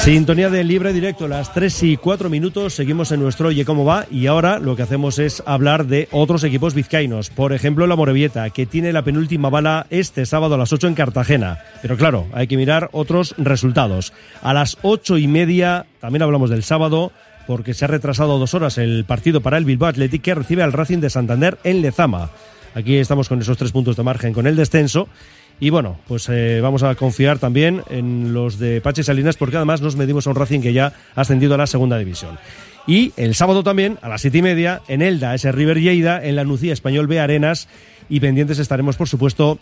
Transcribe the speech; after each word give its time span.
Sintonía 0.00 0.50
de 0.50 0.64
libre 0.64 0.92
directo, 0.92 1.28
las 1.28 1.54
3 1.54 1.82
y 1.84 1.96
4 1.96 2.28
minutos, 2.28 2.74
seguimos 2.74 3.12
en 3.12 3.20
nuestro 3.20 3.50
Oye 3.50 3.64
Cómo 3.64 3.84
Va 3.84 4.06
y 4.10 4.26
ahora 4.26 4.58
lo 4.58 4.74
que 4.74 4.82
hacemos 4.82 5.20
es 5.20 5.44
hablar 5.46 5.86
de 5.86 6.08
otros 6.10 6.42
equipos 6.42 6.74
vizcaínos, 6.74 7.30
por 7.30 7.52
ejemplo 7.52 7.86
la 7.86 7.94
Morevieta, 7.94 8.50
que 8.50 8.66
tiene 8.66 8.92
la 8.92 9.04
penúltima 9.04 9.48
bala 9.48 9.86
este 9.90 10.26
sábado 10.26 10.56
a 10.56 10.58
las 10.58 10.72
8 10.72 10.88
en 10.88 10.94
Cartagena. 10.94 11.60
Pero 11.82 11.96
claro, 11.96 12.26
hay 12.32 12.48
que 12.48 12.56
mirar 12.56 12.88
otros 12.90 13.36
resultados. 13.38 14.12
A 14.42 14.52
las 14.52 14.76
8 14.82 15.18
y 15.18 15.28
media, 15.28 15.86
también 16.00 16.22
hablamos 16.22 16.50
del 16.50 16.64
sábado, 16.64 17.12
porque 17.46 17.74
se 17.74 17.84
ha 17.84 17.88
retrasado 17.88 18.40
dos 18.40 18.54
horas 18.54 18.76
el 18.78 19.04
partido 19.04 19.40
para 19.40 19.56
el 19.56 19.64
Bilbao 19.64 19.88
Athletic 19.88 20.22
que 20.22 20.34
recibe 20.34 20.64
al 20.64 20.72
Racing 20.72 20.98
de 20.98 21.10
Santander 21.10 21.58
en 21.62 21.80
Lezama. 21.80 22.30
Aquí 22.74 22.96
estamos 22.96 23.28
con 23.28 23.40
esos 23.40 23.58
tres 23.58 23.70
puntos 23.70 23.96
de 23.96 24.02
margen 24.02 24.32
con 24.32 24.46
el 24.46 24.56
descenso 24.56 25.08
y 25.62 25.70
bueno, 25.70 25.96
pues 26.08 26.28
eh, 26.28 26.58
vamos 26.60 26.82
a 26.82 26.92
confiar 26.96 27.38
también 27.38 27.84
en 27.88 28.34
los 28.34 28.58
de 28.58 28.80
Pache 28.80 29.04
Salinas 29.04 29.36
porque 29.36 29.54
además 29.54 29.80
nos 29.80 29.94
medimos 29.94 30.26
a 30.26 30.30
un 30.30 30.34
Racing 30.34 30.58
que 30.58 30.72
ya 30.72 30.92
ha 31.14 31.20
ascendido 31.20 31.54
a 31.54 31.56
la 31.56 31.68
segunda 31.68 31.96
división. 31.98 32.36
Y 32.84 33.12
el 33.16 33.36
sábado 33.36 33.62
también, 33.62 33.96
a 34.02 34.08
las 34.08 34.22
siete 34.22 34.38
y 34.38 34.42
media, 34.42 34.82
en 34.88 35.02
Elda, 35.02 35.36
ese 35.36 35.52
River 35.52 35.78
Lleida, 35.80 36.20
en 36.20 36.34
la 36.34 36.42
Nucía 36.42 36.72
Español 36.72 37.06
B 37.06 37.20
Arenas. 37.20 37.68
Y 38.08 38.18
pendientes 38.18 38.58
estaremos, 38.58 38.96
por 38.96 39.06
supuesto, 39.06 39.60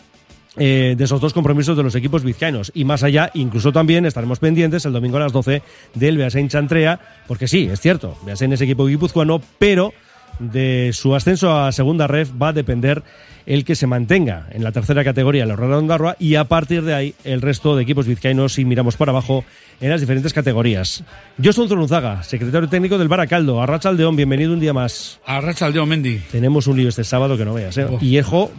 eh, 0.57 0.95
de 0.97 1.03
esos 1.03 1.21
dos 1.21 1.33
compromisos 1.33 1.77
de 1.77 1.83
los 1.83 1.93
equipos 1.93 2.23
vizcaínos. 2.23 2.71
Y 2.73 2.83
más 2.83 3.03
allá, 3.03 3.29
incluso 3.35 3.71
también 3.71 4.07
estaremos 4.07 4.39
pendientes 4.39 4.83
el 4.85 4.93
domingo 4.93 5.17
a 5.17 5.19
las 5.19 5.33
12 5.33 5.61
del 5.93 6.17
Beasain 6.17 6.49
Chantrea, 6.49 6.99
porque 7.27 7.47
sí, 7.47 7.69
es 7.71 7.79
cierto, 7.79 8.17
Beasain 8.25 8.51
es 8.53 8.61
equipo 8.61 8.87
guipuzcoano, 8.87 9.39
pero 9.59 9.93
de 10.39 10.91
su 10.93 11.15
ascenso 11.15 11.57
a 11.57 11.71
segunda 11.71 12.07
ref 12.07 12.31
va 12.41 12.49
a 12.49 12.53
depender 12.53 13.03
el 13.45 13.65
que 13.65 13.75
se 13.75 13.87
mantenga 13.87 14.47
en 14.51 14.63
la 14.63 14.71
tercera 14.71 15.03
categoría, 15.03 15.45
la 15.45 15.55
Rueda 15.55 15.77
Ondarroa, 15.77 16.15
y 16.19 16.35
a 16.35 16.45
partir 16.45 16.83
de 16.83 16.93
ahí 16.93 17.15
el 17.23 17.41
resto 17.41 17.75
de 17.75 17.83
equipos 17.83 18.07
vizcaínos 18.07 18.53
si 18.53 18.65
miramos 18.65 18.97
para 18.97 19.11
abajo 19.11 19.43
en 19.79 19.89
las 19.89 19.99
diferentes 19.99 20.33
categorías. 20.33 21.03
Yo 21.37 21.51
soy 21.53 21.67
Zunzaga, 21.67 22.23
secretario 22.23 22.69
técnico 22.69 22.97
del 22.97 23.07
Baracaldo. 23.07 23.61
Arracha 23.61 23.89
Aldeón, 23.89 24.15
bienvenido 24.15 24.53
un 24.53 24.59
día 24.59 24.73
más. 24.73 25.19
Arracha 25.25 25.65
Aldeón, 25.65 25.89
Mendy. 25.89 26.19
Tenemos 26.31 26.67
un 26.67 26.77
lío 26.77 26.89
este 26.89 27.03
sábado 27.03 27.37
que 27.37 27.45
no 27.45 27.53
veas, 27.53 27.77
¿eh? 27.77 27.87
Y 27.99 28.17
ejo, 28.17 28.51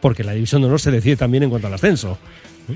porque 0.00 0.22
la 0.22 0.32
división 0.32 0.60
de 0.60 0.68
honor 0.68 0.80
se 0.80 0.90
decide 0.90 1.16
también 1.16 1.44
en 1.44 1.50
cuanto 1.50 1.68
al 1.68 1.74
ascenso. 1.74 2.18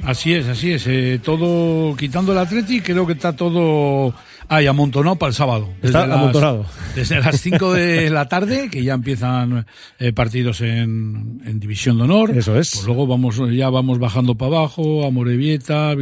Así 0.05 0.35
es, 0.35 0.47
así 0.47 0.73
es. 0.73 0.87
Eh, 0.87 1.21
todo 1.23 1.97
quitando 1.97 2.33
el 2.33 2.39
Atleti, 2.39 2.81
creo 2.81 3.07
que 3.07 3.15
está 3.15 3.35
todo 3.35 4.15
ahí 4.51 4.67
amontonado 4.67 5.17
para 5.17 5.29
el 5.29 5.35
sábado. 5.35 5.71
está 5.81 6.05
amontonado. 6.05 6.67
Desde 6.95 7.21
las 7.21 7.41
5 7.41 7.73
de 7.73 8.11
la 8.11 8.29
tarde, 8.29 8.69
que 8.69 8.83
ya 8.83 8.95
empiezan 8.95 9.65
eh, 9.99 10.13
partidos 10.13 10.61
en, 10.61 11.41
en, 11.47 11.61
División 11.61 11.97
de 11.97 12.05
Honor. 12.05 12.37
Eso 12.37 12.59
es. 12.59 12.73
Pues 12.75 12.87
luego 12.87 13.07
vamos, 13.07 13.41
ya 13.53 13.71
vamos 13.71 13.99
bajando 13.99 14.35
para 14.35 14.59
abajo, 14.59 15.07
a 15.07 15.11
Morevieta, 15.11 15.95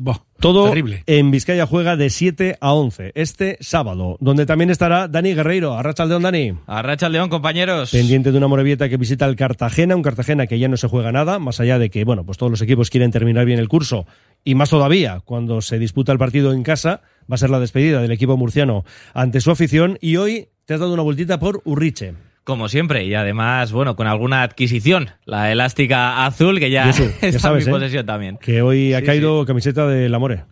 bah. 0.00 0.20
Todo 0.40 0.72
en 1.06 1.30
Vizcaya 1.30 1.66
juega 1.66 1.96
de 1.96 2.08
7 2.08 2.56
a 2.62 2.72
11 2.72 3.12
este 3.14 3.58
sábado, 3.60 4.16
donde 4.20 4.46
también 4.46 4.70
estará 4.70 5.06
Dani 5.06 5.34
Guerreiro. 5.34 5.74
Arracha 5.74 6.06
León, 6.06 6.22
Dani. 6.22 6.54
Arracha 6.66 7.10
León, 7.10 7.28
compañeros. 7.28 7.90
Pendiente 7.90 8.32
de 8.32 8.38
una 8.38 8.48
morevieta 8.48 8.88
que 8.88 8.96
visita 8.96 9.26
el 9.26 9.36
Cartagena, 9.36 9.94
un 9.94 10.02
Cartagena 10.02 10.46
que 10.46 10.58
ya 10.58 10.68
no 10.68 10.78
se 10.78 10.88
juega 10.88 11.12
nada, 11.12 11.38
más 11.38 11.60
allá 11.60 11.78
de 11.78 11.90
que, 11.90 12.04
bueno, 12.04 12.24
pues 12.24 12.38
todos 12.38 12.50
los 12.50 12.62
equipos 12.62 12.88
quieren 12.88 13.10
terminar 13.10 13.44
bien 13.44 13.58
el 13.58 13.68
curso, 13.68 14.06
y 14.44 14.54
más 14.54 14.70
todavía 14.70 15.20
cuando 15.24 15.60
se 15.60 15.78
disputa 15.78 16.12
el 16.12 16.18
partido 16.18 16.52
en 16.52 16.62
casa, 16.62 17.02
va 17.30 17.34
a 17.34 17.38
ser 17.38 17.50
la 17.50 17.60
despedida 17.60 18.00
del 18.00 18.12
equipo 18.12 18.36
murciano 18.36 18.84
ante 19.14 19.40
su 19.40 19.50
afición, 19.50 19.98
y 20.00 20.16
hoy 20.16 20.48
te 20.64 20.74
has 20.74 20.80
dado 20.80 20.92
una 20.92 21.02
vueltita 21.02 21.38
por 21.38 21.62
Urriche. 21.64 22.14
Como 22.44 22.68
siempre, 22.68 23.04
y 23.04 23.14
además, 23.14 23.70
bueno, 23.70 23.96
con 23.96 24.06
alguna 24.06 24.42
adquisición, 24.42 25.10
la 25.24 25.52
elástica 25.52 26.24
azul, 26.24 26.58
que 26.58 26.70
ya, 26.70 26.88
está 27.20 27.50
en 27.50 27.56
mi 27.56 27.62
¿eh? 27.62 27.66
posesión 27.66 28.06
también. 28.06 28.38
Que 28.38 28.62
hoy 28.62 28.94
ha 28.94 29.02
caído 29.02 29.44
camiseta 29.44 29.86
del 29.86 30.14
Amore. 30.14 30.44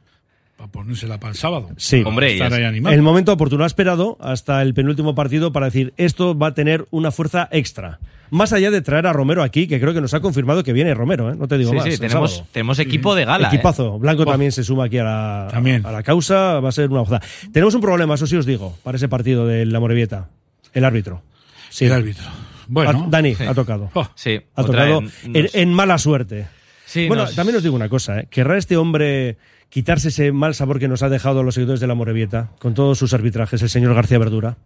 Para 0.58 0.72
ponérsela 0.72 1.20
para 1.20 1.30
el 1.30 1.36
sábado. 1.36 1.69
Sí, 1.76 2.02
hombre. 2.04 2.36
El 2.36 3.02
momento 3.02 3.32
oportuno 3.32 3.62
ha 3.62 3.66
esperado 3.69 4.19
hasta 4.20 4.60
el 4.60 4.74
penúltimo 4.74 5.14
partido 5.14 5.52
para 5.52 5.66
decir 5.66 5.94
esto 5.96 6.36
va 6.36 6.48
a 6.48 6.54
tener 6.54 6.86
una 6.91 7.12
fuerza 7.12 7.48
extra. 7.52 8.00
Más 8.30 8.52
allá 8.52 8.72
de 8.72 8.82
traer 8.82 9.06
a 9.06 9.12
Romero 9.12 9.44
aquí, 9.44 9.69
que 9.69 9.78
creo 9.78 9.94
que 9.94 10.00
nos 10.00 10.14
ha 10.14 10.20
confirmado 10.20 10.64
que 10.64 10.72
viene 10.72 10.92
Romero, 10.94 11.30
¿eh? 11.30 11.36
no 11.38 11.46
te 11.46 11.58
digo 11.58 11.72
más. 11.72 11.84
Sí, 11.84 11.96
tenemos, 11.96 12.42
tenemos 12.50 12.80
equipo 12.80 13.14
de 13.14 13.24
gala. 13.24 13.46
Equipazo. 13.46 13.94
¿eh? 13.94 13.98
Blanco 14.00 14.26
también 14.26 14.50
se 14.50 14.64
suma 14.64 14.86
aquí 14.86 14.98
a 14.98 15.04
la, 15.04 15.46
a 15.46 15.92
la 15.92 16.02
causa, 16.02 16.58
va 16.58 16.70
a 16.70 16.72
ser 16.72 16.90
una 16.90 17.02
gozada. 17.02 17.22
Tenemos 17.52 17.76
un 17.76 17.80
problema, 17.80 18.14
eso 18.14 18.26
sí 18.26 18.34
os 18.34 18.44
digo, 18.44 18.76
para 18.82 18.96
ese 18.96 19.08
partido 19.08 19.46
de 19.46 19.64
la 19.64 19.78
Morevieta. 19.78 20.28
El 20.75 20.84
árbitro. 20.84 21.22
Sí. 21.70 21.84
El 21.84 21.92
árbitro. 21.92 22.25
Bueno. 22.66 23.06
Dani, 23.08 23.36
ha 23.46 23.54
tocado. 23.54 23.90
Oh, 23.94 24.08
sí. 24.16 24.40
Ha 24.56 24.64
tocado 24.64 25.02
en, 25.22 25.72
mala 25.72 25.98
suerte. 25.98 26.48
bueno, 27.06 27.26
también 27.30 27.56
os 27.56 27.62
digo 27.62 27.76
una 27.76 27.88
cosa, 27.88 28.19
¿eh? 28.19 28.26
¿querrá 28.28 28.58
este 28.58 28.76
hombre 28.76 29.38
quitarse 29.68 30.08
ese 30.08 30.32
mal 30.32 30.54
sabor 30.54 30.78
que 30.78 30.88
nos 30.88 31.02
ha 31.02 31.08
dejado 31.08 31.42
los 31.42 31.54
seguidores 31.54 31.80
de 31.80 31.86
la 31.86 31.94
Morevieta 31.94 32.50
con 32.58 32.74
todos 32.74 32.98
sus 32.98 33.14
arbitrajes, 33.14 33.62
el 33.62 33.68
señor 33.68 33.94
García 33.94 34.18
Verdura? 34.18 34.56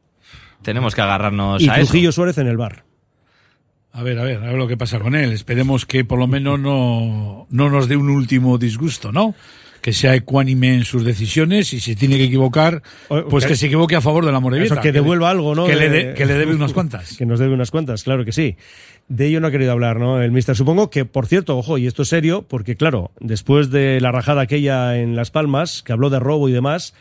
Tenemos 0.62 0.94
que 0.94 1.00
agarrarnos 1.00 1.60
y 1.60 1.68
a 1.68 1.74
Trujillo 1.74 2.12
Suárez 2.12 2.38
en 2.38 2.46
el 2.46 2.56
bar. 2.56 2.84
A 3.92 4.02
ver, 4.02 4.18
a 4.18 4.24
ver, 4.24 4.38
a 4.38 4.46
ver 4.46 4.54
lo 4.56 4.68
que 4.68 4.76
pasa 4.76 5.00
con 5.00 5.14
él. 5.14 5.32
Esperemos 5.32 5.84
que 5.84 6.04
por 6.04 6.18
lo 6.18 6.26
menos 6.26 6.58
no, 6.58 7.46
no 7.50 7.70
nos 7.70 7.88
dé 7.88 7.96
un 7.96 8.08
último 8.08 8.56
disgusto, 8.56 9.12
¿no? 9.12 9.34
que 9.82 9.92
sea 9.92 10.14
ecuánime 10.14 10.74
en 10.74 10.84
sus 10.84 11.04
decisiones 11.04 11.72
y 11.72 11.80
si 11.80 11.96
tiene 11.96 12.16
que 12.16 12.24
equivocar, 12.24 12.82
pues 13.28 13.44
que, 13.44 13.56
se 13.56 13.66
equivoque 13.66 13.96
a 13.96 14.00
favor 14.00 14.24
de 14.24 14.30
la 14.30 14.38
Morevieta. 14.38 14.80
que, 14.80 14.92
devuelva 14.92 15.28
algo, 15.28 15.56
¿no? 15.56 15.66
Que, 15.66 15.74
le 15.74 16.14
que 16.14 16.24
le 16.24 16.34
debe 16.34 16.54
unas 16.54 16.72
cuantas. 16.72 17.16
que 17.16 17.26
nos 17.26 17.40
debe 17.40 17.52
unas 17.52 17.72
cuantas, 17.72 18.04
claro 18.04 18.24
que 18.24 18.30
sí. 18.30 18.56
De 19.12 19.26
ello 19.26 19.40
no 19.40 19.48
ha 19.48 19.50
querido 19.50 19.72
hablar, 19.72 20.00
¿no? 20.00 20.22
El 20.22 20.32
mister. 20.32 20.56
Supongo 20.56 20.88
que, 20.88 21.04
por 21.04 21.26
cierto, 21.26 21.58
ojo, 21.58 21.76
y 21.76 21.86
esto 21.86 22.00
es 22.00 22.08
serio, 22.08 22.46
porque 22.48 22.76
claro, 22.76 23.10
después 23.20 23.70
de 23.70 24.00
la 24.00 24.10
rajada 24.10 24.40
aquella 24.40 24.96
en 24.96 25.16
Las 25.16 25.30
Palmas, 25.30 25.82
que 25.82 25.92
habló 25.92 26.08
de 26.08 26.18
robo 26.18 26.48
y 26.48 26.52
demás, 26.52 26.94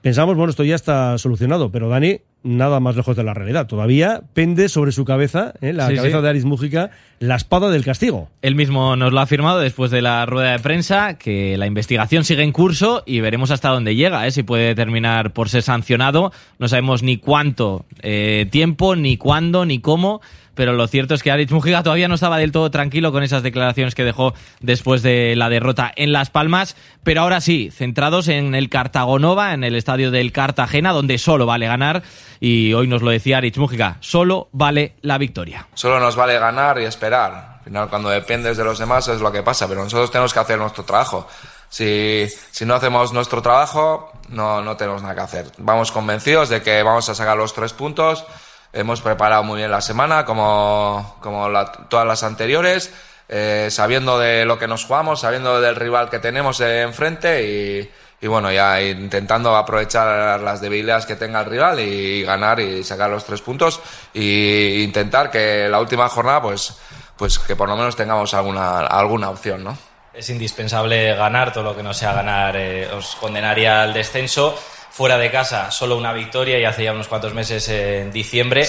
pensamos, 0.00 0.36
bueno, 0.36 0.48
esto 0.48 0.64
ya 0.64 0.74
está 0.74 1.18
solucionado, 1.18 1.70
pero 1.70 1.90
Dani 1.90 2.22
nada 2.44 2.80
más 2.80 2.96
lejos 2.96 3.14
de 3.14 3.24
la 3.24 3.34
realidad. 3.34 3.66
Todavía 3.66 4.22
pende 4.32 4.70
sobre 4.70 4.92
su 4.92 5.04
cabeza, 5.04 5.52
¿eh? 5.60 5.74
la 5.74 5.92
cabeza 5.92 6.22
de 6.22 6.28
Aris 6.30 6.46
Mújica, 6.46 6.90
la 7.18 7.36
espada 7.36 7.70
del 7.70 7.84
castigo. 7.84 8.30
Él 8.40 8.54
mismo 8.54 8.96
nos 8.96 9.12
lo 9.12 9.20
ha 9.20 9.24
afirmado 9.24 9.58
después 9.60 9.90
de 9.90 10.00
la 10.00 10.24
rueda 10.24 10.52
de 10.52 10.58
prensa, 10.60 11.18
que 11.18 11.58
la 11.58 11.66
investigación 11.66 12.24
sigue 12.24 12.42
en 12.42 12.52
curso 12.52 13.02
y 13.04 13.20
veremos 13.20 13.50
hasta 13.50 13.68
dónde 13.68 13.96
llega, 13.96 14.26
¿eh? 14.26 14.30
si 14.30 14.42
puede 14.42 14.74
terminar 14.74 15.34
por 15.34 15.50
ser 15.50 15.62
sancionado. 15.62 16.32
No 16.58 16.68
sabemos 16.68 17.02
ni 17.02 17.18
cuánto 17.18 17.84
eh, 18.00 18.46
tiempo, 18.50 18.96
ni 18.96 19.18
cuándo, 19.18 19.66
ni 19.66 19.80
cómo 19.80 20.22
pero 20.54 20.72
lo 20.72 20.86
cierto 20.86 21.14
es 21.14 21.22
que 21.22 21.30
Aritz 21.30 21.52
Mujiga 21.52 21.82
todavía 21.82 22.08
no 22.08 22.14
estaba 22.14 22.38
del 22.38 22.52
todo 22.52 22.70
tranquilo 22.70 23.12
con 23.12 23.22
esas 23.22 23.42
declaraciones 23.42 23.94
que 23.94 24.04
dejó 24.04 24.34
después 24.60 25.02
de 25.02 25.34
la 25.36 25.48
derrota 25.48 25.92
en 25.96 26.12
Las 26.12 26.30
Palmas, 26.30 26.76
pero 27.02 27.22
ahora 27.22 27.40
sí, 27.40 27.70
centrados 27.72 28.28
en 28.28 28.54
el 28.54 28.68
Cartagonova, 28.68 29.52
en 29.54 29.64
el 29.64 29.74
estadio 29.74 30.10
del 30.10 30.32
Cartagena, 30.32 30.92
donde 30.92 31.18
solo 31.18 31.46
vale 31.46 31.66
ganar, 31.66 32.02
y 32.40 32.72
hoy 32.74 32.86
nos 32.86 33.02
lo 33.02 33.10
decía 33.10 33.38
Aritz 33.38 33.58
Mujiga, 33.58 33.96
solo 34.00 34.48
vale 34.52 34.94
la 35.02 35.18
victoria. 35.18 35.66
Solo 35.74 36.00
nos 36.00 36.16
vale 36.16 36.38
ganar 36.38 36.78
y 36.80 36.84
esperar. 36.84 37.54
Al 37.58 37.64
final, 37.64 37.88
cuando 37.88 38.10
dependes 38.10 38.56
de 38.56 38.64
los 38.64 38.78
demás 38.78 39.08
es 39.08 39.20
lo 39.20 39.32
que 39.32 39.42
pasa, 39.42 39.66
pero 39.68 39.82
nosotros 39.82 40.10
tenemos 40.10 40.32
que 40.32 40.40
hacer 40.40 40.58
nuestro 40.58 40.84
trabajo. 40.84 41.26
Si, 41.68 42.26
si, 42.52 42.64
no 42.64 42.74
hacemos 42.74 43.12
nuestro 43.12 43.42
trabajo, 43.42 44.12
no, 44.28 44.62
no 44.62 44.76
tenemos 44.76 45.02
nada 45.02 45.14
que 45.14 45.20
hacer. 45.22 45.46
Vamos 45.58 45.90
convencidos 45.90 46.48
de 46.48 46.62
que 46.62 46.82
vamos 46.82 47.08
a 47.08 47.14
sacar 47.14 47.36
los 47.36 47.52
tres 47.52 47.72
puntos 47.72 48.24
Hemos 48.74 49.00
preparado 49.00 49.44
muy 49.44 49.58
bien 49.58 49.70
la 49.70 49.80
semana, 49.80 50.24
como, 50.24 51.16
como 51.20 51.48
todas 51.88 52.06
las 52.06 52.24
anteriores, 52.24 52.92
eh, 53.28 53.68
sabiendo 53.70 54.18
de 54.18 54.44
lo 54.44 54.58
que 54.58 54.66
nos 54.66 54.84
jugamos, 54.84 55.20
sabiendo 55.20 55.60
del 55.60 55.76
rival 55.76 56.10
que 56.10 56.18
tenemos 56.18 56.60
enfrente 56.60 57.48
y, 57.48 57.90
y 58.20 58.26
bueno, 58.26 58.50
ya 58.50 58.80
intentando 58.82 59.54
aprovechar 59.54 60.40
las 60.40 60.60
debilidades 60.60 61.06
que 61.06 61.14
tenga 61.14 61.40
el 61.40 61.46
rival 61.46 61.78
y 61.78 62.22
ganar 62.22 62.58
y 62.58 62.82
sacar 62.82 63.10
los 63.10 63.24
tres 63.24 63.42
puntos 63.42 63.80
e 64.14 64.80
intentar 64.82 65.30
que 65.30 65.68
la 65.68 65.78
última 65.78 66.08
jornada 66.08 66.42
pues, 66.42 66.76
pues 67.16 67.38
que 67.38 67.54
por 67.54 67.68
lo 67.68 67.76
menos 67.76 67.96
tengamos 67.96 68.34
alguna, 68.34 68.80
alguna 68.80 69.30
opción, 69.30 69.62
¿no? 69.62 69.76
Es 70.12 70.30
indispensable 70.30 71.14
ganar, 71.14 71.52
todo 71.52 71.64
lo 71.64 71.76
que 71.76 71.82
no 71.82 71.92
sea 71.92 72.12
ganar 72.12 72.56
eh, 72.56 72.88
os 72.92 73.14
condenaría 73.16 73.82
al 73.82 73.92
descenso 73.92 74.58
fuera 74.94 75.18
de 75.18 75.28
casa 75.28 75.72
solo 75.72 75.96
una 75.96 76.12
victoria 76.12 76.56
y 76.56 76.64
hace 76.64 76.84
ya 76.84 76.92
unos 76.92 77.08
cuantos 77.08 77.34
meses 77.34 77.68
en 77.68 78.12
diciembre. 78.12 78.64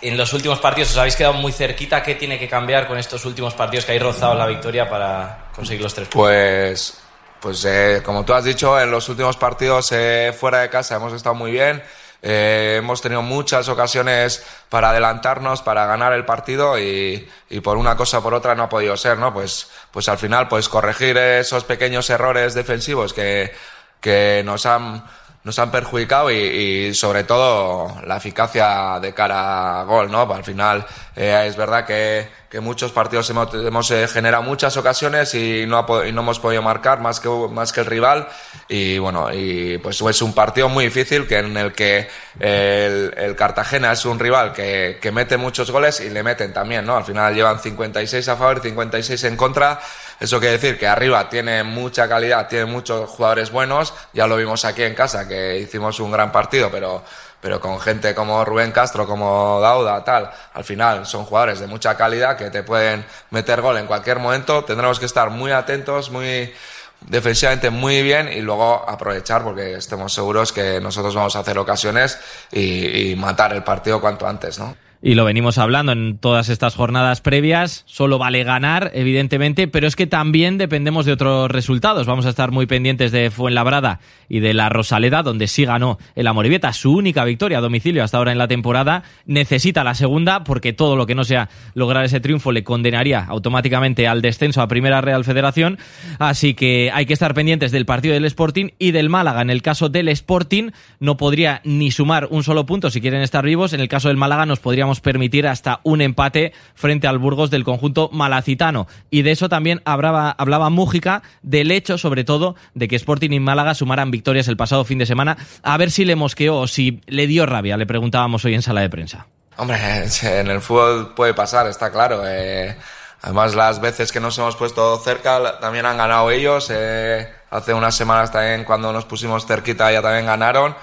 En 0.00 0.16
los 0.16 0.32
últimos 0.32 0.60
partidos 0.60 0.92
os 0.92 0.96
habéis 0.96 1.16
quedado 1.16 1.34
muy 1.34 1.50
cerquita. 1.50 2.04
¿Qué 2.04 2.14
tiene 2.14 2.38
que 2.38 2.48
cambiar 2.48 2.86
con 2.86 2.96
estos 2.98 3.24
últimos 3.24 3.54
partidos 3.54 3.84
que 3.84 3.90
habéis 3.90 4.04
rozado 4.04 4.34
la 4.36 4.46
victoria 4.46 4.88
para 4.88 5.50
conseguir 5.52 5.82
los 5.82 5.92
tres 5.92 6.06
puntos? 6.06 6.22
Pues, 6.22 7.00
pues 7.40 7.64
eh, 7.64 8.00
como 8.04 8.24
tú 8.24 8.32
has 8.32 8.44
dicho, 8.44 8.80
en 8.80 8.92
los 8.92 9.08
últimos 9.08 9.36
partidos 9.36 9.90
eh, 9.90 10.32
fuera 10.38 10.60
de 10.60 10.70
casa 10.70 10.94
hemos 10.94 11.12
estado 11.12 11.34
muy 11.34 11.50
bien. 11.50 11.82
Eh, 12.22 12.76
hemos 12.78 13.00
tenido 13.00 13.22
muchas 13.22 13.68
ocasiones 13.68 14.46
para 14.68 14.90
adelantarnos, 14.90 15.62
para 15.62 15.84
ganar 15.84 16.12
el 16.12 16.24
partido 16.24 16.78
y, 16.78 17.28
y, 17.48 17.60
por 17.60 17.76
una 17.76 17.96
cosa 17.96 18.18
o 18.18 18.22
por 18.22 18.34
otra 18.34 18.54
no 18.54 18.64
ha 18.64 18.68
podido 18.68 18.96
ser, 18.96 19.18
¿no? 19.18 19.34
Pues, 19.34 19.68
pues 19.90 20.08
al 20.08 20.18
final, 20.18 20.46
pues 20.46 20.68
corregir 20.68 21.16
esos 21.16 21.64
pequeños 21.64 22.08
errores 22.08 22.54
defensivos 22.54 23.12
que, 23.12 23.52
que 24.00 24.42
nos 24.44 24.64
han 24.66 25.02
nos 25.42 25.58
han 25.58 25.70
perjudicado 25.70 26.30
y, 26.30 26.92
sobre 26.94 27.24
todo 27.24 27.96
la 28.06 28.18
eficacia 28.18 28.98
de 29.00 29.14
cara 29.14 29.80
a 29.80 29.84
gol, 29.84 30.10
¿no? 30.10 30.30
Al 30.32 30.44
final 30.44 30.86
eh, 31.16 31.44
es 31.46 31.56
verdad 31.56 31.86
que, 31.86 32.28
que, 32.50 32.60
muchos 32.60 32.92
partidos 32.92 33.30
hemos, 33.30 33.52
hemos 33.54 33.90
eh, 33.90 34.06
generado 34.06 34.42
muchas 34.42 34.76
ocasiones 34.76 35.34
y 35.34 35.64
no, 35.66 35.86
y 36.04 36.12
no 36.12 36.20
hemos 36.20 36.38
podido 36.40 36.60
marcar 36.60 37.00
más 37.00 37.20
que, 37.20 37.28
más 37.50 37.72
que 37.72 37.80
el 37.80 37.86
rival 37.86 38.28
y 38.68 38.98
bueno, 38.98 39.32
y 39.32 39.78
pues 39.78 40.00
es 40.02 40.22
un 40.22 40.34
partido 40.34 40.68
muy 40.68 40.84
difícil 40.84 41.26
que 41.26 41.38
en 41.38 41.56
el 41.56 41.72
que 41.72 42.08
el, 42.38 43.14
el 43.16 43.34
Cartagena 43.34 43.92
es 43.92 44.04
un 44.04 44.18
rival 44.18 44.52
que, 44.52 44.98
que 45.00 45.10
mete 45.10 45.38
muchos 45.38 45.70
goles 45.70 46.00
y 46.00 46.10
le 46.10 46.22
meten 46.22 46.52
también, 46.52 46.84
¿no? 46.84 46.96
Al 46.96 47.04
final 47.04 47.34
llevan 47.34 47.58
56 47.58 48.28
a 48.28 48.36
favor 48.36 48.58
y 48.58 48.68
56 48.68 49.24
en 49.24 49.36
contra 49.36 49.80
eso 50.20 50.38
quiere 50.38 50.58
decir 50.58 50.78
que 50.78 50.86
arriba 50.86 51.30
tiene 51.30 51.62
mucha 51.62 52.06
calidad, 52.06 52.46
tiene 52.46 52.66
muchos 52.66 53.08
jugadores 53.08 53.50
buenos. 53.50 53.94
Ya 54.12 54.26
lo 54.26 54.36
vimos 54.36 54.66
aquí 54.66 54.82
en 54.82 54.94
casa, 54.94 55.26
que 55.26 55.58
hicimos 55.58 55.98
un 55.98 56.12
gran 56.12 56.30
partido, 56.30 56.70
pero, 56.70 57.02
pero 57.40 57.58
con 57.58 57.80
gente 57.80 58.14
como 58.14 58.44
Rubén 58.44 58.70
Castro, 58.70 59.06
como 59.06 59.58
Dauda, 59.62 60.04
tal. 60.04 60.30
Al 60.52 60.62
final 60.62 61.06
son 61.06 61.24
jugadores 61.24 61.58
de 61.58 61.66
mucha 61.66 61.96
calidad 61.96 62.36
que 62.36 62.50
te 62.50 62.62
pueden 62.62 63.06
meter 63.30 63.62
gol 63.62 63.78
en 63.78 63.86
cualquier 63.86 64.18
momento. 64.18 64.62
Tendremos 64.62 64.98
que 64.98 65.06
estar 65.06 65.30
muy 65.30 65.52
atentos, 65.52 66.10
muy 66.10 66.52
defensivamente 67.00 67.70
muy 67.70 68.02
bien 68.02 68.30
y 68.30 68.42
luego 68.42 68.86
aprovechar 68.86 69.42
porque 69.42 69.72
estemos 69.76 70.12
seguros 70.12 70.52
que 70.52 70.82
nosotros 70.82 71.14
vamos 71.14 71.34
a 71.34 71.38
hacer 71.38 71.56
ocasiones 71.56 72.18
y, 72.52 73.12
y 73.12 73.16
matar 73.16 73.54
el 73.54 73.64
partido 73.64 74.02
cuanto 74.02 74.26
antes, 74.28 74.58
¿no? 74.58 74.76
Y 75.02 75.14
lo 75.14 75.24
venimos 75.24 75.56
hablando 75.56 75.92
en 75.92 76.18
todas 76.18 76.50
estas 76.50 76.74
jornadas 76.74 77.22
previas, 77.22 77.84
solo 77.86 78.18
vale 78.18 78.44
ganar, 78.44 78.90
evidentemente, 78.92 79.66
pero 79.66 79.86
es 79.86 79.96
que 79.96 80.06
también 80.06 80.58
dependemos 80.58 81.06
de 81.06 81.12
otros 81.12 81.50
resultados. 81.50 82.06
Vamos 82.06 82.26
a 82.26 82.28
estar 82.28 82.50
muy 82.50 82.66
pendientes 82.66 83.10
de 83.10 83.30
Fuenlabrada 83.30 84.00
y 84.28 84.40
de 84.40 84.52
la 84.52 84.68
Rosaleda, 84.68 85.22
donde 85.22 85.48
sí 85.48 85.64
ganó 85.64 85.98
el 86.16 86.26
Amoribieta, 86.26 86.74
su 86.74 86.92
única 86.92 87.24
victoria 87.24 87.58
a 87.58 87.60
domicilio 87.62 88.04
hasta 88.04 88.18
ahora 88.18 88.32
en 88.32 88.38
la 88.38 88.46
temporada. 88.46 89.02
Necesita 89.24 89.84
la 89.84 89.94
segunda, 89.94 90.44
porque 90.44 90.74
todo 90.74 90.96
lo 90.96 91.06
que 91.06 91.14
no 91.14 91.24
sea 91.24 91.48
lograr 91.72 92.04
ese 92.04 92.20
triunfo 92.20 92.52
le 92.52 92.62
condenaría 92.62 93.24
automáticamente 93.24 94.06
al 94.06 94.20
descenso 94.20 94.60
a 94.60 94.68
Primera 94.68 95.00
Real 95.00 95.24
Federación. 95.24 95.78
Así 96.18 96.52
que 96.52 96.90
hay 96.92 97.06
que 97.06 97.14
estar 97.14 97.32
pendientes 97.32 97.72
del 97.72 97.86
partido 97.86 98.12
del 98.12 98.26
Sporting 98.26 98.68
y 98.78 98.90
del 98.90 99.08
Málaga. 99.08 99.40
En 99.40 99.48
el 99.48 99.62
caso 99.62 99.88
del 99.88 100.08
Sporting, 100.08 100.72
no 100.98 101.16
podría 101.16 101.62
ni 101.64 101.90
sumar 101.90 102.28
un 102.30 102.44
solo 102.44 102.66
punto 102.66 102.90
si 102.90 103.00
quieren 103.00 103.22
estar 103.22 103.46
vivos. 103.46 103.72
En 103.72 103.80
el 103.80 103.88
caso 103.88 104.08
del 104.08 104.18
Málaga, 104.18 104.44
nos 104.44 104.60
podríamos 104.60 104.89
permitir 104.98 105.46
hasta 105.46 105.78
un 105.84 106.00
empate 106.00 106.52
frente 106.74 107.06
al 107.06 107.18
Burgos 107.18 107.50
del 107.50 107.62
conjunto 107.62 108.10
malacitano. 108.12 108.88
Y 109.08 109.22
de 109.22 109.30
eso 109.30 109.48
también 109.48 109.80
hablaba, 109.84 110.32
hablaba 110.32 110.70
Mújica, 110.70 111.22
del 111.42 111.70
hecho 111.70 111.98
sobre 111.98 112.24
todo 112.24 112.56
de 112.74 112.88
que 112.88 112.96
Sporting 112.96 113.30
y 113.30 113.38
Málaga 113.38 113.74
sumaran 113.74 114.10
victorias 114.10 114.48
el 114.48 114.56
pasado 114.56 114.84
fin 114.84 114.98
de 114.98 115.06
semana. 115.06 115.36
A 115.62 115.76
ver 115.76 115.92
si 115.92 116.04
le 116.04 116.16
mosqueó 116.16 116.56
o 116.56 116.66
si 116.66 117.00
le 117.06 117.28
dio 117.28 117.46
rabia, 117.46 117.76
le 117.76 117.86
preguntábamos 117.86 118.44
hoy 118.44 118.54
en 118.54 118.62
sala 118.62 118.80
de 118.80 118.90
prensa. 118.90 119.28
Hombre, 119.56 119.78
en 120.22 120.48
el 120.48 120.60
fútbol 120.60 121.14
puede 121.14 121.34
pasar, 121.34 121.68
está 121.68 121.92
claro. 121.92 122.22
Eh, 122.26 122.76
además, 123.22 123.54
las 123.54 123.80
veces 123.80 124.10
que 124.10 124.18
nos 124.18 124.36
hemos 124.38 124.56
puesto 124.56 124.98
cerca 124.98 125.60
también 125.60 125.86
han 125.86 125.98
ganado 125.98 126.30
ellos. 126.30 126.68
Eh, 126.74 127.28
hace 127.50 127.74
unas 127.74 127.94
semanas 127.94 128.32
también, 128.32 128.64
cuando 128.64 128.92
nos 128.92 129.04
pusimos 129.04 129.46
cerquita, 129.46 129.92
ya 129.92 130.02
también 130.02 130.26
ganaron 130.26 130.74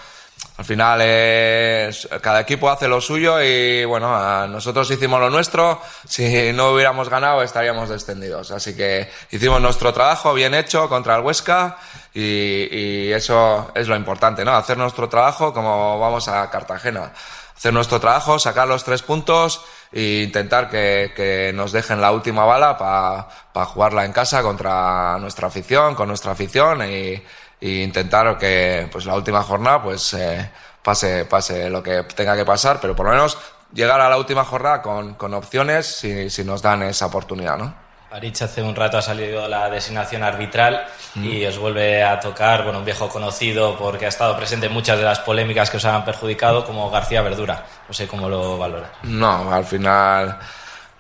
al 0.58 0.66
final 0.66 1.02
es, 1.02 2.10
cada 2.20 2.40
equipo 2.42 2.68
hace 2.68 2.88
lo 2.88 3.00
suyo 3.00 3.40
y 3.44 3.86
bueno, 3.86 4.48
nosotros 4.48 4.90
hicimos 4.90 5.20
lo 5.20 5.30
nuestro. 5.30 5.80
Si 6.08 6.52
no 6.52 6.72
hubiéramos 6.72 7.10
ganado 7.10 7.44
estaríamos 7.44 7.90
descendidos. 7.90 8.50
Así 8.50 8.76
que 8.76 9.08
hicimos 9.30 9.62
nuestro 9.62 9.94
trabajo 9.94 10.34
bien 10.34 10.56
hecho 10.56 10.90
contra 10.90 11.16
el 11.16 11.22
Huesca 11.22 11.78
y, 12.12 13.12
eso 13.12 13.72
es 13.76 13.88
lo 13.88 13.96
importante, 13.96 14.44
¿no? 14.44 14.56
Hacer 14.56 14.78
nuestro 14.80 15.08
trabajo 15.08 15.54
como 15.54 16.00
vamos 16.00 16.28
a 16.28 16.50
Cartagena. 16.50 17.14
Hacer 17.56 17.74
nuestro 17.74 18.00
trabajo, 18.00 18.40
sacar 18.40 18.68
los 18.68 18.84
tres 18.84 19.04
puntos 19.04 19.64
e 19.92 20.24
intentar 20.24 20.70
que, 20.70 21.52
nos 21.54 21.72
dejen 21.72 22.02
la 22.02 22.12
última 22.12 22.46
bala 22.46 22.78
para 22.78 23.66
jugarla 23.68 24.06
en 24.06 24.12
casa 24.12 24.42
contra 24.42 25.20
nuestra 25.20 25.48
afición, 25.48 25.94
con 25.94 26.08
nuestra 26.08 26.32
afición 26.32 26.82
y 26.92 27.22
e 27.60 27.84
intentar 27.84 28.38
que 28.38 28.88
pues 28.92 29.06
la 29.06 29.16
última 29.16 29.42
jornada 29.44 29.82
pues 29.82 30.14
eh, 30.14 30.50
pase, 30.84 31.26
pase 31.26 31.70
lo 31.70 31.82
que 31.82 32.04
tenga 32.04 32.36
que 32.36 32.46
pasar, 32.46 32.80
pero 32.80 32.96
por 32.96 33.06
lo 33.08 33.12
menos 33.14 33.38
llegar 33.74 34.00
a 34.00 34.10
la 34.10 34.18
última 34.18 34.44
jornada 34.44 34.82
con, 34.82 35.16
con 35.16 35.34
opciones 35.34 35.86
si, 35.86 36.30
si, 36.30 36.44
nos 36.44 36.62
dan 36.62 36.84
esa 36.84 37.08
oportunidad, 37.08 37.58
¿no? 37.58 37.88
Arich 38.10 38.42
hace 38.42 38.64
un 38.64 38.74
rato 38.74 38.98
ha 38.98 39.02
salido 39.02 39.50
la 39.50 39.70
designación 39.70 40.24
arbitral 40.24 40.88
y 41.16 41.44
mm. 41.44 41.50
os 41.50 41.58
vuelve 41.58 42.04
a 42.04 42.20
tocar, 42.20 42.64
bueno, 42.64 42.80
un 42.80 42.86
viejo 42.86 43.10
conocido 43.10 43.78
porque 43.78 44.06
ha 44.06 44.10
estado 44.10 44.38
presente 44.38 44.68
en 44.68 44.74
muchas 44.74 44.98
de 44.98 45.04
las 45.04 45.20
polémicas 45.20 45.70
que 45.70 45.76
os 45.76 45.84
han 45.84 46.06
perjudicado, 46.06 46.66
como 46.66 46.90
García 46.90 47.22
Verdura. 47.22 47.66
No 47.86 47.94
sé 47.94 48.08
cómo 48.08 48.30
lo 48.30 48.58
valora. 48.58 48.92
No, 49.04 49.54
al 49.54 49.66
final 49.66 50.40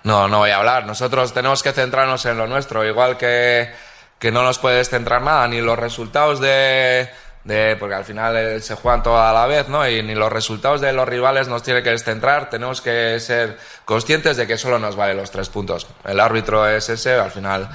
no, 0.03 0.27
no 0.27 0.39
voy 0.39 0.51
a 0.51 0.57
hablar. 0.57 0.85
Nosotros 0.85 1.33
tenemos 1.33 1.63
que 1.63 1.71
centrarnos 1.71 2.25
en 2.25 2.37
lo 2.37 2.45
nuestro, 2.45 2.85
igual 2.85 3.17
que 3.17 3.71
que 4.19 4.31
no 4.31 4.43
nos 4.43 4.59
puedes 4.59 4.89
centrar 4.89 5.21
nada, 5.21 5.47
ni 5.47 5.61
los 5.61 5.77
resultados 5.77 6.39
de, 6.39 7.09
de, 7.43 7.75
porque 7.79 7.95
al 7.95 8.03
final 8.03 8.35
eh, 8.35 8.59
se 8.61 8.75
juegan 8.75 9.03
todo 9.03 9.21
a 9.21 9.31
la 9.31 9.45
vez, 9.47 9.69
¿no? 9.69 9.87
Y 9.87 10.03
ni 10.03 10.15
los 10.15 10.31
resultados 10.31 10.81
de 10.81 10.91
los 10.91 11.07
rivales 11.07 11.47
nos 11.47 11.63
tiene 11.63 11.83
que 11.83 11.91
descentrar, 11.91 12.49
tenemos 12.49 12.81
que 12.81 13.19
ser 13.19 13.57
conscientes 13.85 14.37
de 14.37 14.47
que 14.47 14.57
solo 14.57 14.79
nos 14.79 14.95
vale 14.95 15.13
los 15.13 15.31
tres 15.31 15.49
puntos. 15.49 15.87
El 16.03 16.19
árbitro 16.19 16.67
es 16.67 16.89
ese, 16.89 17.13
al 17.13 17.31
final 17.31 17.69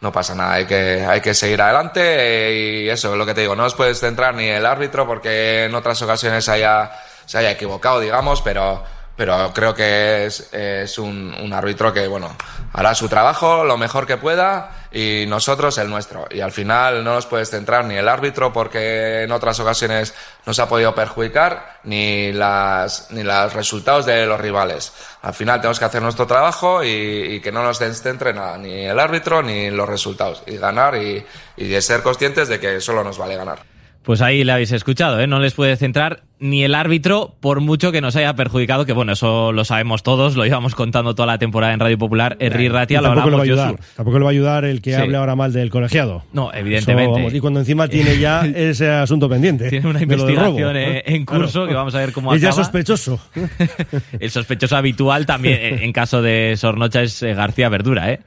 no 0.00 0.12
pasa 0.12 0.34
nada, 0.34 0.54
hay 0.54 0.66
que, 0.66 1.04
hay 1.08 1.20
que 1.20 1.34
seguir 1.34 1.60
adelante 1.60 2.54
y 2.54 2.88
eso 2.88 3.12
es 3.12 3.18
lo 3.18 3.24
que 3.24 3.34
te 3.34 3.40
digo, 3.40 3.56
no 3.56 3.62
nos 3.62 3.74
puedes 3.74 3.98
centrar 3.98 4.34
ni 4.34 4.46
el 4.46 4.66
árbitro 4.66 5.06
porque 5.06 5.64
en 5.64 5.74
otras 5.74 6.00
ocasiones 6.02 6.48
haya, 6.48 6.92
se 7.24 7.38
haya 7.38 7.50
equivocado, 7.50 7.98
digamos, 7.98 8.42
pero 8.42 8.84
pero 9.16 9.52
creo 9.54 9.74
que 9.74 10.26
es, 10.26 10.52
es 10.52 10.98
un, 10.98 11.34
un, 11.42 11.52
árbitro 11.52 11.92
que, 11.92 12.06
bueno, 12.06 12.36
hará 12.72 12.94
su 12.94 13.08
trabajo 13.08 13.64
lo 13.64 13.78
mejor 13.78 14.06
que 14.06 14.18
pueda 14.18 14.88
y 14.92 15.24
nosotros 15.26 15.78
el 15.78 15.88
nuestro. 15.88 16.26
Y 16.30 16.40
al 16.40 16.52
final 16.52 17.02
no 17.02 17.14
nos 17.14 17.26
puedes 17.26 17.50
centrar 17.50 17.86
ni 17.86 17.94
el 17.94 18.08
árbitro 18.08 18.52
porque 18.52 19.22
en 19.22 19.32
otras 19.32 19.58
ocasiones 19.58 20.14
nos 20.44 20.58
ha 20.58 20.68
podido 20.68 20.94
perjudicar, 20.94 21.78
ni, 21.84 22.32
las, 22.32 23.10
ni 23.10 23.22
los 23.22 23.54
resultados 23.54 24.04
de 24.04 24.26
los 24.26 24.38
rivales. 24.38 24.92
Al 25.22 25.32
final 25.32 25.60
tenemos 25.60 25.78
que 25.78 25.86
hacer 25.86 26.02
nuestro 26.02 26.26
trabajo 26.26 26.84
y, 26.84 26.88
y 26.88 27.40
que 27.40 27.52
no 27.52 27.62
nos 27.62 27.78
descentre 27.78 28.34
nada, 28.34 28.58
ni 28.58 28.84
el 28.84 28.98
árbitro 28.98 29.42
ni 29.42 29.70
los 29.70 29.88
resultados. 29.88 30.42
Y 30.46 30.58
ganar 30.58 30.94
y, 30.96 31.24
y 31.56 31.80
ser 31.80 32.02
conscientes 32.02 32.48
de 32.48 32.60
que 32.60 32.80
solo 32.82 33.02
nos 33.02 33.16
vale 33.16 33.36
ganar. 33.36 33.76
Pues 34.06 34.22
ahí 34.22 34.44
le 34.44 34.52
habéis 34.52 34.70
escuchado, 34.70 35.18
¿eh? 35.18 35.26
No 35.26 35.40
les 35.40 35.54
puede 35.54 35.76
centrar 35.76 36.22
ni 36.38 36.64
el 36.64 36.74
árbitro, 36.74 37.34
por 37.40 37.60
mucho 37.60 37.92
que 37.92 38.00
nos 38.00 38.14
haya 38.16 38.34
perjudicado, 38.34 38.84
que 38.84 38.92
bueno, 38.92 39.12
eso 39.12 39.52
lo 39.52 39.64
sabemos 39.64 40.02
todos, 40.02 40.36
lo 40.36 40.44
íbamos 40.44 40.74
contando 40.74 41.14
toda 41.14 41.26
la 41.26 41.38
temporada 41.38 41.72
en 41.72 41.80
Radio 41.80 41.96
Popular, 41.96 42.36
Erri 42.40 42.68
Ratia, 42.68 43.00
lo 43.00 43.08
tampoco 43.08 43.30
le 43.30 43.36
va 43.36 43.42
a 43.42 43.44
ayudar, 43.44 43.76
Tampoco 43.96 44.18
le 44.18 44.24
va 44.24 44.30
a 44.30 44.32
ayudar 44.32 44.64
el 44.66 44.82
que 44.82 44.96
hable 44.96 45.16
ahora 45.16 45.34
mal 45.34 45.52
del 45.52 45.70
colegiado. 45.70 46.24
No, 46.32 46.52
evidentemente. 46.52 47.36
y 47.36 47.40
cuando 47.40 47.60
encima 47.60 47.88
tiene 47.88 48.18
ya 48.18 48.44
ese 48.54 48.90
asunto 48.90 49.28
pendiente. 49.28 49.70
Tiene 49.70 49.88
una 49.88 50.02
investigación 50.02 50.76
en 50.76 51.24
curso 51.24 51.66
que 51.66 51.74
vamos 51.74 51.94
a 51.94 51.98
ver 51.98 52.12
cómo 52.12 52.30
acaba. 52.30 52.36
Es 52.36 52.42
ya 52.42 52.52
sospechoso. 52.52 53.18
el 54.20 54.30
sospechoso 54.30 54.76
habitual 54.76 55.24
también, 55.24 55.82
en 55.82 55.92
caso 55.92 56.20
de 56.20 56.54
Sornocha, 56.56 57.02
es 57.02 57.22
eh, 57.22 57.34
García 57.34 57.68
Verdura, 57.68 58.12
¿eh? 58.12 58.20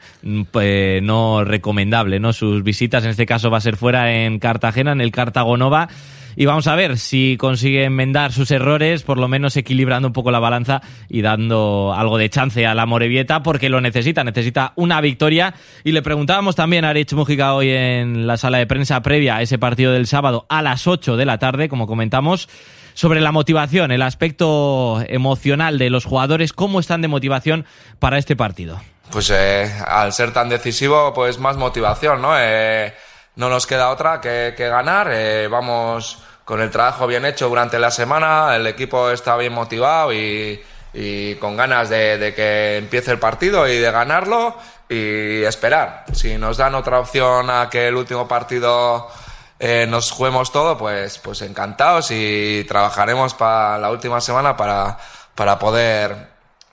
Pues 0.51 1.03
no 1.03 1.43
recomendable, 1.43 2.19
¿no? 2.19 2.33
Sus 2.33 2.63
visitas, 2.63 3.03
en 3.03 3.11
este 3.11 3.25
caso 3.25 3.51
va 3.51 3.57
a 3.57 3.61
ser 3.61 3.77
fuera 3.77 4.13
en 4.13 4.39
Cartagena, 4.39 4.91
en 4.91 5.01
el 5.01 5.11
Cartagonova 5.11 5.89
y 6.39 6.45
vamos 6.45 6.67
a 6.67 6.75
ver 6.75 6.97
si 6.97 7.35
consigue 7.37 7.83
enmendar 7.83 8.31
sus 8.31 8.49
errores, 8.49 9.03
por 9.03 9.17
lo 9.17 9.27
menos 9.27 9.57
equilibrando 9.57 10.07
un 10.07 10.13
poco 10.13 10.31
la 10.31 10.39
balanza 10.39 10.81
y 11.09 11.21
dando 11.21 11.93
algo 11.93 12.17
de 12.17 12.29
chance 12.29 12.65
a 12.65 12.73
la 12.73 12.85
Morevieta 12.85 13.43
porque 13.43 13.67
lo 13.67 13.81
necesita, 13.81 14.23
necesita 14.23 14.71
una 14.77 15.01
victoria. 15.01 15.53
Y 15.83 15.91
le 15.91 16.01
preguntábamos 16.01 16.55
también 16.55 16.85
a 16.85 16.91
Arich 16.91 17.11
Mujica 17.11 17.53
hoy 17.55 17.71
en 17.71 18.25
la 18.25 18.37
sala 18.37 18.57
de 18.57 18.67
prensa 18.67 19.01
previa 19.01 19.35
a 19.35 19.41
ese 19.41 19.59
partido 19.59 19.91
del 19.91 20.07
sábado 20.07 20.45
a 20.47 20.61
las 20.61 20.87
8 20.87 21.17
de 21.17 21.25
la 21.25 21.39
tarde, 21.39 21.67
como 21.67 21.87
comentamos 21.87 22.47
sobre 22.93 23.19
la 23.19 23.33
motivación, 23.33 23.91
el 23.91 24.01
aspecto 24.01 25.03
emocional 25.09 25.77
de 25.77 25.89
los 25.89 26.05
jugadores, 26.05 26.53
cómo 26.53 26.79
están 26.79 27.01
de 27.01 27.09
motivación 27.09 27.65
para 27.99 28.17
este 28.17 28.37
partido. 28.37 28.79
Pues 29.11 29.29
eh, 29.29 29.69
al 29.85 30.13
ser 30.13 30.31
tan 30.31 30.47
decisivo, 30.47 31.13
pues 31.13 31.37
más 31.37 31.57
motivación, 31.57 32.21
¿no? 32.21 32.31
Eh, 32.39 32.93
no 33.39 33.49
nos 33.49 33.65
queda 33.65 33.89
otra 33.89 34.19
que, 34.19 34.53
ganar. 34.57 35.09
Eh, 35.11 35.47
vamos 35.47 36.21
con 36.49 36.61
el 36.61 36.71
trabajo 36.71 37.05
bien 37.05 37.25
hecho 37.25 37.47
durante 37.47 37.77
la 37.77 37.91
semana, 37.91 38.55
el 38.55 38.65
equipo 38.65 39.11
está 39.11 39.37
bien 39.37 39.53
motivado 39.53 40.11
y, 40.11 40.59
con 41.39 41.55
ganas 41.55 41.89
de, 41.89 42.33
que 42.35 42.77
empiece 42.77 43.11
el 43.11 43.19
partido 43.19 43.67
y 43.67 43.77
de 43.77 43.91
ganarlo 43.91 44.57
y 44.89 45.43
esperar. 45.43 46.05
Si 46.11 46.39
nos 46.39 46.57
dan 46.57 46.73
otra 46.73 46.99
opción 47.01 47.51
a 47.51 47.69
que 47.69 47.89
el 47.89 47.95
último 47.95 48.27
partido 48.27 49.09
eh, 49.59 49.85
nos 49.87 50.09
juguemos 50.09 50.51
todo, 50.51 50.75
pues, 50.75 51.19
pues 51.19 51.43
encantados 51.43 52.09
y 52.09 52.65
trabajaremos 52.67 53.35
para 53.35 53.77
la 53.77 53.91
última 53.91 54.19
semana 54.19 54.57
para, 54.57 54.97
para 55.35 55.59
poder 55.59 56.29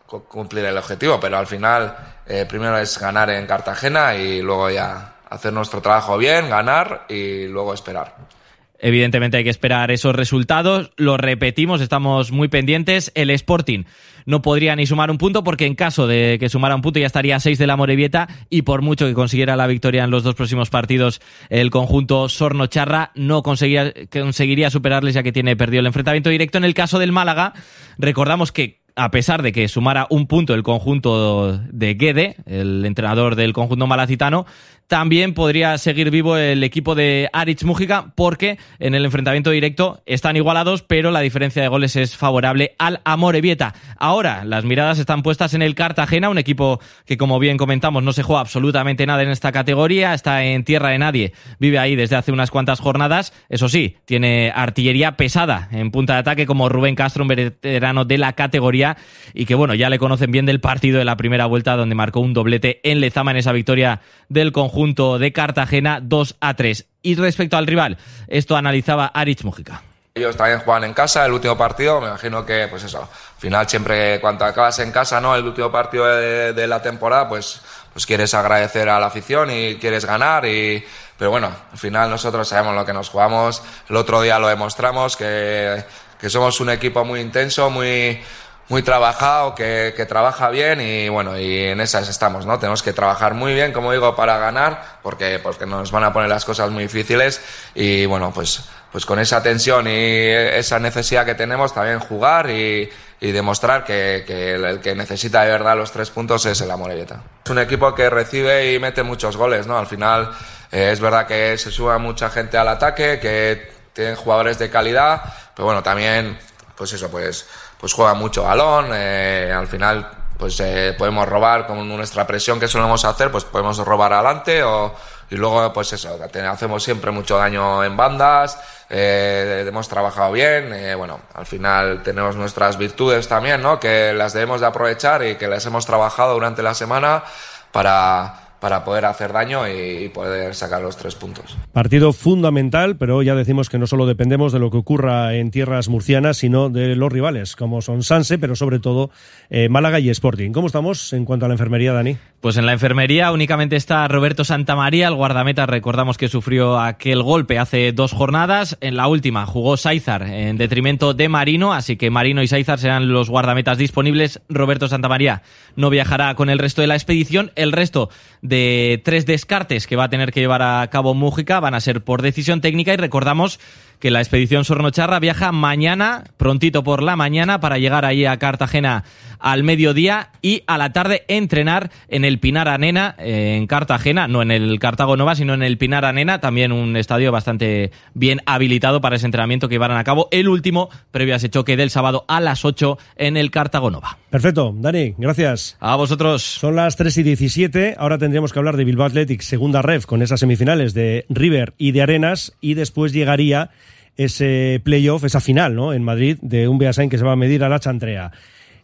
cumplir 0.06 0.64
el 0.64 0.78
objetivo. 0.78 1.20
Pero 1.20 1.36
al 1.36 1.46
final, 1.46 1.94
eh, 2.24 2.46
primero 2.48 2.78
es 2.78 2.98
ganar 2.98 3.28
en 3.28 3.46
Cartagena 3.46 4.14
y 4.14 4.40
luego 4.40 4.70
ya 4.70 5.16
hacer 5.28 5.52
nuestro 5.52 5.82
trabajo 5.82 6.16
bien, 6.16 6.48
ganar 6.48 7.04
y 7.10 7.46
luego 7.46 7.74
esperar. 7.74 8.35
Evidentemente 8.78 9.36
hay 9.36 9.44
que 9.44 9.50
esperar 9.50 9.90
esos 9.90 10.14
resultados. 10.14 10.90
Lo 10.96 11.16
repetimos, 11.16 11.80
estamos 11.80 12.32
muy 12.32 12.48
pendientes. 12.48 13.12
El 13.14 13.30
Sporting 13.30 13.84
no 14.26 14.42
podría 14.42 14.76
ni 14.76 14.86
sumar 14.86 15.10
un 15.10 15.18
punto 15.18 15.44
porque 15.44 15.66
en 15.66 15.74
caso 15.74 16.06
de 16.06 16.36
que 16.38 16.48
sumara 16.48 16.74
un 16.74 16.82
punto 16.82 16.98
ya 16.98 17.06
estaría 17.06 17.36
a 17.36 17.40
seis 17.40 17.58
de 17.58 17.66
la 17.66 17.76
Morevieta 17.76 18.28
y 18.50 18.62
por 18.62 18.82
mucho 18.82 19.06
que 19.06 19.14
consiguiera 19.14 19.56
la 19.56 19.66
victoria 19.66 20.04
en 20.04 20.10
los 20.10 20.24
dos 20.24 20.34
próximos 20.34 20.68
partidos 20.68 21.20
el 21.48 21.70
conjunto 21.70 22.28
Sorno-Charra 22.28 23.12
no 23.14 23.42
conseguiría, 23.42 23.94
conseguiría 24.10 24.70
superarles 24.70 25.14
ya 25.14 25.22
que 25.22 25.32
tiene 25.32 25.56
perdido 25.56 25.80
el 25.80 25.86
enfrentamiento 25.86 26.30
directo. 26.30 26.58
En 26.58 26.64
el 26.64 26.74
caso 26.74 26.98
del 26.98 27.12
Málaga, 27.12 27.54
recordamos 27.98 28.52
que 28.52 28.84
a 28.98 29.10
pesar 29.10 29.42
de 29.42 29.52
que 29.52 29.68
sumara 29.68 30.06
un 30.08 30.26
punto 30.26 30.54
el 30.54 30.62
conjunto 30.62 31.58
de 31.58 31.94
Guede, 31.94 32.36
el 32.46 32.84
entrenador 32.86 33.36
del 33.36 33.52
conjunto 33.52 33.86
malacitano, 33.86 34.46
también 34.86 35.34
podría 35.34 35.78
seguir 35.78 36.10
vivo 36.10 36.36
el 36.36 36.62
equipo 36.62 36.94
de 36.94 37.28
Aritz 37.32 37.64
Mújica 37.64 38.12
porque 38.14 38.58
en 38.78 38.94
el 38.94 39.04
enfrentamiento 39.04 39.50
directo 39.50 40.00
están 40.06 40.36
igualados, 40.36 40.82
pero 40.82 41.10
la 41.10 41.20
diferencia 41.20 41.60
de 41.62 41.68
goles 41.68 41.96
es 41.96 42.16
favorable 42.16 42.76
al 42.78 43.00
Amorebieta. 43.04 43.74
Ahora 43.98 44.44
las 44.44 44.64
miradas 44.64 44.98
están 44.98 45.22
puestas 45.22 45.54
en 45.54 45.62
el 45.62 45.74
Cartagena, 45.74 46.28
un 46.28 46.38
equipo 46.38 46.80
que 47.04 47.16
como 47.16 47.40
bien 47.40 47.56
comentamos 47.56 48.02
no 48.02 48.12
se 48.12 48.22
juega 48.22 48.40
absolutamente 48.40 49.06
nada 49.06 49.22
en 49.22 49.30
esta 49.30 49.50
categoría, 49.50 50.14
está 50.14 50.44
en 50.44 50.62
tierra 50.62 50.90
de 50.90 50.98
nadie, 50.98 51.32
vive 51.58 51.80
ahí 51.80 51.96
desde 51.96 52.16
hace 52.16 52.30
unas 52.30 52.52
cuantas 52.52 52.78
jornadas, 52.78 53.32
eso 53.48 53.68
sí, 53.68 53.96
tiene 54.04 54.52
artillería 54.54 55.16
pesada 55.16 55.68
en 55.72 55.90
punta 55.90 56.12
de 56.12 56.20
ataque 56.20 56.46
como 56.46 56.68
Rubén 56.68 56.94
Castro, 56.94 57.24
un 57.24 57.28
veterano 57.28 58.04
de 58.04 58.18
la 58.18 58.34
categoría 58.34 58.96
y 59.34 59.46
que 59.46 59.56
bueno, 59.56 59.74
ya 59.74 59.90
le 59.90 59.98
conocen 59.98 60.30
bien 60.30 60.46
del 60.46 60.60
partido 60.60 60.98
de 60.98 61.04
la 61.04 61.16
primera 61.16 61.46
vuelta 61.46 61.76
donde 61.76 61.96
marcó 61.96 62.20
un 62.20 62.34
doblete 62.34 62.80
en 62.84 63.00
Lezama 63.00 63.32
en 63.32 63.38
esa 63.38 63.50
victoria 63.50 64.00
del 64.28 64.52
conjunto 64.52 64.75
conjunto 64.76 65.18
de 65.18 65.32
Cartagena 65.32 66.00
2 66.02 66.36
a 66.38 66.52
3. 66.52 66.86
Y 67.00 67.14
respecto 67.14 67.56
al 67.56 67.66
rival, 67.66 67.96
esto 68.28 68.56
analizaba 68.56 69.06
Arich 69.06 69.42
Mujica. 69.42 69.82
Ellos 70.14 70.36
también 70.36 70.60
juegan 70.60 70.84
en 70.84 70.92
casa 70.92 71.24
el 71.24 71.32
último 71.32 71.56
partido, 71.56 71.98
me 71.98 72.08
imagino 72.08 72.44
que, 72.44 72.68
pues 72.68 72.84
eso, 72.84 73.00
al 73.00 73.40
final 73.40 73.66
siempre 73.66 74.20
cuando 74.20 74.44
acabas 74.44 74.78
en 74.80 74.92
casa, 74.92 75.18
¿no? 75.18 75.34
El 75.34 75.46
último 75.46 75.72
partido 75.72 76.04
de, 76.04 76.66
la 76.66 76.82
temporada, 76.82 77.26
pues, 77.26 77.62
pues 77.94 78.04
quieres 78.04 78.34
agradecer 78.34 78.90
a 78.90 79.00
la 79.00 79.06
afición 79.06 79.50
y 79.50 79.76
quieres 79.76 80.04
ganar 80.04 80.44
y, 80.44 80.84
pero 81.18 81.30
bueno, 81.30 81.50
al 81.72 81.78
final 81.78 82.10
nosotros 82.10 82.46
sabemos 82.46 82.74
lo 82.74 82.84
que 82.84 82.92
nos 82.92 83.08
jugamos, 83.08 83.62
el 83.88 83.96
otro 83.96 84.20
día 84.20 84.38
lo 84.38 84.48
demostramos, 84.48 85.16
que, 85.16 85.84
que 86.20 86.28
somos 86.28 86.60
un 86.60 86.68
equipo 86.68 87.02
muy 87.02 87.20
intenso, 87.20 87.70
muy, 87.70 88.20
muy 88.68 88.82
trabajado, 88.82 89.54
que, 89.54 89.94
que, 89.96 90.06
trabaja 90.06 90.50
bien 90.50 90.80
y 90.80 91.08
bueno, 91.08 91.38
y 91.38 91.66
en 91.66 91.80
esas 91.80 92.08
estamos, 92.08 92.46
¿no? 92.46 92.58
Tenemos 92.58 92.82
que 92.82 92.92
trabajar 92.92 93.34
muy 93.34 93.54
bien, 93.54 93.72
como 93.72 93.92
digo, 93.92 94.16
para 94.16 94.38
ganar, 94.38 94.98
porque, 95.02 95.38
porque 95.38 95.66
nos 95.66 95.92
van 95.92 96.04
a 96.04 96.12
poner 96.12 96.28
las 96.28 96.44
cosas 96.44 96.70
muy 96.70 96.84
difíciles 96.84 97.40
y 97.74 98.06
bueno, 98.06 98.32
pues, 98.34 98.64
pues 98.90 99.06
con 99.06 99.20
esa 99.20 99.42
tensión 99.42 99.86
y 99.86 99.90
esa 99.92 100.78
necesidad 100.80 101.24
que 101.24 101.34
tenemos, 101.34 101.72
también 101.74 102.00
jugar 102.00 102.50
y, 102.50 102.90
y 103.20 103.32
demostrar 103.32 103.84
que, 103.84 104.24
que, 104.26 104.54
el 104.54 104.80
que 104.80 104.94
necesita 104.94 105.42
de 105.44 105.50
verdad 105.50 105.76
los 105.76 105.92
tres 105.92 106.10
puntos 106.10 106.44
es 106.46 106.60
el 106.60 106.70
Amorelleta. 106.70 107.22
Es 107.44 107.50
un 107.50 107.58
equipo 107.58 107.94
que 107.94 108.10
recibe 108.10 108.72
y 108.72 108.78
mete 108.78 109.02
muchos 109.02 109.36
goles, 109.36 109.66
¿no? 109.66 109.78
Al 109.78 109.86
final 109.86 110.30
eh, 110.72 110.90
es 110.92 111.00
verdad 111.00 111.26
que 111.26 111.56
se 111.56 111.70
sube 111.70 111.96
mucha 111.98 112.30
gente 112.30 112.58
al 112.58 112.68
ataque, 112.68 113.18
que 113.20 113.70
tienen 113.92 114.16
jugadores 114.16 114.58
de 114.58 114.68
calidad, 114.68 115.22
pero 115.54 115.66
bueno, 115.66 115.82
también, 115.82 116.38
pues 116.76 116.92
eso, 116.92 117.10
pues 117.10 117.46
pues 117.78 117.92
juega 117.92 118.14
mucho 118.14 118.44
balón, 118.44 118.90
eh, 118.92 119.52
al 119.54 119.66
final 119.66 120.10
pues 120.38 120.60
eh, 120.60 120.94
podemos 120.98 121.26
robar 121.28 121.66
con 121.66 121.88
nuestra 121.88 122.26
presión 122.26 122.60
que 122.60 122.68
solemos 122.68 123.04
hacer, 123.04 123.30
pues 123.30 123.44
podemos 123.44 123.78
robar 123.78 124.12
adelante 124.12 124.62
o, 124.62 124.94
y 125.30 125.36
luego 125.36 125.72
pues 125.72 125.92
eso, 125.94 126.18
hacemos 126.50 126.82
siempre 126.82 127.10
mucho 127.10 127.38
daño 127.38 127.82
en 127.82 127.96
bandas, 127.96 128.58
eh, 128.90 129.64
hemos 129.66 129.88
trabajado 129.88 130.32
bien, 130.32 130.96
bueno, 130.98 131.20
al 131.34 131.46
final 131.46 132.02
tenemos 132.02 132.36
nuestras 132.36 132.76
virtudes 132.76 133.26
también, 133.28 133.62
¿no? 133.62 133.80
Que 133.80 134.12
las 134.12 134.34
debemos 134.34 134.60
de 134.60 134.66
aprovechar 134.66 135.24
y 135.24 135.36
que 135.36 135.48
las 135.48 135.64
hemos 135.66 135.86
trabajado 135.86 136.34
durante 136.34 136.62
la 136.62 136.74
semana 136.74 137.24
para 137.72 138.45
para 138.66 138.82
poder 138.82 139.04
hacer 139.04 139.32
daño 139.32 139.68
y 139.68 140.08
poder 140.08 140.52
sacar 140.52 140.82
los 140.82 140.96
tres 140.96 141.14
puntos. 141.14 141.56
Partido 141.72 142.12
fundamental, 142.12 142.96
pero 142.96 143.22
ya 143.22 143.36
decimos 143.36 143.70
que 143.70 143.78
no 143.78 143.86
solo 143.86 144.06
dependemos 144.06 144.52
de 144.52 144.58
lo 144.58 144.72
que 144.72 144.76
ocurra 144.76 145.34
en 145.34 145.52
tierras 145.52 145.88
murcianas, 145.88 146.38
sino 146.38 146.68
de 146.68 146.96
los 146.96 147.12
rivales, 147.12 147.54
como 147.54 147.80
son 147.80 148.02
Sanse, 148.02 148.38
pero 148.38 148.56
sobre 148.56 148.80
todo 148.80 149.10
eh, 149.50 149.68
Málaga 149.68 150.00
y 150.00 150.10
Sporting. 150.10 150.50
¿Cómo 150.50 150.66
estamos 150.66 151.12
en 151.12 151.24
cuanto 151.24 151.46
a 151.46 151.48
la 151.48 151.54
enfermería, 151.54 151.92
Dani? 151.92 152.16
Pues 152.40 152.56
en 152.56 152.66
la 152.66 152.72
enfermería 152.72 153.30
únicamente 153.30 153.76
está 153.76 154.08
Roberto 154.08 154.44
Santamaría, 154.44 155.06
el 155.06 155.14
guardameta, 155.14 155.66
recordamos 155.66 156.18
que 156.18 156.26
sufrió 156.26 156.80
aquel 156.80 157.22
golpe 157.22 157.60
hace 157.60 157.92
dos 157.92 158.12
jornadas. 158.12 158.78
En 158.80 158.96
la 158.96 159.06
última 159.06 159.46
jugó 159.46 159.76
Saizar 159.76 160.22
en 160.22 160.56
detrimento 160.56 161.14
de 161.14 161.28
Marino, 161.28 161.72
así 161.72 161.96
que 161.96 162.10
Marino 162.10 162.42
y 162.42 162.48
Saizar 162.48 162.80
serán 162.80 163.12
los 163.12 163.30
guardametas 163.30 163.78
disponibles. 163.78 164.40
Roberto 164.48 164.88
Santamaría 164.88 165.42
no 165.76 165.88
viajará 165.88 166.34
con 166.34 166.50
el 166.50 166.58
resto 166.58 166.80
de 166.80 166.88
la 166.88 166.94
expedición. 166.94 167.52
El 167.54 167.70
resto 167.70 168.10
de 168.42 168.55
tres 169.04 169.26
descartes 169.26 169.86
que 169.86 169.96
va 169.96 170.04
a 170.04 170.08
tener 170.08 170.32
que 170.32 170.40
llevar 170.40 170.62
a 170.62 170.86
cabo 170.90 171.14
Mújica 171.14 171.60
van 171.60 171.74
a 171.74 171.80
ser 171.80 172.02
por 172.02 172.22
decisión 172.22 172.60
técnica 172.60 172.92
y 172.92 172.96
recordamos 172.96 173.58
que 173.98 174.10
la 174.10 174.20
expedición 174.20 174.64
Sornocharra 174.64 175.18
viaja 175.20 175.52
mañana, 175.52 176.24
prontito 176.36 176.84
por 176.84 177.02
la 177.02 177.16
mañana, 177.16 177.60
para 177.60 177.78
llegar 177.78 178.04
ahí 178.04 178.26
a 178.26 178.36
Cartagena 178.38 179.04
al 179.38 179.62
mediodía 179.64 180.30
y 180.42 180.62
a 180.66 180.78
la 180.78 180.92
tarde 180.92 181.24
entrenar 181.28 181.90
en 182.08 182.24
el 182.24 182.38
Pinar 182.38 182.68
Anena, 182.68 183.14
en 183.18 183.66
Cartagena, 183.66 184.28
no 184.28 184.42
en 184.42 184.50
el 184.50 184.78
Cartago 184.78 185.16
Nova, 185.16 185.34
sino 185.34 185.54
en 185.54 185.62
el 185.62 185.78
Pinar 185.78 186.04
Anena, 186.04 186.40
también 186.40 186.72
un 186.72 186.96
estadio 186.96 187.32
bastante 187.32 187.90
bien 188.14 188.40
habilitado 188.46 189.00
para 189.00 189.16
ese 189.16 189.26
entrenamiento 189.26 189.68
que 189.68 189.74
llevarán 189.74 189.98
a 189.98 190.04
cabo 190.04 190.28
el 190.30 190.48
último 190.48 190.88
previo 191.10 191.34
a 191.34 191.36
ese 191.36 191.50
choque 191.50 191.76
del 191.76 191.90
sábado 191.90 192.24
a 192.28 192.40
las 192.40 192.64
8 192.64 192.98
en 193.16 193.36
el 193.36 193.50
Cartago 193.50 193.90
Nova. 193.90 194.18
Perfecto, 194.30 194.74
Dani, 194.76 195.14
gracias. 195.16 195.76
A 195.80 195.96
vosotros. 195.96 196.42
Son 196.42 196.76
las 196.76 196.96
3 196.96 197.18
y 197.18 197.22
17, 197.22 197.96
ahora 197.98 198.18
tendríamos 198.36 198.52
que 198.52 198.58
hablar 198.58 198.76
de 198.76 198.84
Bilbao 198.84 199.06
Athletic, 199.06 199.40
segunda 199.40 199.80
ref, 199.80 200.04
con 200.04 200.20
esas 200.20 200.40
semifinales 200.40 200.92
de 200.92 201.24
River 201.30 201.72
y 201.78 201.92
de 201.92 202.02
Arenas, 202.02 202.52
y 202.60 202.74
después 202.74 203.14
llegaría 203.14 203.70
ese 204.18 204.78
playoff, 204.84 205.24
esa 205.24 205.40
final, 205.40 205.74
¿no? 205.74 205.94
En 205.94 206.02
Madrid, 206.02 206.36
de 206.42 206.68
un 206.68 206.76
Beasain 206.76 207.08
que 207.08 207.16
se 207.16 207.24
va 207.24 207.32
a 207.32 207.36
medir 207.36 207.64
a 207.64 207.70
la 207.70 207.80
Chantrea. 207.80 208.32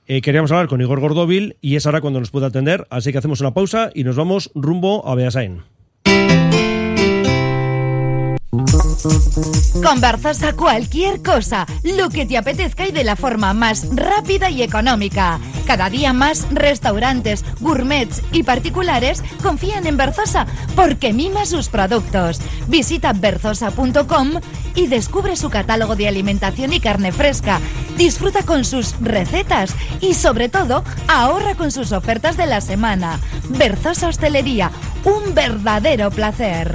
Eh, 0.06 0.22
queríamos 0.22 0.50
hablar 0.52 0.68
con 0.68 0.80
Igor 0.80 1.00
Gordóvil 1.00 1.56
y 1.60 1.76
es 1.76 1.84
ahora 1.84 2.00
cuando 2.00 2.18
nos 2.18 2.30
puede 2.30 2.46
atender, 2.46 2.86
así 2.88 3.12
que 3.12 3.18
hacemos 3.18 3.42
una 3.42 3.52
pausa 3.52 3.90
y 3.94 4.04
nos 4.04 4.16
vamos 4.16 4.50
rumbo 4.54 5.06
a 5.06 5.14
Beasain. 5.16 5.60
Con 9.82 10.02
a 10.02 10.52
cualquier 10.56 11.22
cosa, 11.22 11.66
lo 11.84 12.08
que 12.08 12.24
te 12.24 12.38
apetezca 12.38 12.86
y 12.86 12.92
de 12.92 13.04
la 13.04 13.16
forma 13.16 13.52
más 13.52 13.86
rápida 13.94 14.48
y 14.48 14.62
económica. 14.62 15.38
Cada 15.66 15.90
día 15.90 16.12
más 16.12 16.46
restaurantes, 16.50 17.44
gourmets 17.60 18.22
y 18.32 18.42
particulares 18.42 19.22
confían 19.42 19.86
en 19.86 19.96
Berzosa 19.96 20.46
porque 20.74 21.12
mima 21.12 21.46
sus 21.46 21.68
productos. 21.68 22.40
Visita 22.68 23.12
berzosa.com 23.12 24.40
y 24.74 24.86
descubre 24.86 25.36
su 25.36 25.50
catálogo 25.50 25.96
de 25.96 26.08
alimentación 26.08 26.72
y 26.72 26.80
carne 26.80 27.12
fresca. 27.12 27.60
Disfruta 27.96 28.42
con 28.42 28.64
sus 28.64 28.94
recetas 29.00 29.74
y 30.00 30.14
sobre 30.14 30.48
todo 30.48 30.84
ahorra 31.08 31.54
con 31.54 31.70
sus 31.70 31.92
ofertas 31.92 32.36
de 32.36 32.46
la 32.46 32.60
semana. 32.60 33.20
Berzosa 33.48 34.08
Hostelería, 34.08 34.70
un 35.04 35.34
verdadero 35.34 36.10
placer. 36.10 36.74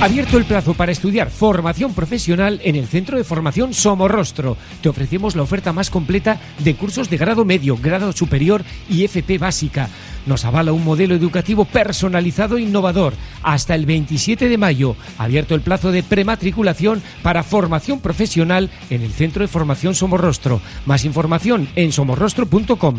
Abierto 0.00 0.38
el 0.38 0.44
plazo 0.44 0.74
para 0.74 0.92
estudiar 0.92 1.28
formación 1.28 1.92
profesional 1.92 2.60
en 2.62 2.76
el 2.76 2.86
Centro 2.86 3.16
de 3.16 3.24
Formación 3.24 3.74
Somorrostro. 3.74 4.56
Te 4.80 4.88
ofrecemos 4.88 5.34
la 5.34 5.42
oferta 5.42 5.72
más 5.72 5.90
completa 5.90 6.38
de 6.60 6.76
cursos 6.76 7.10
de 7.10 7.16
grado 7.16 7.44
medio, 7.44 7.76
grado 7.76 8.12
superior 8.12 8.62
y 8.88 9.02
FP 9.02 9.38
básica. 9.38 9.88
Nos 10.24 10.44
avala 10.44 10.72
un 10.72 10.84
modelo 10.84 11.16
educativo 11.16 11.64
personalizado 11.64 12.58
e 12.58 12.62
innovador. 12.62 13.12
Hasta 13.42 13.74
el 13.74 13.86
27 13.86 14.48
de 14.48 14.56
mayo, 14.56 14.94
abierto 15.18 15.56
el 15.56 15.62
plazo 15.62 15.90
de 15.90 16.04
prematriculación 16.04 17.02
para 17.24 17.42
formación 17.42 17.98
profesional 17.98 18.70
en 18.90 19.02
el 19.02 19.10
Centro 19.10 19.42
de 19.42 19.48
Formación 19.48 19.96
Somorrostro. 19.96 20.60
Más 20.86 21.04
información 21.04 21.68
en 21.74 21.90
somorrostro.com. 21.90 22.98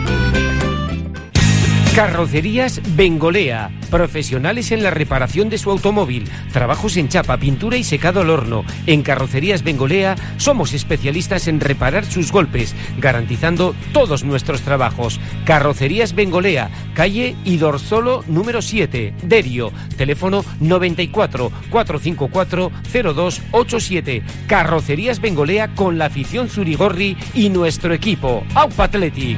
Carrocerías 1.95 2.81
Bengolea. 2.95 3.69
Profesionales 3.89 4.71
en 4.71 4.81
la 4.81 4.91
reparación 4.91 5.49
de 5.49 5.57
su 5.57 5.69
automóvil. 5.69 6.23
Trabajos 6.53 6.95
en 6.95 7.09
chapa, 7.09 7.35
pintura 7.35 7.75
y 7.75 7.83
secado 7.83 8.21
al 8.21 8.29
horno. 8.29 8.63
En 8.87 9.03
Carrocerías 9.03 9.61
Bengolea 9.61 10.15
somos 10.37 10.73
especialistas 10.73 11.49
en 11.49 11.59
reparar 11.59 12.05
sus 12.05 12.31
golpes, 12.31 12.73
garantizando 12.97 13.75
todos 13.91 14.23
nuestros 14.23 14.61
trabajos. 14.61 15.19
Carrocerías 15.43 16.15
Bengolea, 16.15 16.71
calle 16.93 17.35
Idorzolo 17.43 18.23
número 18.25 18.61
7, 18.61 19.13
Derio. 19.23 19.73
Teléfono 19.97 20.45
94 20.61 21.51
454 21.69 22.71
0287. 23.13 24.23
Carrocerías 24.47 25.19
Bengolea 25.19 25.75
con 25.75 25.97
la 25.97 26.05
afición 26.05 26.47
Zurigorri 26.47 27.17
y 27.33 27.49
nuestro 27.49 27.93
equipo. 27.93 28.45
Aupa 28.55 28.85
Athletic. 28.85 29.37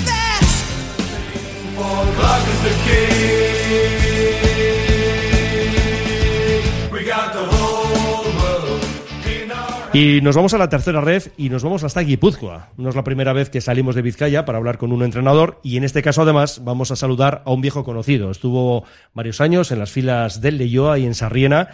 Y 9.93 10.21
nos 10.21 10.37
vamos 10.37 10.53
a 10.53 10.57
la 10.57 10.69
tercera 10.69 11.01
red 11.01 11.23
y 11.35 11.49
nos 11.49 11.63
vamos 11.63 11.83
hasta 11.83 11.99
Guipúzcoa. 11.99 12.69
No 12.77 12.89
es 12.89 12.95
la 12.95 13.03
primera 13.03 13.33
vez 13.33 13.49
que 13.49 13.59
salimos 13.59 13.93
de 13.93 14.01
Vizcaya 14.01 14.45
para 14.45 14.57
hablar 14.57 14.77
con 14.77 14.93
un 14.93 15.03
entrenador 15.03 15.59
y 15.63 15.75
en 15.75 15.83
este 15.83 16.01
caso 16.01 16.21
además 16.21 16.63
vamos 16.63 16.91
a 16.91 16.95
saludar 16.95 17.41
a 17.45 17.51
un 17.51 17.59
viejo 17.59 17.83
conocido. 17.83 18.31
Estuvo 18.31 18.85
varios 19.13 19.41
años 19.41 19.69
en 19.71 19.79
las 19.79 19.91
filas 19.91 20.39
del 20.39 20.59
Leyoa 20.59 20.97
y 20.97 21.05
en 21.05 21.13
Sarriena 21.13 21.69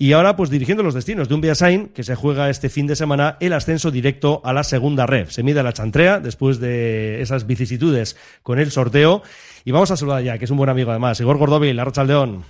y 0.00 0.14
ahora 0.14 0.34
pues 0.34 0.48
dirigiendo 0.48 0.82
los 0.82 0.94
destinos 0.94 1.28
de 1.28 1.34
un 1.34 1.42
Viasain 1.42 1.88
que 1.88 2.04
se 2.04 2.14
juega 2.14 2.48
este 2.48 2.70
fin 2.70 2.86
de 2.86 2.96
semana 2.96 3.36
el 3.38 3.52
ascenso 3.52 3.90
directo 3.90 4.40
a 4.44 4.54
la 4.54 4.64
segunda 4.64 5.04
red. 5.04 5.28
Se 5.28 5.42
mide 5.42 5.62
la 5.62 5.74
chantrea 5.74 6.20
después 6.20 6.58
de 6.58 7.20
esas 7.20 7.46
vicisitudes 7.46 8.16
con 8.42 8.58
el 8.58 8.70
sorteo 8.70 9.20
y 9.62 9.72
vamos 9.72 9.90
a 9.90 9.98
saludar 9.98 10.22
ya, 10.22 10.38
que 10.38 10.46
es 10.46 10.50
un 10.50 10.56
buen 10.56 10.70
amigo 10.70 10.90
además, 10.90 11.20
Igor 11.20 11.36
Gordóvil, 11.36 11.78
Arrachaldeón. 11.78 12.44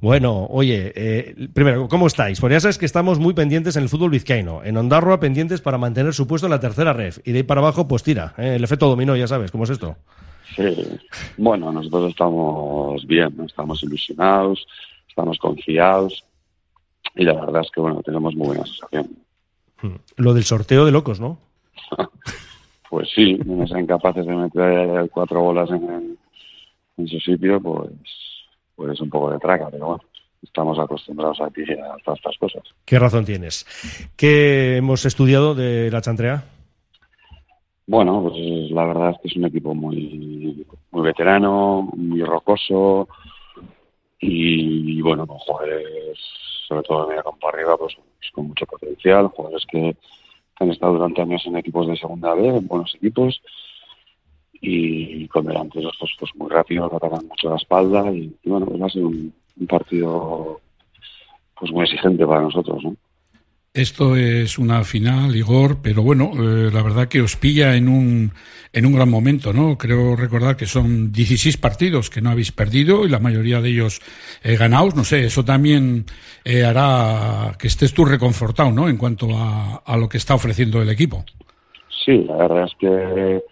Bueno, 0.00 0.46
oye, 0.46 0.94
eh, 0.96 1.48
primero, 1.52 1.88
¿cómo 1.88 2.06
estáis? 2.06 2.40
Porque 2.40 2.54
ya 2.54 2.60
sabes 2.60 2.78
que 2.78 2.86
estamos 2.86 3.18
muy 3.18 3.34
pendientes 3.34 3.76
en 3.76 3.82
el 3.82 3.90
fútbol 3.90 4.08
vizcaíno. 4.08 4.64
En 4.64 4.78
Ondarroa 4.78 5.20
pendientes 5.20 5.60
para 5.60 5.76
mantener 5.76 6.14
su 6.14 6.26
puesto 6.26 6.46
en 6.46 6.52
la 6.52 6.60
tercera 6.60 6.94
ref. 6.94 7.18
Y 7.22 7.32
de 7.32 7.40
ahí 7.40 7.42
para 7.42 7.60
abajo, 7.60 7.86
pues 7.86 8.02
tira. 8.02 8.32
¿eh? 8.38 8.54
El 8.56 8.64
efecto 8.64 8.88
dominó, 8.88 9.14
ya 9.14 9.28
sabes, 9.28 9.50
¿cómo 9.50 9.64
es 9.64 9.70
esto? 9.70 9.94
Sí. 10.56 10.74
Bueno, 11.36 11.70
nosotros 11.70 12.08
estamos 12.12 13.06
bien, 13.06 13.34
estamos 13.46 13.82
ilusionados, 13.82 14.66
estamos 15.16 15.38
confiados. 15.38 16.24
Y 17.14 17.24
la 17.24 17.32
verdad 17.32 17.62
es 17.62 17.70
que, 17.70 17.80
bueno, 17.80 18.02
tenemos 18.02 18.34
muy 18.34 18.48
buena 18.48 18.66
sensación. 18.66 19.08
Hmm. 19.80 19.96
Lo 20.16 20.34
del 20.34 20.44
sorteo 20.44 20.84
de 20.84 20.92
locos, 20.92 21.20
¿no? 21.20 21.38
pues 22.90 23.08
sí, 23.14 23.38
no 23.46 23.66
sean 23.66 23.86
capaces 23.86 24.26
de 24.26 24.34
meter 24.34 25.10
cuatro 25.10 25.40
bolas 25.40 25.70
en, 25.70 26.18
en 26.98 27.08
su 27.08 27.18
sitio, 27.20 27.60
pues 27.60 27.90
pues 28.74 29.00
un 29.00 29.08
poco 29.08 29.30
de 29.30 29.38
traca, 29.38 29.68
pero 29.70 29.86
bueno, 29.86 30.02
estamos 30.42 30.78
acostumbrados 30.78 31.40
aquí 31.40 31.62
a 31.62 31.96
todas 32.04 32.18
estas 32.18 32.36
cosas. 32.36 32.62
¿Qué 32.84 32.98
razón 32.98 33.24
tienes? 33.24 33.64
¿Qué 34.16 34.76
hemos 34.76 35.06
estudiado 35.06 35.54
de 35.54 35.90
la 35.90 36.02
Chantrea? 36.02 36.44
Bueno, 37.86 38.20
pues 38.20 38.36
la 38.70 38.84
verdad 38.84 39.12
es 39.12 39.16
que 39.22 39.28
es 39.28 39.36
un 39.36 39.46
equipo 39.46 39.74
muy, 39.74 40.66
muy 40.90 41.02
veterano, 41.02 41.88
muy 41.96 42.22
rocoso 42.22 43.08
y, 44.20 45.00
bueno, 45.02 45.26
con 45.26 45.38
jugadores, 45.38 46.18
sobre 46.68 46.82
todo 46.82 47.02
de 47.02 47.08
media 47.08 47.22
campo 47.22 47.48
arriba, 47.48 47.76
pues, 47.76 47.94
pues, 47.94 48.30
con 48.32 48.48
mucho 48.48 48.66
potencial, 48.66 49.28
jugadores 49.28 49.66
que 49.66 49.96
han 50.58 50.70
estado 50.70 50.94
durante 50.94 51.22
años 51.22 51.42
en 51.46 51.56
equipos 51.56 51.86
de 51.86 51.96
segunda 51.96 52.34
B, 52.34 52.48
en 52.48 52.66
buenos 52.66 52.94
equipos 52.94 53.40
y 54.60 55.28
con 55.28 55.46
delanteros 55.46 55.94
pues, 55.98 56.12
pues 56.18 56.34
muy 56.36 56.48
rápidos 56.48 56.92
atacan 56.92 57.26
mucho 57.26 57.50
la 57.50 57.56
espalda 57.56 58.10
y, 58.10 58.34
bueno 58.44 58.66
pues 58.66 58.80
va 58.80 58.86
a 58.86 58.90
ser 58.90 59.04
un, 59.04 59.34
partido 59.68 60.60
pues 61.58 61.72
muy 61.72 61.84
exigente 61.84 62.26
para 62.26 62.42
nosotros 62.42 62.82
¿no? 62.84 62.96
Esto 63.76 64.16
es 64.16 64.58
una 64.58 64.84
final, 64.84 65.36
Igor, 65.36 65.82
pero 65.82 66.02
bueno, 66.02 66.30
eh, 66.32 66.70
la 66.72 66.82
verdad 66.82 67.08
que 67.08 67.20
os 67.20 67.36
pilla 67.36 67.76
en 67.76 67.88
un, 67.88 68.32
en 68.72 68.86
un 68.86 68.92
gran 68.94 69.10
momento, 69.10 69.52
¿no? 69.52 69.76
Creo 69.76 70.16
recordar 70.16 70.56
que 70.56 70.64
son 70.64 71.12
16 71.12 71.58
partidos 71.58 72.08
que 72.08 72.22
no 72.22 72.30
habéis 72.30 72.52
perdido 72.52 73.04
y 73.04 73.10
la 73.10 73.18
mayoría 73.18 73.60
de 73.60 73.68
ellos 73.68 74.00
eh, 74.42 74.56
ganados. 74.56 74.96
No 74.96 75.04
sé, 75.04 75.26
eso 75.26 75.44
también 75.44 76.06
eh, 76.42 76.64
hará 76.64 77.54
que 77.58 77.66
estés 77.66 77.92
tú 77.92 78.06
reconfortado, 78.06 78.72
¿no? 78.72 78.88
En 78.88 78.96
cuanto 78.96 79.36
a, 79.36 79.82
a 79.84 79.96
lo 79.98 80.08
que 80.08 80.16
está 80.16 80.34
ofreciendo 80.34 80.80
el 80.80 80.88
equipo. 80.88 81.26
Sí, 82.02 82.24
la 82.26 82.36
verdad 82.36 82.64
es 82.64 82.72
que 82.78 83.42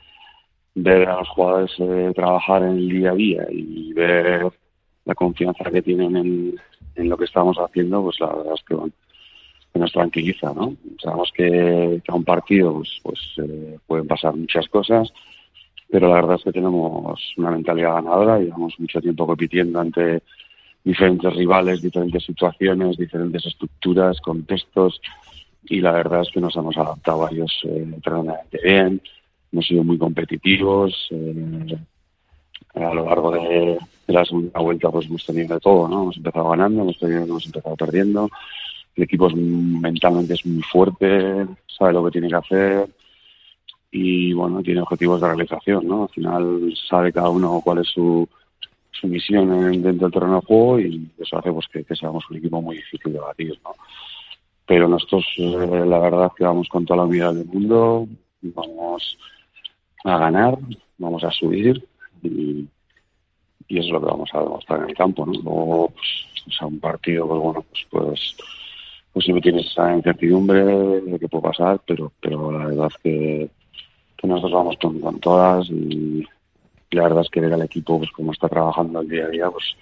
ver 0.74 1.06
a 1.06 1.18
los 1.18 1.28
jugadores 1.28 1.70
eh, 1.80 2.12
trabajar 2.16 2.62
en 2.62 2.78
el 2.78 2.88
día 2.88 3.10
a 3.10 3.14
día 3.14 3.46
y 3.50 3.92
ver 3.92 4.46
la 5.04 5.14
confianza 5.14 5.70
que 5.70 5.82
tienen 5.82 6.16
en, 6.16 6.54
en 6.94 7.08
lo 7.10 7.18
que 7.18 7.26
estamos 7.26 7.58
haciendo, 7.58 8.04
pues 8.04 8.18
la 8.20 8.28
verdad 8.28 8.54
es 8.54 8.64
que, 8.66 8.74
nos 9.78 9.92
tranquiliza, 9.92 10.52
¿no? 10.54 10.76
Sabemos 11.02 11.32
que, 11.34 12.02
a 12.06 12.14
un 12.14 12.24
partido 12.24 12.74
pues, 12.74 13.00
pues 13.02 13.20
eh, 13.38 13.78
pueden 13.86 14.06
pasar 14.06 14.34
muchas 14.36 14.68
cosas, 14.68 15.12
pero 15.90 16.08
la 16.08 16.14
verdad 16.16 16.36
es 16.36 16.44
que 16.44 16.52
tenemos 16.52 17.20
una 17.36 17.50
mentalidad 17.50 17.94
ganadora, 17.94 18.38
llevamos 18.38 18.78
mucho 18.78 19.00
tiempo 19.00 19.26
compitiendo 19.26 19.80
ante 19.80 20.22
diferentes 20.84 21.34
rivales, 21.34 21.82
diferentes 21.82 22.24
situaciones, 22.24 22.96
diferentes 22.96 23.46
estructuras, 23.46 24.20
contextos, 24.20 25.00
y 25.66 25.80
la 25.80 25.92
verdad 25.92 26.22
es 26.22 26.30
que 26.30 26.40
nos 26.40 26.54
hemos 26.56 26.76
adaptado 26.76 27.26
a 27.26 27.30
ellos 27.30 27.52
eh, 27.64 27.86
tremendamente 28.02 28.60
bien 28.62 29.00
hemos 29.54 29.66
sido 29.66 29.84
muy 29.84 29.96
competitivos. 29.96 31.08
Eh, 31.10 31.76
a 32.74 32.92
lo 32.92 33.06
largo 33.06 33.30
de, 33.30 33.78
la 34.08 34.24
segunda 34.24 34.60
vuelta 34.60 34.90
pues 34.90 35.06
hemos 35.06 35.24
tenido 35.24 35.54
de 35.54 35.60
todo, 35.60 35.88
¿no? 35.88 36.02
Hemos 36.02 36.16
empezado 36.16 36.48
ganando, 36.50 36.82
hemos, 36.82 36.98
tenido, 36.98 37.22
hemos 37.22 37.46
empezado 37.46 37.76
perdiendo. 37.76 38.28
El 38.96 39.04
equipo 39.04 39.28
es, 39.28 39.34
mentalmente 39.34 40.34
es 40.34 40.46
muy 40.46 40.62
fuerte, 40.62 41.46
sabe 41.66 41.92
lo 41.92 42.04
que 42.04 42.12
tiene 42.12 42.28
que 42.28 42.36
hacer 42.36 42.88
y 43.90 44.32
bueno, 44.32 44.62
tiene 44.62 44.80
objetivos 44.80 45.20
de 45.20 45.28
realización, 45.28 45.86
¿no? 45.86 46.02
Al 46.04 46.08
final 46.08 46.74
sabe 46.88 47.12
cada 47.12 47.28
uno 47.28 47.60
cuál 47.64 47.78
es 47.78 47.88
su, 47.88 48.28
su 48.90 49.06
misión 49.06 49.48
dentro 49.82 50.06
del 50.06 50.12
terreno 50.12 50.40
de 50.40 50.46
juego 50.46 50.80
y 50.80 51.08
eso 51.18 51.38
hace 51.38 51.52
pues 51.52 51.66
que, 51.68 51.84
seamos 51.94 52.24
un 52.30 52.36
equipo 52.36 52.60
muy 52.60 52.76
difícil 52.76 53.12
de 53.12 53.20
batir, 53.20 53.60
¿no? 53.62 53.72
Pero 54.66 54.88
nosotros, 54.88 55.26
eh, 55.36 55.84
la 55.86 55.98
verdad, 55.98 56.32
que 56.36 56.44
vamos 56.44 56.68
con 56.68 56.86
toda 56.86 56.98
la 56.98 57.04
humildad 57.04 57.34
del 57.34 57.46
mundo, 57.46 58.08
vamos 58.40 59.18
a 60.04 60.18
ganar, 60.18 60.58
vamos 60.98 61.22
a 61.24 61.30
subir 61.30 61.86
y, 62.22 62.66
eso 63.68 63.86
es 63.86 63.90
lo 63.90 64.00
que 64.00 64.06
vamos 64.06 64.30
a 64.32 64.40
demostrar 64.40 64.82
en 64.82 64.90
el 64.90 64.96
campo, 64.96 65.26
¿no? 65.26 65.32
Luego, 65.32 65.92
pues, 66.44 66.62
un 66.62 66.78
partido, 66.78 67.26
pues 67.26 67.40
bueno, 67.40 67.64
pues, 67.70 67.86
pues, 67.90 68.36
pues 69.14 69.24
siempre 69.24 69.42
tienes 69.42 69.66
esa 69.66 69.96
incertidumbre 69.96 70.64
de 70.64 71.18
qué 71.20 71.28
puede 71.28 71.44
pasar, 71.44 71.80
pero, 71.86 72.12
pero 72.20 72.50
la 72.50 72.66
verdad 72.66 72.88
es 72.88 72.98
que, 72.98 73.50
nosotros 74.24 74.52
vamos 74.52 74.76
con, 74.80 75.20
todas 75.20 75.68
y, 75.68 76.26
la 76.90 77.02
verdad 77.02 77.22
es 77.22 77.30
que 77.30 77.40
ver 77.40 77.52
al 77.52 77.62
equipo, 77.62 77.98
pues 77.98 78.10
como 78.10 78.32
está 78.32 78.48
trabajando 78.48 79.00
el 79.00 79.08
día 79.08 79.26
a 79.26 79.28
día, 79.28 79.50
pues, 79.50 79.76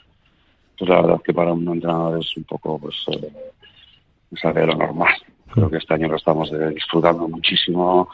pues 0.76 0.90
la 0.90 1.00
verdad 1.00 1.16
es 1.16 1.22
que 1.22 1.32
para 1.32 1.52
un 1.52 1.66
entrenador 1.68 2.20
es 2.20 2.36
un 2.36 2.44
poco, 2.44 2.78
pues, 2.78 2.96
eh, 3.12 4.66
lo 4.66 4.74
normal. 4.74 5.14
Creo 5.52 5.70
que 5.70 5.76
este 5.76 5.94
año 5.94 6.08
lo 6.08 6.16
estamos 6.16 6.50
disfrutando 6.74 7.28
muchísimo 7.28 8.08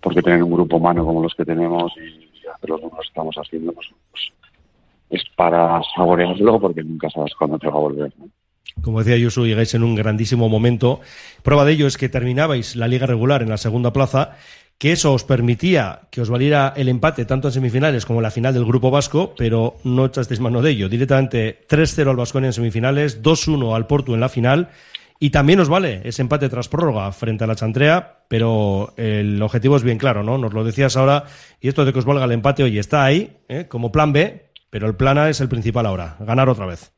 porque 0.00 0.22
tener 0.22 0.42
un 0.42 0.52
grupo 0.52 0.76
humano 0.76 1.04
como 1.04 1.22
los 1.22 1.34
que 1.34 1.44
tenemos 1.44 1.92
y 1.98 2.46
hacer 2.46 2.70
los 2.70 2.80
números 2.80 3.00
que 3.02 3.08
estamos 3.08 3.36
haciendo, 3.36 3.72
pues, 3.72 3.88
pues, 4.10 4.32
es 5.10 5.22
para 5.36 5.80
saborearlo 5.94 6.58
porque 6.58 6.82
nunca 6.82 7.10
sabes 7.10 7.34
cuándo 7.34 7.58
te 7.58 7.68
va 7.68 7.74
a 7.74 7.80
volver. 7.80 8.12
Como 8.82 9.02
decía 9.02 9.16
Yusu, 9.16 9.46
llegáis 9.46 9.74
en 9.74 9.82
un 9.82 9.94
grandísimo 9.94 10.48
momento. 10.48 11.00
Prueba 11.42 11.64
de 11.64 11.72
ello 11.72 11.86
es 11.86 11.96
que 11.96 12.08
terminabais 12.08 12.76
la 12.76 12.88
liga 12.88 13.06
regular 13.06 13.42
en 13.42 13.48
la 13.48 13.56
segunda 13.56 13.92
plaza, 13.92 14.36
que 14.78 14.92
eso 14.92 15.12
os 15.12 15.24
permitía 15.24 16.02
que 16.10 16.20
os 16.20 16.30
valiera 16.30 16.72
el 16.76 16.88
empate 16.88 17.24
tanto 17.24 17.48
en 17.48 17.54
semifinales 17.54 18.06
como 18.06 18.20
en 18.20 18.24
la 18.24 18.30
final 18.30 18.54
del 18.54 18.64
Grupo 18.64 18.90
Vasco, 18.90 19.34
pero 19.36 19.76
no 19.84 20.06
echasteis 20.06 20.40
mano 20.40 20.62
de 20.62 20.70
ello. 20.70 20.88
Directamente 20.88 21.66
3-0 21.68 22.10
al 22.10 22.16
Vasconia 22.16 22.48
en 22.48 22.52
semifinales, 22.52 23.22
2-1 23.22 23.74
al 23.74 23.86
Porto 23.86 24.14
en 24.14 24.20
la 24.20 24.28
final. 24.28 24.68
Y 25.20 25.30
también 25.30 25.58
os 25.58 25.68
vale 25.68 26.00
ese 26.04 26.22
empate 26.22 26.48
tras 26.48 26.68
prórroga 26.68 27.10
frente 27.10 27.42
a 27.42 27.48
la 27.48 27.56
Chantrea, 27.56 28.20
pero 28.28 28.94
el 28.96 29.42
objetivo 29.42 29.76
es 29.76 29.82
bien 29.82 29.98
claro, 29.98 30.22
¿no? 30.22 30.38
Nos 30.38 30.52
lo 30.52 30.62
decías 30.62 30.96
ahora, 30.96 31.24
y 31.60 31.66
esto 31.66 31.84
de 31.84 31.92
que 31.92 31.98
os 31.98 32.04
valga 32.04 32.24
el 32.24 32.32
empate, 32.32 32.62
hoy 32.62 32.78
está 32.78 33.04
ahí, 33.04 33.36
¿eh? 33.48 33.66
como 33.66 33.90
plan 33.90 34.12
B, 34.12 34.52
pero 34.70 34.86
el 34.86 34.94
plan 34.94 35.18
A 35.18 35.28
es 35.28 35.40
el 35.40 35.48
principal 35.48 35.86
ahora, 35.86 36.16
ganar 36.20 36.48
otra 36.48 36.66
vez. 36.66 36.92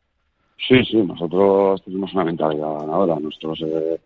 Sí, 0.69 0.85
sí, 0.85 0.97
nosotros 0.97 1.83
tenemos 1.85 2.13
una 2.15 2.25
mentalidad 2.25 2.81
ganadora. 2.81 3.19
Nosotros 3.19 3.61
eh, 3.67 4.01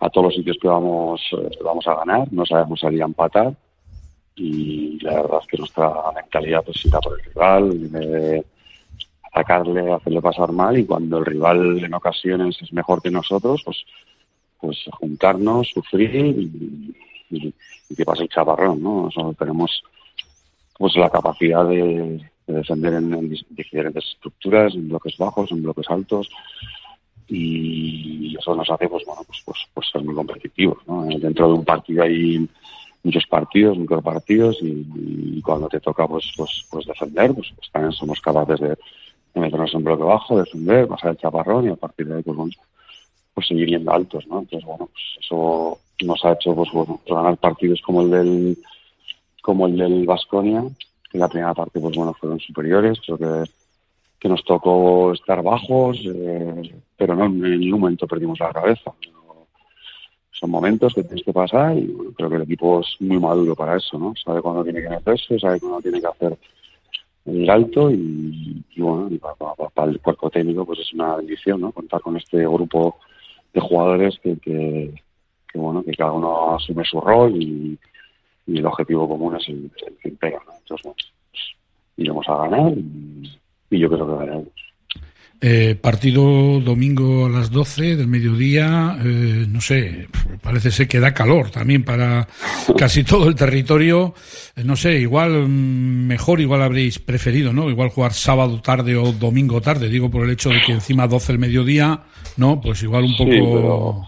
a 0.00 0.08
todos 0.10 0.26
los 0.26 0.34
sitios 0.34 0.56
que 0.60 0.68
vamos 0.68 1.20
eh, 1.32 1.58
vamos 1.62 1.86
a 1.86 1.94
ganar, 1.94 2.32
no 2.32 2.46
sabemos 2.46 2.80
salir 2.80 3.02
a 3.02 3.06
empatar 3.06 3.54
y 4.36 4.98
la 5.02 5.22
verdad 5.22 5.40
es 5.42 5.46
que 5.46 5.58
nuestra 5.58 5.92
mentalidad 6.14 6.64
pues 6.64 6.84
irá 6.86 6.98
por 7.00 7.18
el 7.18 7.24
rival, 7.26 7.92
de 7.92 8.44
atacarle, 9.32 9.92
hacerle 9.92 10.22
pasar 10.22 10.52
mal 10.52 10.78
y 10.78 10.86
cuando 10.86 11.18
el 11.18 11.26
rival 11.26 11.84
en 11.84 11.94
ocasiones 11.94 12.56
es 12.62 12.72
mejor 12.72 13.02
que 13.02 13.10
nosotros, 13.10 13.62
pues 13.64 13.84
pues 14.60 14.78
juntarnos, 14.92 15.68
sufrir 15.68 16.14
y, 17.30 17.54
que 17.96 18.04
pase 18.04 18.24
el 18.24 18.28
chaparrón, 18.28 18.82
¿no? 18.82 19.04
Nosotros 19.04 19.36
tenemos 19.36 19.82
pues 20.78 20.96
la 20.96 21.10
capacidad 21.10 21.64
de, 21.66 22.20
defender 22.52 22.94
en, 22.94 23.30
diferentes 23.50 24.04
estructuras, 24.04 24.74
en 24.74 24.88
bloques 24.88 25.16
bajos, 25.18 25.50
en 25.52 25.62
bloques 25.62 25.88
altos, 25.88 26.28
y 27.30 28.36
eso 28.36 28.54
nos 28.54 28.68
hace 28.70 28.88
pues 28.88 29.04
bueno 29.06 29.22
pues, 29.26 29.40
pues, 29.44 29.58
pues 29.72 29.88
ser 29.90 30.02
muy 30.02 30.14
competitivos 30.14 30.78
¿no? 30.86 31.04
dentro 31.04 31.46
de 31.48 31.54
un 31.54 31.64
partido 31.64 32.02
hay 32.02 32.48
muchos 33.04 33.24
partidos 33.26 33.78
micropartidos 33.78 34.58
y, 34.62 34.84
y 35.36 35.42
cuando 35.42 35.68
te 35.68 35.80
toca 35.80 36.08
pues 36.08 36.24
pues 36.36 36.66
pues 36.70 36.86
defender 36.86 37.32
pues, 37.32 37.52
pues 37.54 37.70
también 37.70 37.92
somos 37.92 38.20
capaces 38.20 38.60
de, 38.60 38.76
meternos 39.34 39.72
en 39.74 39.84
bloque 39.84 40.02
bajo 40.02 40.38
defender 40.38 40.88
pasar 40.88 41.12
el 41.12 41.18
chaparrón 41.18 41.66
y 41.66 41.68
a 41.68 41.76
partir 41.76 42.08
de 42.08 42.16
ahí 42.16 42.22
pues, 42.22 42.56
pues 43.32 43.46
seguir 43.46 43.68
yendo 43.68 43.92
altos 43.92 44.26
no 44.26 44.40
entonces 44.40 44.66
bueno 44.66 44.88
pues 44.92 45.24
eso 45.24 45.78
nos 46.02 46.24
ha 46.24 46.32
hecho 46.32 46.54
pues 46.54 46.70
bueno 46.72 47.00
ganar 47.06 47.36
partidos 47.36 47.80
como 47.82 48.02
el 48.02 48.10
del 48.10 48.58
como 49.40 49.66
el 49.66 49.76
del 49.76 50.04
Vasconia 50.04 50.64
que 51.10 51.18
la 51.18 51.28
primera 51.28 51.52
parte 51.52 51.80
pues 51.80 51.96
bueno 51.96 52.14
fueron 52.14 52.38
superiores 52.40 53.00
creo 53.04 53.18
que 53.18 53.50
que 54.20 54.28
nos 54.28 54.44
tocó 54.44 55.12
estar 55.14 55.42
bajos, 55.42 55.98
eh, 56.04 56.74
pero 56.96 57.16
no 57.16 57.24
en 57.24 57.58
ningún 57.58 57.80
momento 57.80 58.06
perdimos 58.06 58.38
la 58.38 58.52
cabeza. 58.52 58.92
Son 60.30 60.50
momentos 60.50 60.94
que 60.94 61.02
tienes 61.02 61.24
que 61.24 61.32
pasar 61.32 61.76
y 61.76 61.86
creo 62.14 62.28
que 62.28 62.36
el 62.36 62.42
equipo 62.42 62.80
es 62.80 62.96
muy 63.00 63.18
maduro 63.18 63.56
para 63.56 63.76
eso, 63.76 63.98
¿no? 63.98 64.12
Sabe 64.22 64.42
cuándo 64.42 64.62
tiene 64.62 64.82
que 64.82 64.90
meterse, 64.90 65.38
sabe 65.38 65.58
cuándo 65.58 65.80
tiene 65.80 66.00
que 66.00 66.06
hacer 66.06 66.38
el 67.26 67.48
alto 67.48 67.90
y, 67.90 68.62
bueno, 68.76 69.08
y 69.10 69.18
para, 69.18 69.90
el 69.90 70.00
cuerpo 70.00 70.30
técnico 70.30 70.66
pues 70.66 70.80
es 70.80 70.92
una 70.92 71.16
bendición, 71.16 71.62
¿no? 71.62 71.72
Contar 71.72 72.02
con 72.02 72.16
este 72.16 72.38
grupo 72.46 72.98
de 73.54 73.60
jugadores 73.60 74.18
que, 74.22 74.36
que, 74.38 74.94
bueno, 75.54 75.82
que 75.82 75.92
cada 75.92 76.12
uno 76.12 76.56
asume 76.56 76.84
su 76.84 77.00
rol 77.00 77.42
y, 77.42 77.78
el 78.58 78.66
objetivo 78.66 79.08
común 79.08 79.36
es 79.36 79.48
el, 79.48 79.70
que 80.02 80.10
pega, 80.10 80.40
¿no? 80.46 80.52
Entonces, 80.58 80.84
bueno, 80.84 80.96
pues, 81.30 81.42
iremos 81.96 82.28
a 82.28 82.36
ganar 82.36 82.72
y, 82.76 83.30
y 83.70 83.78
yo 83.78 83.88
creo 83.88 84.06
que 84.06 84.24
ganaremos. 84.24 84.60
Eh, 85.42 85.74
partido 85.74 86.60
domingo 86.60 87.24
a 87.24 87.30
las 87.30 87.50
12 87.50 87.96
del 87.96 88.08
mediodía, 88.08 88.98
eh, 89.02 89.46
no 89.48 89.62
sé, 89.62 90.06
parece 90.42 90.70
ser 90.70 90.86
que 90.86 91.00
da 91.00 91.14
calor 91.14 91.50
también 91.50 91.82
para 91.82 92.28
casi 92.76 93.04
todo 93.04 93.26
el 93.26 93.34
territorio. 93.34 94.12
Eh, 94.54 94.62
no 94.64 94.76
sé, 94.76 94.98
igual 94.98 95.48
mm, 95.48 96.06
mejor, 96.08 96.42
igual 96.42 96.60
habréis 96.60 96.98
preferido, 96.98 97.54
¿no? 97.54 97.70
Igual 97.70 97.88
jugar 97.88 98.12
sábado 98.12 98.60
tarde 98.60 98.96
o 98.96 99.12
domingo 99.12 99.62
tarde, 99.62 99.88
digo 99.88 100.10
por 100.10 100.24
el 100.24 100.30
hecho 100.30 100.50
de 100.50 100.60
que 100.60 100.72
encima 100.72 101.08
12 101.08 101.32
el 101.32 101.38
mediodía, 101.38 102.02
¿no? 102.36 102.60
Pues 102.60 102.82
igual 102.82 103.04
un 103.04 103.16
poco... 103.16 104.06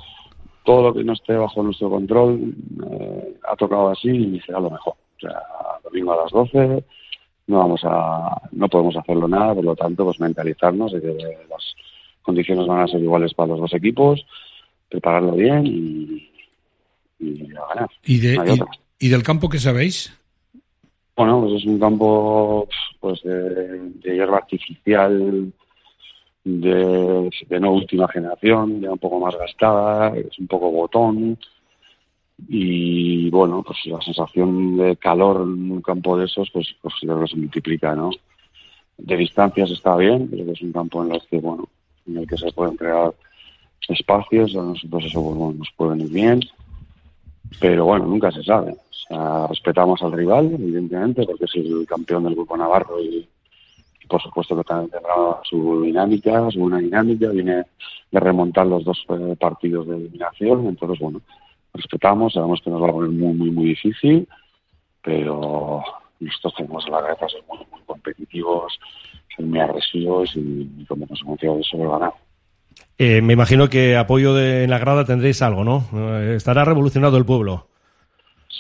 todo 0.65 0.83
lo 0.83 0.95
que 0.95 1.05
no 1.05 1.13
esté 1.13 1.35
bajo 1.35 1.63
nuestro 1.63 1.91
control 1.91 2.55
ha 3.49 3.57
tocado 3.57 3.89
así 3.91 4.11
y 4.11 4.41
será 4.41 4.61
lo 4.61 4.71
mejor. 4.71 4.95
O 5.17 5.21
sea, 5.21 5.43
domingo 5.85 6.13
a 6.13 6.23
las 6.23 6.33
12 6.33 6.85
no 7.47 7.59
vamos 7.59 7.81
a, 7.85 8.41
no 8.53 8.69
podemos 8.69 8.97
hacerlo 8.97 9.29
nada, 9.29 9.55
por 9.55 9.65
lo 9.65 9.77
tanto, 9.77 10.05
pues 10.05 10.21
mentalizarnos 10.21 10.93
de 10.93 11.01
que 11.01 11.15
las 11.49 11.75
condiciones 12.23 12.67
van 12.67 12.81
a 12.81 12.89
ser 12.89 13.01
iguales 13.01 13.35
para 13.35 13.49
los 13.49 13.61
dos 13.61 13.75
equipos, 13.75 14.25
prepararlo 14.89 15.33
bien 15.33 15.67
y, 15.67 16.29
a 17.57 17.75
ganar. 17.75 17.91
¿Y, 18.05 18.19
de, 18.19 18.65
y, 18.99 19.09
del 19.09 19.23
campo 19.23 19.49
qué 19.49 19.59
sabéis? 19.59 20.17
Bueno, 21.17 21.43
pues 21.43 21.63
es 21.63 21.67
un 21.67 21.79
campo 21.79 22.67
pues 23.01 23.23
de, 23.23 23.93
hierba 24.03 24.39
artificial, 24.39 25.53
de, 26.45 27.61
no 27.61 27.73
última 27.73 28.09
generación, 28.09 28.81
ya 28.81 28.91
un 28.91 28.99
poco 28.99 29.21
más 29.21 29.37
gastada, 29.37 30.17
es 30.17 30.39
un 30.39 30.47
poco 30.47 30.71
botón, 30.71 31.39
y 32.49 33.31
bueno, 33.31 33.63
pues 33.63 33.79
la 33.87 34.01
sensación 34.01 34.77
de 34.77 34.97
calor 34.97 35.43
en 35.43 35.71
un 35.71 35.83
campo 35.83 36.17
de 36.17 36.25
esos, 36.25 36.51
pues, 36.51 36.75
pues 36.81 36.95
creo 37.01 37.21
que 37.21 37.29
se 37.29 37.37
multiplica, 37.37 37.95
¿no? 37.95 38.11
De 38.99 39.17
distancias 39.17 39.71
está 39.71 39.97
bien, 39.97 40.29
pero 40.29 40.51
es 40.51 40.61
un 40.63 40.73
campo 40.73 41.05
en 41.05 41.15
el 41.15 41.23
que, 41.23 41.39
bueno, 41.39 41.69
en 42.07 42.19
el 42.19 42.27
que 42.27 42.37
se 42.37 42.51
pueden 42.53 42.77
crear 42.77 43.15
espacios, 43.89 44.55
a 44.57 44.63
nosotros 44.63 45.05
eso 45.05 45.23
pues, 45.23 45.57
nos 45.57 45.71
puede 45.77 45.91
venir 45.93 46.11
bien, 46.11 46.41
pero 47.61 47.85
bueno, 47.85 48.07
nunca 48.07 48.31
se 48.31 48.43
sabe. 48.43 48.73
O 48.73 49.09
sea, 49.09 49.47
respetamos 49.49 50.03
al 50.03 50.13
rival, 50.13 50.53
evidentemente, 50.55 51.25
porque 51.25 51.45
es 51.45 51.55
el 51.57 51.87
campeón 51.87 52.25
del 52.25 52.35
grupo 52.35 52.57
Navarro 52.57 53.03
y, 53.03 53.29
por 54.13 54.23
supuesto 54.23 54.55
que 54.55 54.65
también 54.65 54.91
tendrá 54.91 55.15
su 55.49 55.81
dinámica, 55.81 56.51
su 56.51 56.61
buena 56.61 56.81
dinámica, 56.81 57.31
viene 57.31 57.65
de 58.11 58.21
remontar 58.21 58.67
los 58.67 58.85
dos 58.85 59.03
eh, 59.09 59.37
partidos 59.41 59.89
de 59.89 59.97
eliminación, 59.97 60.67
entonces 60.67 60.99
bueno, 60.99 61.23
respetamos, 61.73 62.35
sabemos 62.35 62.61
que 62.63 62.69
nos 62.69 62.83
va 62.83 62.91
a 62.91 62.93
poner 62.93 63.11
muy, 63.11 63.33
muy, 63.33 63.51
muy 63.51 63.65
difícil, 63.69 64.29
pero 65.03 65.83
nosotros 66.21 66.55
tenemos 66.59 66.87
la 66.91 67.01
cabeza 67.01 67.27
ser 67.31 67.43
muy, 67.49 67.59
muy 67.71 67.81
competitivos, 67.87 68.79
ser 69.35 69.47
muy 69.47 69.61
agresivos 69.61 70.31
y, 70.37 70.85
como 70.87 71.07
consecuencia 71.07 71.51
de 71.51 71.61
eso 71.61 71.79
ganar. 71.79 72.13
Eh, 72.99 73.23
me 73.23 73.33
imagino 73.33 73.71
que 73.71 73.97
apoyo 73.97 74.35
de, 74.35 74.65
en 74.65 74.71
la 74.71 74.79
grada 74.79 75.07
tendréis 75.07 75.41
algo, 75.41 75.65
¿no? 75.65 75.87
Eh, 75.95 76.35
estará 76.37 76.67
revolucionado 76.67 77.17
el 77.17 77.25
pueblo. 77.25 77.67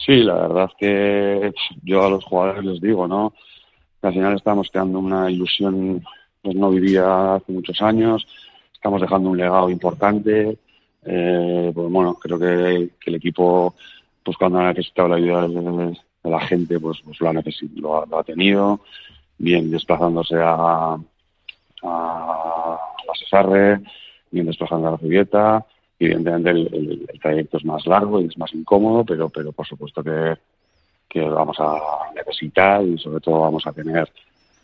Sí, 0.06 0.16
la 0.22 0.34
verdad 0.34 0.70
es 0.70 0.76
que 0.78 1.52
yo 1.82 2.06
a 2.06 2.08
los 2.08 2.24
jugadores 2.24 2.64
les 2.64 2.80
digo, 2.80 3.06
¿no? 3.06 3.34
Al 4.02 4.12
final 4.12 4.34
estamos 4.34 4.68
creando 4.70 4.98
una 4.98 5.30
ilusión 5.30 6.02
que 6.42 6.52
no 6.54 6.70
vivía 6.70 7.34
hace 7.34 7.52
muchos 7.52 7.80
años, 7.82 8.26
estamos 8.72 9.00
dejando 9.00 9.30
un 9.30 9.38
legado 9.38 9.70
importante, 9.70 10.58
eh, 11.04 11.70
pues 11.72 11.90
bueno, 11.90 12.14
creo 12.14 12.38
que, 12.38 12.90
el 13.06 13.14
equipo, 13.14 13.74
pues 14.24 14.36
cuando 14.36 14.58
ha 14.58 14.68
necesitado 14.68 15.08
la 15.08 15.16
ayuda 15.16 15.48
de, 15.48 15.96
la 16.24 16.40
gente, 16.40 16.80
pues, 16.80 17.00
pues 17.04 17.20
lo, 17.20 17.28
ha 17.28 17.32
necesitado, 17.32 18.06
lo, 18.10 18.18
ha, 18.18 18.24
tenido, 18.24 18.80
bien 19.38 19.70
desplazándose 19.70 20.36
a, 20.36 20.94
a 20.94 22.78
la 23.06 23.14
Cesarre, 23.18 23.80
bien 24.32 24.46
desplazando 24.46 24.88
a 24.88 24.90
la 24.92 24.98
Zubieta, 24.98 25.64
evidentemente 26.00 26.50
el, 26.50 27.08
trayecto 27.20 27.58
es 27.58 27.64
más 27.64 27.86
largo 27.86 28.20
y 28.20 28.26
es 28.26 28.36
más 28.36 28.52
incómodo, 28.52 29.04
pero, 29.04 29.28
pero 29.28 29.52
por 29.52 29.66
supuesto 29.66 30.02
que, 30.02 30.36
que 31.12 31.20
vamos 31.20 31.56
a 31.60 31.78
necesitar 32.14 32.82
y 32.84 32.96
sobre 32.98 33.20
todo 33.20 33.40
vamos 33.40 33.66
a 33.66 33.72
tener 33.72 34.10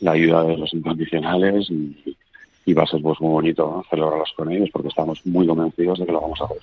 la 0.00 0.12
ayuda 0.12 0.44
de 0.44 0.56
los 0.56 0.72
incondicionales 0.72 1.68
y, 1.70 2.16
y 2.64 2.72
va 2.72 2.84
a 2.84 2.86
ser 2.86 3.02
pues 3.02 3.20
muy 3.20 3.30
bonito 3.30 3.84
celebrarlos 3.90 4.32
con 4.36 4.50
ellos 4.50 4.68
porque 4.72 4.88
estamos 4.88 5.24
muy 5.26 5.46
convencidos 5.46 5.98
de 5.98 6.06
que 6.06 6.12
lo 6.12 6.20
vamos 6.20 6.40
a 6.40 6.44
hacer. 6.44 6.58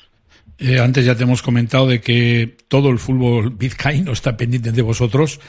Eh, 0.57 0.79
antes 0.79 1.05
ya 1.05 1.15
te 1.15 1.23
hemos 1.23 1.41
comentado 1.41 1.87
de 1.87 1.99
que 1.99 2.55
todo 2.67 2.89
el 2.89 2.97
fútbol 2.97 3.49
vizcaíno 3.49 4.11
está 4.13 4.37
pendiente 4.37 4.71
de 4.71 4.81
vosotros. 4.81 5.39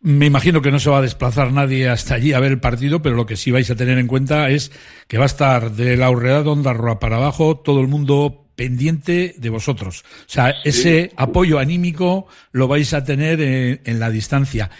Me 0.00 0.26
imagino 0.26 0.62
que 0.62 0.70
no 0.70 0.78
se 0.78 0.90
va 0.90 0.98
a 0.98 1.02
desplazar 1.02 1.52
nadie 1.52 1.88
hasta 1.88 2.14
allí 2.14 2.32
a 2.32 2.40
ver 2.40 2.52
el 2.52 2.60
partido, 2.60 3.02
pero 3.02 3.16
lo 3.16 3.26
que 3.26 3.36
sí 3.36 3.50
vais 3.50 3.70
a 3.70 3.76
tener 3.76 3.98
en 3.98 4.06
cuenta 4.06 4.48
es 4.48 4.72
que 5.08 5.18
va 5.18 5.24
a 5.24 5.26
estar 5.26 5.72
de 5.72 5.96
la 5.96 6.10
Urrea 6.10 6.40
Ondarroa 6.40 6.98
para 6.98 7.16
abajo 7.16 7.58
todo 7.58 7.80
el 7.80 7.88
mundo 7.88 8.45
pendiente 8.56 9.34
de 9.36 9.50
vosotros. 9.50 10.04
O 10.20 10.28
sea, 10.28 10.54
ese 10.64 11.12
apoyo 11.16 11.58
anímico 11.58 12.26
lo 12.52 12.66
vais 12.66 12.92
a 12.94 13.04
tener 13.04 13.40
en 13.40 14.00
la 14.00 14.10
distancia. 14.10 14.70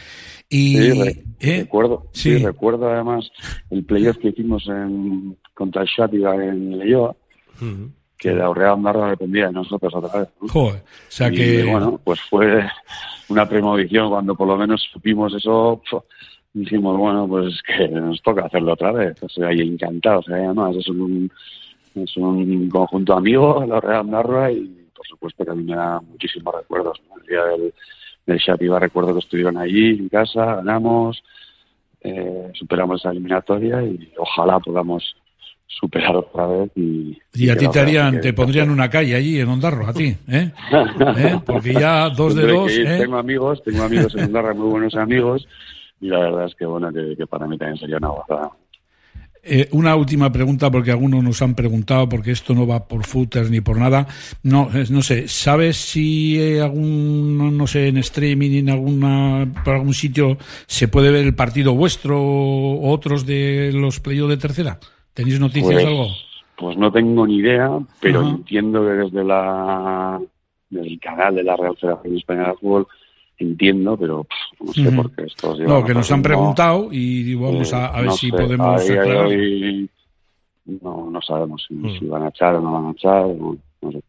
Y, 0.48 0.76
sí, 0.76 1.24
¿eh? 1.40 1.58
recuerdo, 1.60 2.08
sí. 2.12 2.38
recuerdo 2.38 2.88
además 2.88 3.30
el 3.70 3.84
playoff 3.84 4.18
que 4.18 4.28
hicimos 4.28 4.66
en, 4.68 5.36
contra 5.54 5.82
el 5.82 5.88
Shátida 5.88 6.34
en 6.36 6.78
Leyoa, 6.78 7.16
que 8.16 8.32
la 8.32 8.52
Real 8.54 8.74
Andorra 8.74 9.10
dependía 9.10 9.46
de 9.46 9.52
nosotros 9.52 9.92
otra 9.94 10.20
vez. 10.20 10.28
Joder, 10.38 10.82
o 10.82 11.10
sea 11.10 11.30
que... 11.30 11.64
bueno, 11.64 12.00
pues 12.02 12.20
fue 12.20 12.64
una 13.28 13.48
premonición 13.48 14.08
cuando 14.08 14.36
por 14.36 14.46
lo 14.46 14.56
menos 14.56 14.88
supimos 14.92 15.34
eso, 15.34 15.82
dijimos, 16.52 16.96
bueno, 16.96 17.26
pues 17.28 17.60
que 17.66 17.88
nos 17.88 18.22
toca 18.22 18.46
hacerlo 18.46 18.72
otra 18.72 18.92
vez. 18.92 19.20
O 19.22 19.28
sea, 19.28 19.52
y 19.52 19.60
encantados, 19.60 20.26
además, 20.28 20.76
es 20.76 20.88
un, 20.88 21.30
es 21.96 22.16
un 22.16 22.68
conjunto 22.68 23.14
amigo, 23.14 23.64
la 23.66 23.80
Real 23.80 24.00
Andarra, 24.00 24.52
y 24.52 24.88
por 24.94 25.06
supuesto 25.06 25.44
que 25.44 25.50
a 25.50 25.54
mí 25.54 25.64
me 25.64 25.76
da 25.76 26.00
muchísimos 26.00 26.54
recuerdos. 26.54 27.00
El 27.20 27.26
día 27.26 27.44
del, 27.44 27.74
del 28.26 28.38
Shapiva 28.38 28.78
recuerdo 28.78 29.12
que 29.14 29.20
estuvieron 29.20 29.56
allí 29.56 29.90
en 29.90 30.08
casa, 30.08 30.56
ganamos, 30.56 31.22
eh, 32.00 32.50
superamos 32.54 33.00
esa 33.00 33.10
eliminatoria 33.10 33.82
y 33.82 34.12
ojalá 34.18 34.58
podamos 34.60 35.16
superar 35.66 36.16
otra 36.16 36.46
vez 36.46 36.70
y... 36.76 37.18
Y 37.34 37.50
a 37.50 37.56
ti 37.56 37.68
te, 37.68 37.80
harían, 37.80 38.20
te 38.20 38.32
pondrían 38.32 38.70
una 38.70 38.88
calle 38.88 39.14
allí 39.14 39.40
en 39.40 39.48
Ondarro, 39.48 39.86
a 39.86 39.92
ti, 39.92 40.16
¿eh? 40.28 40.52
¿Eh? 41.18 41.40
Porque 41.44 41.74
ya 41.74 42.08
dos 42.10 42.34
de 42.34 42.46
dos... 42.46 42.72
¿eh? 42.72 42.98
Tengo 43.00 43.18
amigos, 43.18 43.62
tengo 43.62 43.82
amigos 43.82 44.14
en 44.14 44.24
Ondarro, 44.24 44.54
muy 44.54 44.68
buenos 44.68 44.94
amigos, 44.94 45.46
y 46.00 46.08
la 46.08 46.20
verdad 46.20 46.46
es 46.46 46.54
que, 46.54 46.64
bueno, 46.66 46.92
que, 46.92 47.16
que 47.16 47.26
para 47.26 47.46
mí 47.46 47.58
también 47.58 47.78
sería 47.78 47.98
una 47.98 48.08
gozada. 48.08 48.50
Eh, 49.48 49.68
una 49.70 49.94
última 49.94 50.32
pregunta, 50.32 50.72
porque 50.72 50.90
algunos 50.90 51.22
nos 51.22 51.40
han 51.40 51.54
preguntado, 51.54 52.08
porque 52.08 52.32
esto 52.32 52.52
no 52.52 52.66
va 52.66 52.88
por 52.88 53.04
footers 53.04 53.48
ni 53.48 53.60
por 53.60 53.78
nada. 53.78 54.08
No, 54.42 54.68
no 54.90 55.02
sé, 55.02 55.28
¿sabes 55.28 55.76
si 55.76 56.36
hay 56.36 56.58
algún, 56.58 57.56
no 57.56 57.66
sé, 57.68 57.86
en 57.86 57.98
streaming, 57.98 58.58
en 58.58 58.70
alguna, 58.70 59.46
por 59.64 59.74
algún 59.74 59.94
sitio, 59.94 60.36
se 60.66 60.88
puede 60.88 61.12
ver 61.12 61.24
el 61.24 61.34
partido 61.36 61.74
vuestro 61.74 62.20
o 62.20 62.90
otros 62.90 63.24
de 63.24 63.70
los 63.72 64.00
playoffs 64.00 64.30
de 64.30 64.36
tercera? 64.36 64.80
¿Tenéis 65.14 65.38
noticias 65.38 65.72
pues, 65.72 65.86
algo? 65.86 66.08
Pues 66.58 66.76
no 66.76 66.90
tengo 66.90 67.24
ni 67.24 67.36
idea, 67.36 67.70
pero 68.00 68.22
entiendo 68.22 68.82
que 68.82 68.94
desde 68.94 69.22
la, 69.22 70.20
desde 70.70 70.88
el 70.88 70.98
canal 70.98 71.36
de 71.36 71.44
la 71.44 71.56
Real 71.56 71.76
Federación 71.76 72.16
Española 72.16 72.48
de 72.48 72.54
Fútbol 72.56 72.86
entiendo, 73.38 73.96
pero 73.96 74.24
pff, 74.24 74.60
no 74.66 74.72
sé 74.72 74.80
uh 74.80 74.84
-huh. 74.84 74.96
por 74.96 75.10
qué 75.14 75.22
estos 75.24 75.60
No, 75.60 75.84
que 75.84 75.94
nos 75.94 76.10
han 76.10 76.22
preguntado 76.22 76.88
y 76.90 77.34
vamos 77.34 77.72
a, 77.72 77.86
a 77.88 77.96
ver 77.98 78.06
no 78.06 78.12
si 78.12 78.30
sé, 78.30 78.36
podemos 78.36 78.80
a 78.80 78.84
día 78.84 78.92
de 78.94 79.00
aclarar. 79.00 79.26
hoy 79.26 79.90
no, 80.82 81.10
no 81.10 81.20
sabemos 81.22 81.64
si, 81.68 81.74
Mm. 81.74 81.98
si 81.98 82.06
van 82.06 82.22
a 82.24 82.28
echar 82.28 82.54
o 82.56 82.60
no 82.60 82.72
van 82.72 82.86
a 82.86 82.90
echar. 82.92 83.26
No, 83.28 83.56
no 83.82 83.92
sé. 83.92 84.02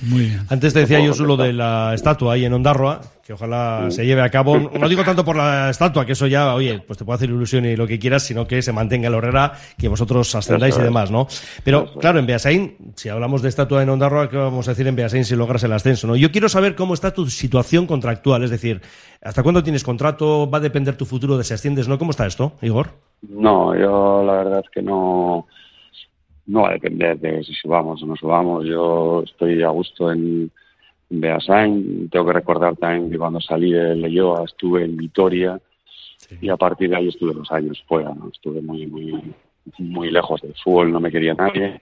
Muy 0.00 0.20
bien. 0.20 0.40
Antes 0.48 0.72
te 0.72 0.80
decía 0.80 0.98
yo 1.00 1.12
solo 1.14 1.36
de 1.36 1.52
la 1.52 1.92
estatua 1.94 2.32
ahí 2.34 2.44
en 2.44 2.52
Ondarroa, 2.52 3.00
que 3.24 3.34
ojalá 3.34 3.86
Sí. 3.90 3.96
se 3.96 4.06
lleve 4.06 4.22
a 4.22 4.30
cabo. 4.30 4.58
No 4.58 4.88
digo 4.88 5.04
tanto 5.04 5.24
por 5.24 5.36
la 5.36 5.70
estatua, 5.70 6.04
que 6.04 6.12
eso 6.12 6.26
ya, 6.26 6.54
oye, 6.54 6.80
pues 6.84 6.98
te 6.98 7.04
puede 7.04 7.16
hacer 7.16 7.28
ilusión 7.28 7.64
y 7.66 7.76
lo 7.76 7.86
que 7.86 7.98
quieras, 8.00 8.24
sino 8.24 8.46
que 8.46 8.62
se 8.62 8.72
mantenga 8.72 9.06
el 9.08 9.14
Herrera, 9.14 9.52
que 9.78 9.86
vosotros 9.88 10.34
ascendáis 10.34 10.76
y 10.76 10.82
demás, 10.82 11.10
¿no? 11.12 11.28
Pero 11.62 11.92
claro, 12.00 12.18
en 12.18 12.26
Beasain, 12.26 12.76
si 12.96 13.10
hablamos 13.10 13.42
de 13.42 13.50
estatua 13.50 13.82
en 13.82 13.90
Ondarroa, 13.90 14.28
¿qué 14.28 14.36
vamos 14.38 14.66
a 14.66 14.72
decir 14.72 14.88
en 14.88 14.96
Beasain 14.96 15.24
si 15.24 15.36
logras 15.36 15.62
el 15.62 15.72
ascenso, 15.72 16.06
no? 16.08 16.16
Yo 16.16 16.32
quiero 16.32 16.48
saber 16.48 16.74
cómo 16.74 16.94
está 16.94 17.12
tu 17.12 17.28
situación 17.28 17.86
contractual, 17.86 18.42
es 18.42 18.50
decir, 18.50 18.80
¿hasta 19.22 19.42
cuándo 19.44 19.62
tienes 19.62 19.84
contrato? 19.84 20.50
¿Va 20.50 20.58
a 20.58 20.62
depender 20.62 20.96
tu 20.96 21.04
futuro 21.06 21.38
de 21.38 21.44
si 21.44 21.54
asciendes, 21.54 21.86
no? 21.86 21.98
¿Cómo 21.98 22.10
está 22.10 22.26
esto, 22.26 22.54
Igor? 22.62 22.88
No, 23.28 23.76
yo 23.78 24.24
la 24.26 24.32
verdad 24.32 24.60
es 24.64 24.70
que 24.74 24.82
no, 24.82 25.46
no 26.52 26.62
va 26.62 26.68
a 26.68 26.72
depender 26.74 27.18
de 27.18 27.42
si 27.42 27.54
subamos 27.54 28.02
o 28.02 28.06
no 28.06 28.14
subamos. 28.14 28.66
Yo 28.66 29.22
estoy 29.24 29.62
a 29.62 29.70
gusto 29.70 30.12
en, 30.12 30.50
en 31.08 31.20
Beasain. 31.20 32.10
Tengo 32.10 32.26
que 32.26 32.32
recordar 32.34 32.76
también 32.76 33.10
que 33.10 33.16
cuando 33.16 33.40
salí 33.40 33.72
de 33.72 33.96
Leyoa 33.96 34.44
estuve 34.44 34.84
en 34.84 34.98
Vitoria 34.98 35.58
y 36.42 36.50
a 36.50 36.56
partir 36.58 36.90
de 36.90 36.96
ahí 36.96 37.08
estuve 37.08 37.32
dos 37.32 37.50
años 37.50 37.82
fuera. 37.88 38.12
¿no? 38.14 38.28
Estuve 38.28 38.60
muy, 38.60 38.86
muy, 38.86 39.34
muy 39.78 40.10
lejos 40.10 40.42
del 40.42 40.54
fútbol, 40.62 40.92
no 40.92 41.00
me 41.00 41.10
quería 41.10 41.32
nadie. 41.32 41.80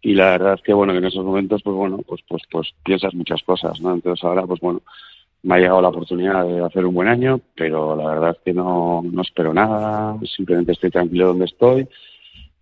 Y 0.00 0.14
la 0.14 0.30
verdad 0.30 0.54
es 0.54 0.62
que 0.62 0.72
bueno, 0.72 0.94
en 0.94 1.04
esos 1.04 1.24
momentos, 1.24 1.62
pues 1.62 1.76
bueno, 1.76 1.98
pues, 2.06 2.22
pues, 2.26 2.42
pues 2.50 2.74
piensas 2.82 3.14
muchas 3.14 3.42
cosas, 3.42 3.78
¿no? 3.82 3.92
Entonces 3.92 4.24
ahora, 4.24 4.46
pues 4.46 4.60
bueno, 4.60 4.80
me 5.42 5.56
ha 5.56 5.58
llegado 5.58 5.82
la 5.82 5.88
oportunidad 5.88 6.46
de 6.46 6.64
hacer 6.64 6.86
un 6.86 6.94
buen 6.94 7.08
año, 7.08 7.38
pero 7.54 7.94
la 7.96 8.08
verdad 8.08 8.30
es 8.30 8.38
que 8.46 8.54
no, 8.54 9.02
no 9.04 9.20
espero 9.20 9.52
nada, 9.52 10.18
simplemente 10.24 10.72
estoy 10.72 10.90
tranquilo 10.90 11.28
donde 11.28 11.44
estoy 11.44 11.86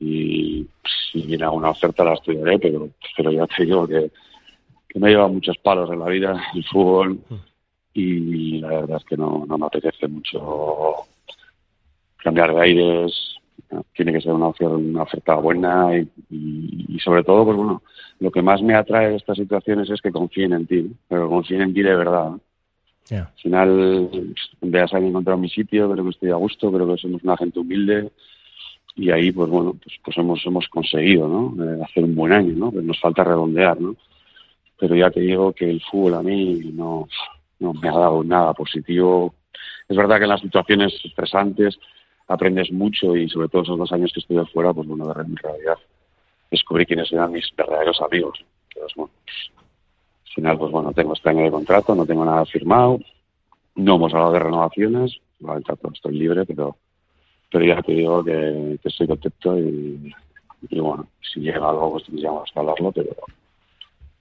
y 0.02 0.68
si 1.12 1.22
viene 1.22 1.44
alguna 1.44 1.70
oferta 1.70 2.04
la 2.04 2.14
estudiaré, 2.14 2.58
pero, 2.58 2.88
pero 3.16 3.30
ya 3.30 3.46
te 3.46 3.64
digo 3.64 3.86
que, 3.86 4.10
que 4.88 4.98
me 4.98 5.10
lleva 5.10 5.28
muchos 5.28 5.56
palos 5.58 5.90
en 5.90 6.00
la 6.00 6.08
vida 6.08 6.42
el 6.54 6.64
fútbol 6.64 7.20
y 7.94 8.58
la 8.58 8.68
verdad 8.68 8.96
es 8.98 9.04
que 9.04 9.16
no, 9.16 9.44
no 9.46 9.58
me 9.58 9.66
apetece 9.66 10.08
mucho 10.08 10.94
cambiar 12.16 12.54
de 12.54 12.60
aires, 12.60 13.36
tiene 13.94 14.12
que 14.12 14.20
ser 14.20 14.32
una, 14.32 14.48
opción, 14.48 14.72
una 14.72 15.02
oferta 15.02 15.34
buena 15.34 15.96
y, 15.96 16.08
y, 16.30 16.86
y, 16.88 16.98
sobre 17.00 17.24
todo, 17.24 17.44
pues 17.44 17.56
bueno, 17.56 17.82
lo 18.20 18.30
que 18.30 18.42
más 18.42 18.62
me 18.62 18.74
atrae 18.74 19.10
de 19.10 19.16
estas 19.16 19.36
situaciones 19.36 19.90
es 19.90 20.00
que 20.00 20.12
confíen 20.12 20.52
en 20.52 20.66
ti, 20.66 20.90
pero 21.08 21.28
confíen 21.28 21.62
en 21.62 21.74
ti 21.74 21.82
de 21.82 21.96
verdad. 21.96 22.32
Al 23.10 23.40
final, 23.42 24.34
veas 24.60 24.94
ahí 24.94 25.06
encontrado 25.06 25.38
mi 25.38 25.48
sitio, 25.48 25.90
creo 25.90 26.04
que 26.04 26.10
estoy 26.10 26.30
a 26.30 26.36
gusto, 26.36 26.72
creo 26.72 26.86
que 26.86 27.00
somos 27.00 27.22
una 27.24 27.36
gente 27.36 27.58
humilde 27.58 28.10
y 28.94 29.10
ahí, 29.10 29.32
pues 29.32 29.48
bueno, 29.48 29.74
pues, 29.82 29.96
pues 30.04 30.16
hemos, 30.18 30.44
hemos 30.44 30.68
conseguido, 30.68 31.28
¿no? 31.28 31.64
Eh, 31.64 31.82
hacer 31.82 32.04
un 32.04 32.14
buen 32.14 32.32
año, 32.32 32.54
¿no? 32.54 32.70
Pues 32.70 32.84
nos 32.84 33.00
falta 33.00 33.24
redondear, 33.24 33.80
¿no? 33.80 33.96
Pero 34.78 34.94
ya 34.94 35.10
te 35.10 35.20
digo 35.20 35.52
que 35.52 35.70
el 35.70 35.80
fútbol 35.82 36.14
a 36.14 36.22
mí 36.22 36.72
no, 36.74 37.08
no 37.58 37.72
me 37.72 37.88
ha 37.88 37.92
dado 37.92 38.22
nada 38.22 38.52
positivo. 38.52 39.34
Es 39.88 39.96
verdad 39.96 40.18
que 40.18 40.24
en 40.24 40.30
las 40.30 40.40
situaciones 40.40 40.92
estresantes 41.04 41.78
aprendes 42.28 42.70
mucho 42.72 43.16
y 43.16 43.28
sobre 43.28 43.48
todo 43.48 43.62
esos 43.62 43.78
dos 43.78 43.92
años 43.92 44.12
que 44.12 44.20
estuve 44.20 44.44
fuera, 44.46 44.72
pues 44.72 44.86
bueno, 44.86 45.04
en 45.10 45.36
realidad 45.36 45.78
descubrí 46.50 46.84
quiénes 46.84 47.10
eran 47.12 47.32
mis 47.32 47.48
verdaderos 47.56 48.00
amigos. 48.00 48.44
Bueno, 48.96 49.12
al 49.26 50.34
final, 50.34 50.58
pues 50.58 50.70
bueno, 50.70 50.92
tengo 50.92 51.14
este 51.14 51.30
año 51.30 51.44
de 51.44 51.50
contrato, 51.50 51.94
no 51.94 52.06
tengo 52.06 52.24
nada 52.24 52.44
firmado, 52.44 52.98
no 53.76 53.96
hemos 53.96 54.12
hablado 54.12 54.32
de 54.32 54.38
renovaciones, 54.38 55.18
vale, 55.40 55.62
estoy 55.92 56.18
libre, 56.18 56.44
pero 56.44 56.76
pero 57.52 57.66
ya 57.66 57.82
te 57.82 57.92
digo 57.92 58.24
que, 58.24 58.78
que 58.82 58.88
estoy 58.88 59.06
contento 59.06 59.58
y, 59.58 60.12
y, 60.70 60.80
bueno, 60.80 61.06
si 61.20 61.40
llega 61.40 61.68
algo, 61.68 61.92
pues 61.92 62.04
tendríamos 62.04 62.50
que 62.50 62.58
hablarlo, 62.58 62.90
pero, 62.92 63.10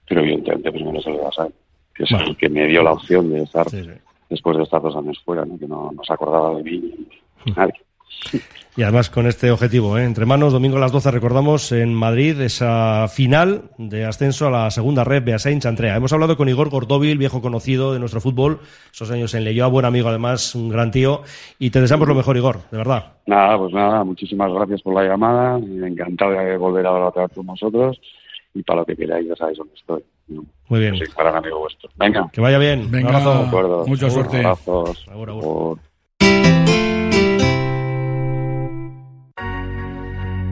pero 0.06 0.20
evidentemente 0.20 0.70
primero 0.70 1.00
se 1.00 1.10
lo 1.10 1.26
a 1.26 1.48
que 1.94 2.04
es 2.04 2.10
bueno. 2.10 2.26
el 2.28 2.36
que 2.36 2.48
me 2.50 2.66
dio 2.66 2.82
la 2.82 2.92
opción 2.92 3.30
de 3.30 3.42
estar 3.42 3.68
sí, 3.70 3.82
sí. 3.82 3.90
después 4.28 4.56
de 4.58 4.64
estar 4.64 4.82
dos 4.82 4.94
años 4.96 5.18
fuera, 5.24 5.46
¿no? 5.46 5.58
que 5.58 5.66
no, 5.66 5.90
no 5.92 6.04
se 6.04 6.12
acordaba 6.12 6.56
de 6.56 6.62
mí 6.62 6.94
nadie. 7.56 7.74
Y 8.74 8.82
además 8.82 9.10
con 9.10 9.26
este 9.26 9.50
objetivo, 9.50 9.98
¿eh? 9.98 10.04
entre 10.04 10.24
manos, 10.24 10.54
domingo 10.54 10.78
a 10.78 10.80
las 10.80 10.92
12 10.92 11.10
recordamos 11.10 11.72
en 11.72 11.92
Madrid 11.92 12.40
esa 12.40 13.06
final 13.08 13.64
de 13.76 14.06
ascenso 14.06 14.46
a 14.46 14.50
la 14.50 14.70
segunda 14.70 15.04
red 15.04 15.22
Beasain 15.22 15.60
Chantrea. 15.60 15.94
Hemos 15.94 16.14
hablado 16.14 16.38
con 16.38 16.48
Igor 16.48 16.70
Gordóvil, 16.70 17.18
viejo 17.18 17.42
conocido 17.42 17.92
de 17.92 17.98
nuestro 17.98 18.22
fútbol, 18.22 18.60
esos 18.90 19.10
años 19.10 19.34
en 19.34 19.44
Leyoa, 19.44 19.68
buen 19.68 19.84
amigo 19.84 20.08
además, 20.08 20.54
un 20.54 20.70
gran 20.70 20.90
tío, 20.90 21.20
y 21.58 21.68
te 21.68 21.82
deseamos 21.82 22.08
lo 22.08 22.14
mejor, 22.14 22.38
Igor, 22.38 22.60
de 22.70 22.78
verdad. 22.78 23.12
Nada, 23.26 23.58
pues 23.58 23.74
nada, 23.74 24.04
muchísimas 24.04 24.50
gracias 24.50 24.80
por 24.80 24.94
la 24.94 25.04
llamada, 25.04 25.58
encantado 25.58 26.30
de 26.30 26.56
volver 26.56 26.86
a 26.86 26.88
hablar 26.88 27.08
otra 27.08 27.26
vez 27.26 27.32
con 27.34 27.44
vosotros, 27.44 28.00
y 28.54 28.62
para 28.62 28.80
lo 28.80 28.86
que 28.86 28.96
queráis 28.96 29.28
ya 29.28 29.36
sabéis 29.36 29.58
dónde 29.58 29.74
estoy. 29.74 30.02
Muy 30.68 30.80
bien. 30.80 30.96
Soy 30.96 31.08
para 31.08 31.36
amigo 31.36 31.58
vuestro. 31.58 31.90
Venga. 31.96 32.30
Que 32.32 32.40
vaya 32.40 32.56
bien. 32.56 32.90
Venga, 32.90 33.10
un 33.10 33.14
abrazo. 33.16 33.84
Mucha 33.86 34.08
suerte. 34.08 34.38
Abrazos. 34.38 35.06
Agur, 35.10 35.28
agur. 35.28 35.42
Por... 35.42 35.91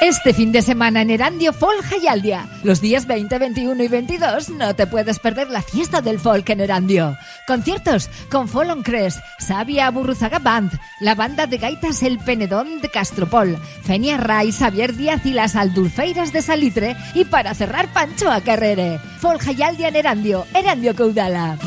Este 0.00 0.32
fin 0.32 0.50
de 0.50 0.62
semana 0.62 1.02
en 1.02 1.10
Erandio 1.10 1.52
Folk 1.52 1.84
y. 2.00 2.34
Los 2.62 2.80
días 2.80 3.06
20, 3.06 3.38
21 3.38 3.82
y 3.82 3.88
22 3.88 4.48
no 4.48 4.74
te 4.74 4.86
puedes 4.86 5.18
perder 5.18 5.50
la 5.50 5.60
fiesta 5.60 6.00
del 6.00 6.18
folk 6.18 6.48
en 6.48 6.60
Erandio. 6.60 7.18
Conciertos 7.46 8.08
con 8.30 8.48
Folon 8.48 8.82
Crest, 8.82 9.20
Sabia 9.38 9.90
Burruzaga 9.90 10.38
Band, 10.38 10.72
la 11.00 11.14
banda 11.14 11.46
de 11.46 11.58
gaitas 11.58 12.02
El 12.02 12.18
Penedón 12.18 12.80
de 12.80 12.88
Castropol, 12.88 13.58
Fenia 13.82 14.16
Ray, 14.16 14.52
Xavier 14.52 14.96
Díaz 14.96 15.26
y 15.26 15.34
las 15.34 15.54
Aldulfeiras 15.54 16.32
de 16.32 16.40
Salitre 16.40 16.96
y 17.14 17.26
para 17.26 17.52
cerrar 17.52 17.92
Pancho 17.92 18.30
a 18.30 18.40
Carrere. 18.40 18.98
Folk 19.18 19.42
y 19.78 19.84
en 19.84 19.96
Erandio, 19.96 20.46
Erandio 20.54 20.94
Caudala. 20.94 21.58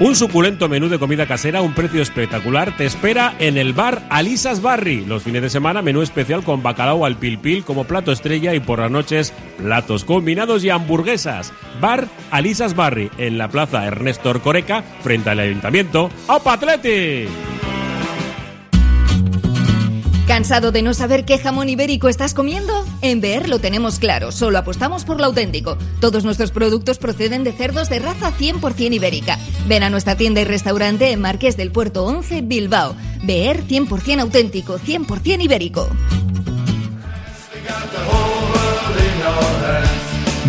Un 0.00 0.16
suculento 0.16 0.68
menú 0.68 0.88
de 0.88 0.98
comida 0.98 1.26
casera 1.26 1.60
a 1.60 1.62
un 1.62 1.74
precio 1.74 2.02
espectacular 2.02 2.76
te 2.76 2.86
espera 2.86 3.34
en 3.38 3.56
el 3.56 3.72
bar 3.72 4.02
Alisas 4.10 4.60
Barry. 4.60 5.04
Los 5.04 5.22
fines 5.22 5.42
de 5.42 5.50
semana 5.50 5.82
menú 5.82 6.02
especial 6.02 6.42
con 6.42 6.62
bacalao 6.62 7.04
al 7.04 7.16
pilpil 7.16 7.62
como 7.62 7.84
plato 7.84 8.10
estrella 8.10 8.54
y 8.54 8.60
por 8.60 8.80
las 8.80 8.90
noches 8.90 9.32
platos 9.58 10.04
combinados 10.04 10.64
y 10.64 10.70
hamburguesas. 10.70 11.52
Bar 11.80 12.08
Alisas 12.30 12.74
Barry 12.74 13.10
en 13.18 13.38
la 13.38 13.48
plaza 13.48 13.86
Ernesto 13.86 14.30
Orcoreca 14.30 14.82
frente 15.02 15.30
al 15.30 15.40
ayuntamiento. 15.40 16.10
¡Opa 16.26 16.54
Atleti! 16.54 17.28
¿Cansado 20.32 20.72
de 20.72 20.80
no 20.80 20.94
saber 20.94 21.26
qué 21.26 21.36
jamón 21.36 21.68
ibérico 21.68 22.08
estás 22.08 22.32
comiendo? 22.32 22.86
En 23.02 23.20
Beer 23.20 23.50
lo 23.50 23.58
tenemos 23.58 23.98
claro, 23.98 24.32
solo 24.32 24.56
apostamos 24.56 25.04
por 25.04 25.18
lo 25.18 25.26
auténtico. 25.26 25.76
Todos 26.00 26.24
nuestros 26.24 26.52
productos 26.52 26.96
proceden 26.96 27.44
de 27.44 27.52
cerdos 27.52 27.90
de 27.90 27.98
raza 27.98 28.32
100% 28.32 28.94
ibérica. 28.94 29.38
Ven 29.68 29.82
a 29.82 29.90
nuestra 29.90 30.16
tienda 30.16 30.40
y 30.40 30.44
restaurante 30.44 31.12
en 31.12 31.20
Marqués 31.20 31.58
del 31.58 31.70
Puerto 31.70 32.06
11, 32.06 32.40
Bilbao. 32.40 32.96
Beer 33.24 33.62
100% 33.62 34.20
auténtico, 34.20 34.78
100% 34.78 35.42
ibérico. 35.42 35.86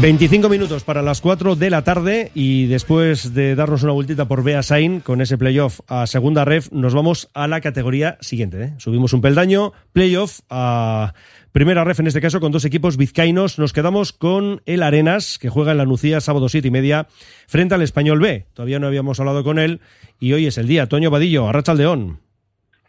25 0.04 0.50
minutos 0.50 0.84
para 0.84 1.02
las 1.02 1.22
4 1.22 1.56
de 1.56 1.70
la 1.70 1.86
tarde 1.86 2.30
y 2.36 2.68
después 2.68 3.34
de 3.34 3.56
darnos 3.56 3.84
una 3.84 3.94
vueltita 3.94 4.28
por 4.28 4.44
Beasain 4.44 5.00
con 5.00 5.22
ese 5.22 5.38
playoff 5.38 5.80
a 5.88 6.08
segunda 6.08 6.44
ref, 6.44 6.70
nos 6.74 6.94
vamos 6.94 7.32
a 7.34 7.48
la 7.48 7.62
categoría 7.62 8.18
siguiente. 8.20 8.62
¿eh? 8.62 8.74
Subimos 8.80 9.14
un 9.14 9.22
peldaño, 9.22 9.72
playoff 9.94 10.42
a 10.50 11.14
primera 11.54 11.86
ref 11.86 12.02
en 12.02 12.08
este 12.08 12.20
caso 12.20 12.42
con 12.42 12.52
dos 12.52 12.66
equipos 12.66 12.98
vizcaínos. 12.98 13.60
Nos 13.60 13.72
quedamos 13.72 14.12
con 14.12 14.62
el 14.66 14.84
Arenas, 14.84 15.40
que 15.40 15.48
juega 15.48 15.72
en 15.72 15.78
la 15.78 15.86
Nucía 15.86 16.20
sábado 16.20 16.50
7 16.50 16.68
y 16.68 16.72
media 16.72 17.08
frente 17.48 17.74
al 17.74 17.82
Español 17.82 18.20
B. 18.20 18.46
Todavía 18.54 18.80
no 18.80 18.88
habíamos 18.88 19.22
hablado 19.22 19.46
con 19.46 19.58
él 19.58 19.80
y 20.20 20.34
hoy 20.34 20.48
es 20.48 20.58
el 20.58 20.68
día. 20.68 20.90
Toño 20.90 21.12
Vadillo, 21.12 21.48
Arracha 21.48 21.76
León. 21.76 22.20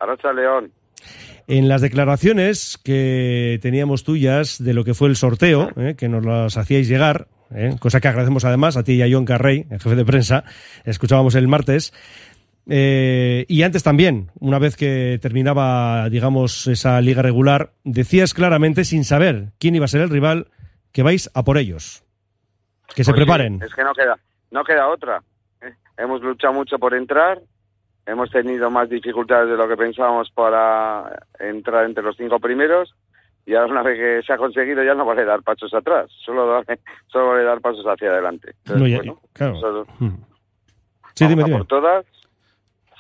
Arracha 0.01 0.33
León. 0.33 0.73
En 1.47 1.69
las 1.69 1.83
declaraciones 1.83 2.79
que 2.83 3.59
teníamos 3.61 4.05
tuyas 4.05 4.63
de 4.63 4.73
lo 4.73 4.85
que 4.85 4.95
fue 4.95 5.09
el 5.09 5.17
sorteo, 5.17 5.71
eh, 5.77 5.95
que 5.97 6.09
nos 6.09 6.25
las 6.25 6.57
hacíais 6.57 6.89
llegar, 6.89 7.29
eh, 7.55 7.77
cosa 7.79 8.01
que 8.01 8.09
agradecemos 8.09 8.45
además 8.45 8.77
a 8.77 8.83
ti 8.83 8.95
y 8.95 9.03
a 9.03 9.09
John 9.11 9.27
Carrey, 9.27 9.67
el 9.71 9.81
jefe 9.81 9.95
de 9.95 10.05
prensa, 10.05 10.45
escuchábamos 10.85 11.35
el 11.35 11.47
martes, 11.47 11.93
eh, 12.67 13.45
y 13.49 13.63
antes 13.63 13.83
también, 13.83 14.31
una 14.41 14.59
vez 14.59 14.77
que 14.77 15.19
terminaba, 15.21 16.09
digamos, 16.09 16.67
esa 16.67 17.01
liga 17.01 17.23
regular, 17.23 17.73
decías 17.85 18.33
claramente, 18.33 18.85
sin 18.85 19.05
saber 19.05 19.53
quién 19.59 19.75
iba 19.75 19.85
a 19.85 19.89
ser 19.89 20.01
el 20.01 20.11
rival, 20.11 20.49
que 20.93 21.03
vais 21.03 21.31
a 21.35 21.45
por 21.45 21.59
ellos. 21.59 22.05
Que 22.95 23.05
se 23.05 23.13
preparen. 23.13 23.61
es 23.63 23.75
que 23.75 23.85
no 23.85 23.93
queda, 23.93 24.19
no 24.51 24.65
queda 24.65 24.89
otra. 24.89 25.23
¿eh? 25.61 25.75
Hemos 25.99 26.23
luchado 26.23 26.55
mucho 26.55 26.79
por 26.79 26.95
entrar, 26.95 27.41
hemos 28.07 28.31
tenido 28.31 28.71
más 28.71 28.89
dificultades 28.89 29.49
de 29.49 29.57
lo 29.57 29.69
que 29.69 29.77
pensábamos 29.77 30.31
para 30.31 31.23
entrar 31.39 31.85
entre 31.87 32.03
los 32.05 32.17
cinco 32.17 32.39
primeros 32.39 32.95
y 33.47 33.55
ahora 33.55 33.71
una 33.73 33.83
vez 33.83 33.99
que 33.99 34.27
se 34.27 34.33
ha 34.33 34.37
conseguido 34.39 34.83
ya 34.83 34.95
no 34.95 35.05
vale 35.05 35.25
dar 35.25 35.43
pasos 35.43 35.73
atrás, 35.75 36.11
solo, 36.25 36.47
vale- 36.47 36.81
solo 37.09 37.29
vale 37.29 37.45
dar 37.45 37.61
pasos 37.61 37.85
hacia 37.87 38.11
adelante. 38.11 38.53
Entonces, 38.65 38.81
No, 38.83 38.87
ya- 38.89 38.97
bueno, 38.97 39.21
claro. 39.33 39.53
nosotros 39.55 39.89
Mm. 40.01 40.15
Sí, 41.15 41.27
dime, 41.29 41.45
dime. 41.45 41.59
por 41.59 41.67
todas, 41.67 42.05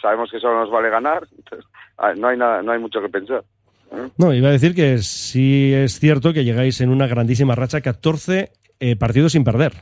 sabemos 0.00 0.30
que 0.30 0.38
solo 0.38 0.60
nos 0.60 0.70
vale 0.70 0.88
ganar, 0.88 1.26
entonces, 1.36 1.66
ah, 1.98 2.12
no 2.16 2.28
hay 2.28 2.36
nada, 2.36 2.62
no 2.62 2.70
hay 2.72 2.78
mucho 2.78 3.00
que 3.00 3.08
pensar. 3.08 3.42
¿eh? 3.92 4.08
No, 4.18 4.32
iba 4.32 4.48
a 4.48 4.52
decir 4.52 4.74
que 4.74 4.98
sí 4.98 5.72
es 5.74 5.98
cierto 5.98 6.32
que 6.32 6.44
llegáis 6.44 6.80
en 6.80 6.90
una 6.90 7.06
grandísima 7.08 7.54
racha, 7.56 7.80
14 7.80 8.50
eh, 8.80 8.96
partidos 8.96 9.32
sin 9.32 9.42
perder. 9.44 9.72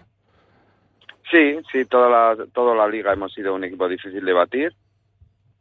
Sí, 1.30 1.58
sí, 1.72 1.84
toda 1.86 2.08
la, 2.08 2.44
toda 2.52 2.74
la 2.74 2.86
liga 2.88 3.12
hemos 3.12 3.32
sido 3.32 3.54
un 3.54 3.64
equipo 3.64 3.88
difícil 3.88 4.24
de 4.24 4.32
batir. 4.32 4.72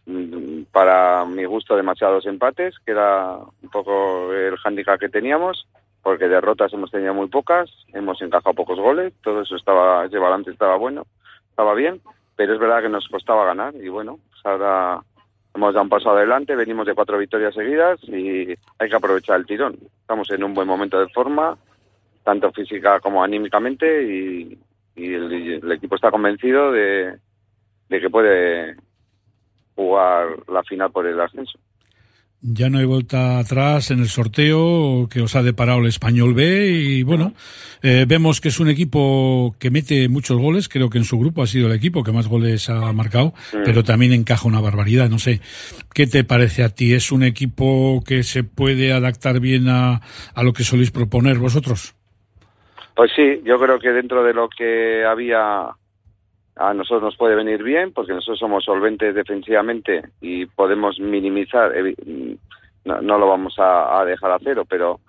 Mm, 0.05 0.63
Para 0.71 1.25
mi 1.25 1.45
gusto, 1.45 1.75
demasiados 1.75 2.25
empates, 2.25 2.75
que 2.85 2.91
era 2.91 3.37
un 3.61 3.69
poco 3.69 4.33
el 4.33 4.57
hándicap 4.57 4.99
que 4.99 5.09
teníamos, 5.09 5.67
porque 6.01 6.27
derrotas 6.27 6.73
hemos 6.73 6.91
tenido 6.91 7.13
muy 7.13 7.27
pocas, 7.27 7.69
hemos 7.93 8.21
encajado 8.21 8.55
pocos 8.55 8.79
goles, 8.79 9.13
todo 9.21 9.41
eso 9.41 9.55
estaba, 9.55 10.05
ese 10.05 10.17
balance 10.17 10.49
estaba 10.49 10.75
bueno, 10.77 11.05
estaba 11.49 11.75
bien, 11.75 12.01
pero 12.35 12.53
es 12.53 12.59
verdad 12.59 12.81
que 12.81 12.89
nos 12.89 13.07
costaba 13.07 13.45
ganar 13.45 13.75
y 13.75 13.89
bueno, 13.89 14.19
pues 14.29 14.45
ahora 14.45 15.01
hemos 15.53 15.73
dado 15.73 15.83
un 15.83 15.89
paso 15.89 16.09
adelante, 16.09 16.55
venimos 16.55 16.87
de 16.87 16.95
cuatro 16.95 17.17
victorias 17.17 17.53
seguidas 17.53 17.99
y 18.05 18.55
hay 18.79 18.89
que 18.89 18.95
aprovechar 18.95 19.39
el 19.39 19.45
tirón. 19.45 19.77
Estamos 20.01 20.31
en 20.31 20.43
un 20.43 20.53
buen 20.53 20.67
momento 20.67 20.99
de 20.99 21.09
forma, 21.09 21.57
tanto 22.23 22.51
física 22.51 22.99
como 22.99 23.23
anímicamente 23.23 24.03
y, 24.03 24.57
el, 24.95 25.31
el 25.63 25.71
equipo 25.71 25.95
está 25.95 26.11
convencido 26.11 26.71
de, 26.71 27.17
de 27.89 28.01
que 28.01 28.09
puede 28.09 28.75
jugar 29.81 30.27
la 30.47 30.63
final 30.63 30.91
por 30.91 31.07
el 31.07 31.19
ascenso. 31.19 31.59
Ya 32.43 32.71
no 32.71 32.79
hay 32.79 32.85
vuelta 32.85 33.37
atrás 33.37 33.91
en 33.91 33.99
el 33.99 34.07
sorteo 34.07 35.07
que 35.11 35.21
os 35.21 35.35
ha 35.35 35.43
deparado 35.43 35.77
el 35.79 35.85
Español 35.85 36.33
B 36.33 36.71
y 36.71 37.03
bueno, 37.03 37.33
eh, 37.83 38.05
vemos 38.07 38.41
que 38.41 38.47
es 38.47 38.59
un 38.59 38.67
equipo 38.67 39.55
que 39.59 39.69
mete 39.69 40.09
muchos 40.09 40.39
goles, 40.39 40.67
creo 40.67 40.89
que 40.89 40.97
en 40.97 41.03
su 41.03 41.19
grupo 41.19 41.43
ha 41.43 41.47
sido 41.47 41.67
el 41.67 41.73
equipo 41.73 42.03
que 42.03 42.11
más 42.11 42.27
goles 42.27 42.67
ha 42.71 42.91
marcado, 42.93 43.33
pero 43.63 43.83
también 43.83 44.11
encaja 44.11 44.47
una 44.47 44.59
barbaridad, 44.59 45.07
no 45.07 45.19
sé, 45.19 45.39
¿qué 45.93 46.07
te 46.07 46.23
parece 46.23 46.63
a 46.63 46.69
ti? 46.69 46.93
¿Es 46.95 47.11
un 47.11 47.21
equipo 47.21 48.01
que 48.03 48.23
se 48.23 48.43
puede 48.43 48.91
adaptar 48.91 49.39
bien 49.39 49.69
a, 49.69 50.01
a 50.33 50.43
lo 50.43 50.51
que 50.53 50.63
soléis 50.63 50.89
proponer 50.89 51.37
vosotros? 51.37 51.93
Pues 52.95 53.11
sí, 53.15 53.41
yo 53.45 53.59
creo 53.59 53.77
que 53.77 53.89
dentro 53.89 54.23
de 54.23 54.33
lo 54.33 54.49
que 54.49 55.05
había 55.05 55.75
a 56.55 56.73
nosotros 56.73 57.03
nos 57.03 57.17
puede 57.17 57.35
venir 57.35 57.63
bien 57.63 57.93
porque 57.93 58.13
nosotros 58.13 58.39
somos 58.39 58.63
solventes 58.65 59.15
defensivamente 59.15 60.03
y 60.19 60.45
podemos 60.45 60.99
minimizar, 60.99 61.73
evi- 61.73 62.37
no, 62.85 63.01
no 63.01 63.17
lo 63.17 63.27
vamos 63.27 63.55
a, 63.57 64.03
dejar 64.05 64.31
a 64.31 64.39
cero, 64.43 64.65
pero 64.67 64.99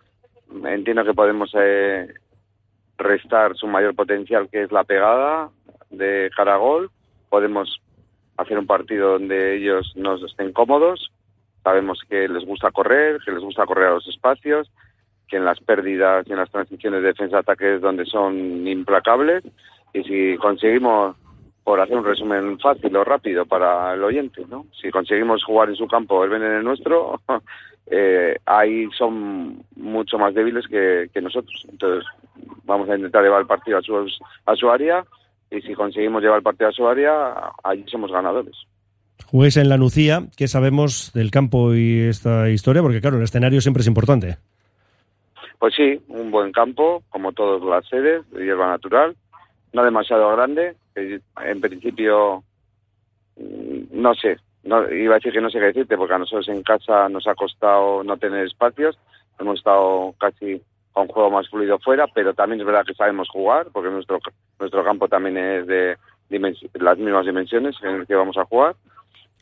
entiendo 0.64 1.04
que 1.04 1.14
podemos 1.14 1.50
eh, 1.58 2.12
restar 2.98 3.56
su 3.56 3.66
mayor 3.66 3.94
potencial 3.94 4.48
que 4.50 4.62
es 4.62 4.72
la 4.72 4.84
pegada 4.84 5.50
de 5.90 6.30
cara 6.36 6.54
a 6.54 6.58
gol, 6.58 6.90
podemos 7.28 7.80
hacer 8.36 8.58
un 8.58 8.66
partido 8.66 9.12
donde 9.12 9.56
ellos 9.56 9.92
nos 9.96 10.22
estén 10.22 10.52
cómodos, 10.52 11.10
sabemos 11.62 12.00
que 12.08 12.28
les 12.28 12.44
gusta 12.44 12.70
correr, 12.70 13.18
que 13.24 13.32
les 13.32 13.42
gusta 13.42 13.66
correr 13.66 13.88
a 13.88 13.94
los 13.94 14.08
espacios, 14.08 14.70
que 15.28 15.36
en 15.36 15.44
las 15.44 15.60
pérdidas 15.60 16.26
y 16.26 16.32
en 16.32 16.38
las 16.38 16.50
transiciones 16.50 17.02
de 17.02 17.08
defensa-ataque 17.08 17.76
es 17.76 17.80
donde 17.80 18.04
son 18.04 18.66
implacables. 18.66 19.44
Y 19.94 20.02
si 20.04 20.36
conseguimos 20.38 21.16
por 21.64 21.80
hacer 21.80 21.96
un 21.96 22.04
resumen 22.04 22.58
fácil 22.58 22.96
o 22.96 23.04
rápido 23.04 23.46
para 23.46 23.94
el 23.94 24.02
oyente, 24.02 24.42
¿no? 24.48 24.66
Si 24.80 24.90
conseguimos 24.90 25.44
jugar 25.44 25.68
en 25.68 25.76
su 25.76 25.86
campo, 25.86 26.24
el 26.24 26.30
ven 26.30 26.42
en 26.42 26.52
el 26.52 26.64
nuestro, 26.64 27.20
eh, 27.86 28.36
ahí 28.46 28.88
son 28.96 29.62
mucho 29.76 30.18
más 30.18 30.34
débiles 30.34 30.66
que, 30.66 31.08
que 31.12 31.20
nosotros. 31.20 31.66
Entonces, 31.70 32.04
vamos 32.64 32.88
a 32.88 32.96
intentar 32.96 33.22
llevar 33.22 33.42
el 33.42 33.46
partido 33.46 33.78
a 33.78 33.82
su, 33.82 33.96
a 34.46 34.56
su 34.56 34.70
área 34.70 35.04
y 35.50 35.60
si 35.60 35.74
conseguimos 35.74 36.22
llevar 36.22 36.38
el 36.38 36.42
partido 36.42 36.70
a 36.70 36.72
su 36.72 36.86
área, 36.86 37.52
allí 37.62 37.84
somos 37.88 38.10
ganadores. 38.10 38.56
Juguéis 39.26 39.56
en 39.56 39.68
la 39.68 39.78
Nucía, 39.78 40.24
¿qué 40.36 40.48
sabemos 40.48 41.12
del 41.14 41.30
campo 41.30 41.74
y 41.74 42.00
esta 42.00 42.48
historia? 42.48 42.82
Porque 42.82 43.00
claro, 43.00 43.18
el 43.18 43.22
escenario 43.22 43.60
siempre 43.60 43.82
es 43.82 43.86
importante. 43.86 44.38
Pues 45.58 45.74
sí, 45.74 46.00
un 46.08 46.30
buen 46.30 46.50
campo, 46.50 47.02
como 47.08 47.32
todas 47.32 47.62
las 47.62 47.88
sedes, 47.88 48.28
de 48.30 48.44
hierba 48.44 48.68
natural, 48.68 49.16
no 49.72 49.84
demasiado 49.84 50.30
grande, 50.32 50.74
en 50.94 51.60
principio, 51.60 52.42
mm, 53.36 53.84
no 53.92 54.14
sé, 54.14 54.36
no, 54.64 54.88
iba 54.90 55.14
a 55.14 55.18
decir 55.18 55.32
que 55.32 55.40
no 55.40 55.50
sé 55.50 55.58
qué 55.58 55.66
decirte, 55.66 55.96
porque 55.96 56.14
a 56.14 56.18
nosotros 56.18 56.48
en 56.48 56.62
casa 56.62 57.08
nos 57.08 57.26
ha 57.26 57.34
costado 57.34 58.04
no 58.04 58.16
tener 58.16 58.46
espacios, 58.46 58.98
hemos 59.38 59.58
estado 59.58 60.14
casi 60.18 60.62
con 60.92 61.08
juego 61.08 61.30
más 61.30 61.48
fluido 61.48 61.78
fuera, 61.78 62.06
pero 62.08 62.34
también 62.34 62.60
es 62.60 62.66
verdad 62.66 62.84
que 62.84 62.94
sabemos 62.94 63.28
jugar, 63.28 63.68
porque 63.72 63.90
nuestro 63.90 64.20
nuestro 64.58 64.84
campo 64.84 65.08
también 65.08 65.38
es 65.38 65.66
de 65.66 65.96
las 66.74 66.98
mismas 66.98 67.26
dimensiones 67.26 67.76
en 67.82 67.96
el 67.96 68.06
que 68.06 68.14
vamos 68.14 68.36
a 68.36 68.44
jugar, 68.44 68.76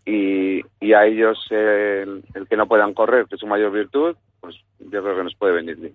y, 0.05 0.93
a 0.93 1.07
ellos 1.07 1.39
eh, 1.51 2.05
el 2.35 2.49
que 2.49 2.57
no 2.57 2.66
puedan 2.66 2.95
correr, 2.95 3.27
que 3.27 3.37
es 3.37 3.41
su 3.41 3.47
mayor 3.47 3.70
virtud, 3.70 4.16
pues 4.41 4.57
yo 4.79 5.03
creo 5.03 5.16
que 5.16 5.25
nos 5.25 5.35
puede 5.35 5.55
venir 5.55 5.77
bien. 5.77 5.95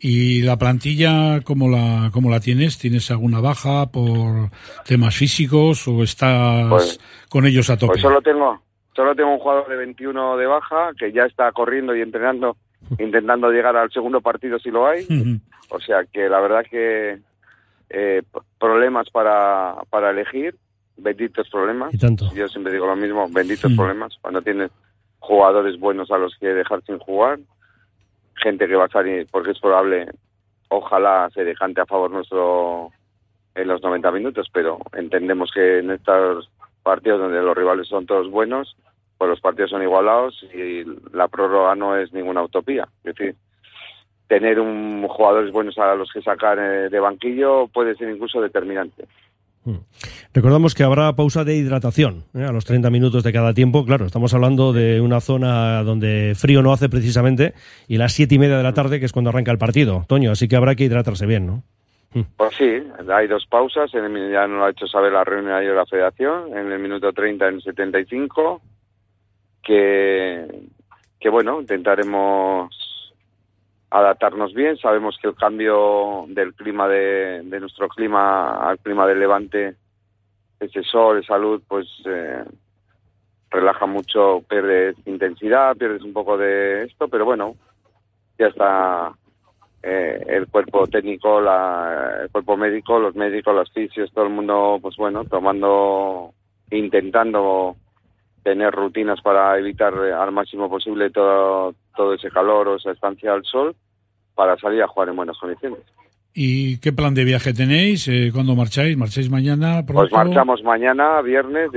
¿Y 0.00 0.42
la 0.42 0.56
plantilla 0.56 1.40
cómo 1.42 1.68
la, 1.68 2.10
cómo 2.12 2.30
la 2.30 2.40
tienes? 2.40 2.78
¿Tienes 2.78 3.10
alguna 3.10 3.40
baja 3.40 3.86
por 3.90 4.50
temas 4.86 5.14
físicos 5.14 5.86
o 5.88 6.02
estás 6.02 6.68
Pues- 6.70 7.00
con 7.28 7.46
ellos 7.46 7.68
a 7.68 7.76
tope? 7.76 7.92
Pues 7.92 8.00
solo 8.02 8.22
tengo, 8.22 8.62
solo 8.96 9.14
tengo 9.14 9.32
un 9.34 9.38
jugador 9.38 9.68
de 9.68 9.76
21 9.76 10.36
de 10.38 10.46
baja 10.46 10.90
que 10.98 11.12
ya 11.12 11.24
está 11.24 11.52
corriendo 11.52 11.94
y 11.94 12.00
entrenando 12.00 12.56
intentando 12.98 13.50
llegar 13.50 13.76
al 13.76 13.90
segundo 13.92 14.20
partido 14.22 14.58
si 14.58 14.70
lo 14.70 14.86
hay. 14.86 15.06
O 15.68 15.78
sea 15.80 16.04
que 16.10 16.28
la 16.28 16.40
verdad 16.40 16.64
que 16.68 17.18
eh, 17.90 18.22
problemas 18.58 19.10
para, 19.10 19.74
para 19.90 20.10
elegir, 20.10 20.56
benditos 20.96 21.48
problemas. 21.50 21.92
Yo 22.34 22.48
siempre 22.48 22.72
digo 22.72 22.86
lo 22.86 22.96
mismo, 22.96 23.28
benditos 23.30 23.72
problemas. 23.74 24.16
Cuando 24.20 24.40
tienes 24.42 24.70
jugadores 25.18 25.78
buenos 25.78 26.10
a 26.10 26.18
los 26.18 26.34
que 26.38 26.46
dejar 26.46 26.82
sin 26.86 26.98
jugar, 26.98 27.38
gente 28.42 28.66
que 28.66 28.76
va 28.76 28.86
a 28.86 28.88
salir, 28.88 29.26
porque 29.30 29.52
es 29.52 29.60
probable, 29.60 30.06
ojalá 30.68 31.28
se 31.32 31.44
dejante 31.44 31.80
a 31.80 31.86
favor 31.86 32.10
nuestro 32.10 32.90
en 33.54 33.68
los 33.68 33.82
90 33.82 34.10
minutos, 34.12 34.48
pero 34.52 34.78
entendemos 34.92 35.50
que 35.52 35.78
en 35.78 35.90
estos 35.90 36.50
partidos 36.82 37.20
donde 37.20 37.42
los 37.42 37.56
rivales 37.56 37.88
son 37.88 38.06
todos 38.06 38.30
buenos, 38.30 38.76
pues 39.18 39.28
los 39.28 39.40
partidos 39.40 39.70
son 39.70 39.82
igualados 39.82 40.42
y 40.54 40.84
la 41.12 41.28
prórroga 41.28 41.74
no 41.74 41.96
es 41.96 42.12
ninguna 42.12 42.42
utopía. 42.42 42.88
Es 43.04 43.14
decir, 43.14 43.36
tener 44.28 44.60
un 44.60 45.06
jugadores 45.08 45.52
buenos 45.52 45.76
a 45.78 45.94
los 45.94 46.10
que 46.12 46.22
sacar 46.22 46.58
eh, 46.58 46.88
de 46.88 47.00
banquillo 47.00 47.66
puede 47.66 47.96
ser 47.96 48.08
incluso 48.08 48.40
determinante. 48.40 49.06
Hmm. 49.70 49.84
Recordamos 50.34 50.74
que 50.74 50.82
habrá 50.82 51.14
pausa 51.14 51.44
de 51.44 51.56
hidratación 51.56 52.24
¿eh? 52.34 52.44
a 52.44 52.52
los 52.52 52.64
30 52.64 52.90
minutos 52.90 53.22
de 53.22 53.32
cada 53.32 53.54
tiempo. 53.54 53.84
Claro, 53.84 54.06
estamos 54.06 54.34
hablando 54.34 54.72
de 54.72 55.00
una 55.00 55.20
zona 55.20 55.82
donde 55.82 56.34
frío 56.36 56.62
no 56.62 56.72
hace 56.72 56.88
precisamente 56.88 57.54
y 57.88 57.98
las 57.98 58.12
siete 58.12 58.34
y 58.34 58.38
media 58.38 58.56
de 58.56 58.62
la 58.62 58.74
tarde, 58.74 59.00
que 59.00 59.06
es 59.06 59.12
cuando 59.12 59.30
arranca 59.30 59.52
el 59.52 59.58
partido. 59.58 60.04
Toño, 60.08 60.32
así 60.32 60.48
que 60.48 60.56
habrá 60.56 60.74
que 60.74 60.84
hidratarse 60.84 61.26
bien, 61.26 61.46
¿no? 61.46 61.62
Hmm. 62.12 62.22
Pues 62.36 62.54
sí, 62.56 62.82
hay 63.12 63.28
dos 63.28 63.46
pausas. 63.46 63.94
En 63.94 64.04
el, 64.04 64.32
ya 64.32 64.46
nos 64.46 64.58
lo 64.58 64.64
ha 64.64 64.70
hecho 64.70 64.86
saber 64.86 65.12
la 65.12 65.24
reunión 65.24 65.60
de 65.60 65.74
la 65.74 65.86
Federación. 65.86 66.56
En 66.56 66.72
el 66.72 66.78
minuto 66.78 67.12
30, 67.12 67.48
en 67.48 67.54
el 67.54 67.62
75 67.62 68.60
que, 69.62 70.46
que 71.20 71.28
bueno, 71.28 71.60
intentaremos 71.60 72.70
adaptarnos 73.90 74.54
bien. 74.54 74.76
Sabemos 74.78 75.18
que 75.20 75.28
el 75.28 75.34
cambio 75.34 76.24
del 76.28 76.54
clima 76.54 76.88
de, 76.88 77.42
de 77.44 77.60
nuestro 77.60 77.88
clima 77.88 78.56
al 78.68 78.78
clima 78.78 79.06
del 79.06 79.18
Levante, 79.18 79.74
ese 80.60 80.82
sol, 80.82 81.18
esa 81.18 81.38
luz, 81.38 81.62
pues 81.66 81.86
eh, 82.06 82.44
relaja 83.50 83.86
mucho, 83.86 84.42
pierdes 84.48 84.96
intensidad, 85.06 85.76
pierdes 85.76 86.02
un 86.02 86.12
poco 86.12 86.38
de 86.38 86.84
esto, 86.84 87.08
pero 87.08 87.24
bueno, 87.24 87.56
ya 88.38 88.46
está 88.46 89.12
eh, 89.82 90.24
el 90.28 90.46
cuerpo 90.48 90.86
técnico, 90.86 91.40
la, 91.40 92.20
el 92.22 92.30
cuerpo 92.30 92.56
médico, 92.56 92.98
los 92.98 93.14
médicos, 93.14 93.54
los 93.54 93.72
fisios, 93.72 94.12
todo 94.12 94.24
el 94.24 94.30
mundo, 94.30 94.78
pues 94.80 94.96
bueno, 94.96 95.24
tomando, 95.24 96.32
intentando 96.70 97.76
tener 98.42 98.72
rutinas 98.72 99.20
para 99.20 99.58
evitar 99.58 99.94
eh, 99.94 100.12
al 100.12 100.32
máximo 100.32 100.68
posible 100.68 101.10
todo, 101.10 101.74
todo 101.96 102.14
ese 102.14 102.30
calor 102.30 102.68
o 102.68 102.76
esa 102.76 102.92
estancia 102.92 103.32
al 103.32 103.44
sol 103.44 103.74
para 104.34 104.56
salir 104.56 104.82
a 104.82 104.88
jugar 104.88 105.10
en 105.10 105.16
buenas 105.16 105.38
condiciones. 105.38 105.80
¿Y 106.32 106.78
qué 106.78 106.92
plan 106.92 107.14
de 107.14 107.24
viaje 107.24 107.52
tenéis? 107.52 108.06
Eh, 108.08 108.30
¿Cuándo 108.32 108.54
marcháis? 108.54 108.96
¿Marcháis 108.96 109.28
mañana? 109.30 109.84
Pues 109.84 110.12
marchamos 110.12 110.62
mañana, 110.62 111.20
viernes, 111.22 111.70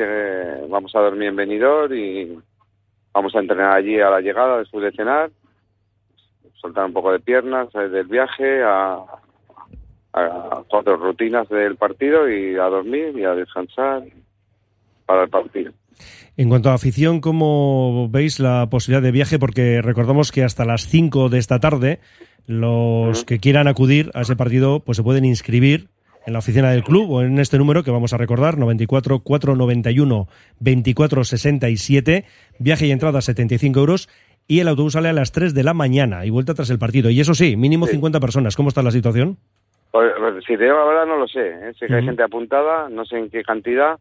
vamos 0.70 0.96
a 0.96 1.00
dormir 1.00 1.30
en 1.30 1.36
Benidorm 1.36 1.94
y 1.94 2.38
vamos 3.12 3.36
a 3.36 3.40
entrenar 3.40 3.78
allí 3.78 4.00
a 4.00 4.10
la 4.10 4.22
llegada 4.22 4.60
después 4.60 4.84
de 4.84 4.92
cenar, 4.92 5.32
soltar 6.56 6.86
un 6.86 6.94
poco 6.94 7.12
de 7.12 7.20
piernas 7.20 7.68
eh, 7.76 7.90
del 7.90 8.08
viaje 8.08 8.64
a, 8.64 9.00
a 10.14 10.64
cuatro 10.68 10.98
rutinas 10.98 11.50
del 11.50 11.76
partido 11.76 12.30
y 12.30 12.56
a 12.56 12.66
dormir 12.66 13.18
y 13.18 13.24
a 13.24 13.34
descansar 13.34 14.04
para 15.06 15.24
el 15.24 15.30
partido. 15.30 15.74
En 16.38 16.50
cuanto 16.50 16.70
a 16.70 16.74
afición, 16.74 17.22
¿cómo 17.22 18.10
veis 18.10 18.40
la 18.40 18.68
posibilidad 18.70 19.04
de 19.04 19.12
viaje? 19.12 19.40
Porque 19.40 19.82
recordamos 19.82 20.32
que 20.32 20.44
hasta 20.44 20.66
las 20.66 20.88
5 20.88 21.30
de 21.30 21.40
esta 21.40 21.60
tarde 21.60 22.00
los 22.46 23.24
que 23.24 23.40
quieran 23.40 23.68
acudir 23.68 24.12
a 24.14 24.22
ese 24.22 24.36
partido 24.36 24.82
pues 24.82 24.98
se 24.98 25.04
pueden 25.04 25.24
inscribir 25.24 25.88
en 26.26 26.34
la 26.34 26.40
oficina 26.40 26.72
del 26.72 26.84
club 26.84 27.12
o 27.12 27.22
en 27.22 27.40
este 27.40 27.58
número 27.58 27.84
que 27.84 27.92
vamos 27.92 28.14
a 28.14 28.18
recordar, 28.18 28.58
94 28.58 29.20
491 29.20 30.28
24 30.60 31.24
67, 31.24 32.26
viaje 32.60 32.88
y 32.88 32.92
entrada 32.92 33.22
75 33.22 33.80
euros 33.80 34.10
y 34.48 34.60
el 34.60 34.68
autobús 34.68 34.94
sale 34.94 35.10
a 35.10 35.14
las 35.14 35.32
3 35.32 35.54
de 35.54 35.64
la 35.64 35.74
mañana 35.74 36.26
y 36.26 36.30
vuelta 36.30 36.54
tras 36.54 36.70
el 36.70 36.80
partido. 36.80 37.10
Y 37.10 37.20
eso 37.20 37.34
sí, 37.34 37.56
mínimo 37.56 37.88
50 37.88 38.20
personas. 38.20 38.56
¿Cómo 38.56 38.70
está 38.70 38.82
la 38.82 38.92
situación? 38.92 39.38
Pues, 39.92 40.12
pues, 40.18 40.44
si 40.46 40.58
te 40.58 40.64
digo 40.64 40.78
la 40.78 40.86
verdad 40.86 41.06
no 41.06 41.18
lo 41.18 41.28
sé. 41.28 41.48
¿eh? 41.48 41.74
Que 41.80 41.94
hay 41.94 42.04
gente 42.04 42.24
apuntada, 42.24 42.90
no 42.90 43.06
sé 43.06 43.18
en 43.18 43.30
qué 43.30 43.44
cantidad 43.44 44.00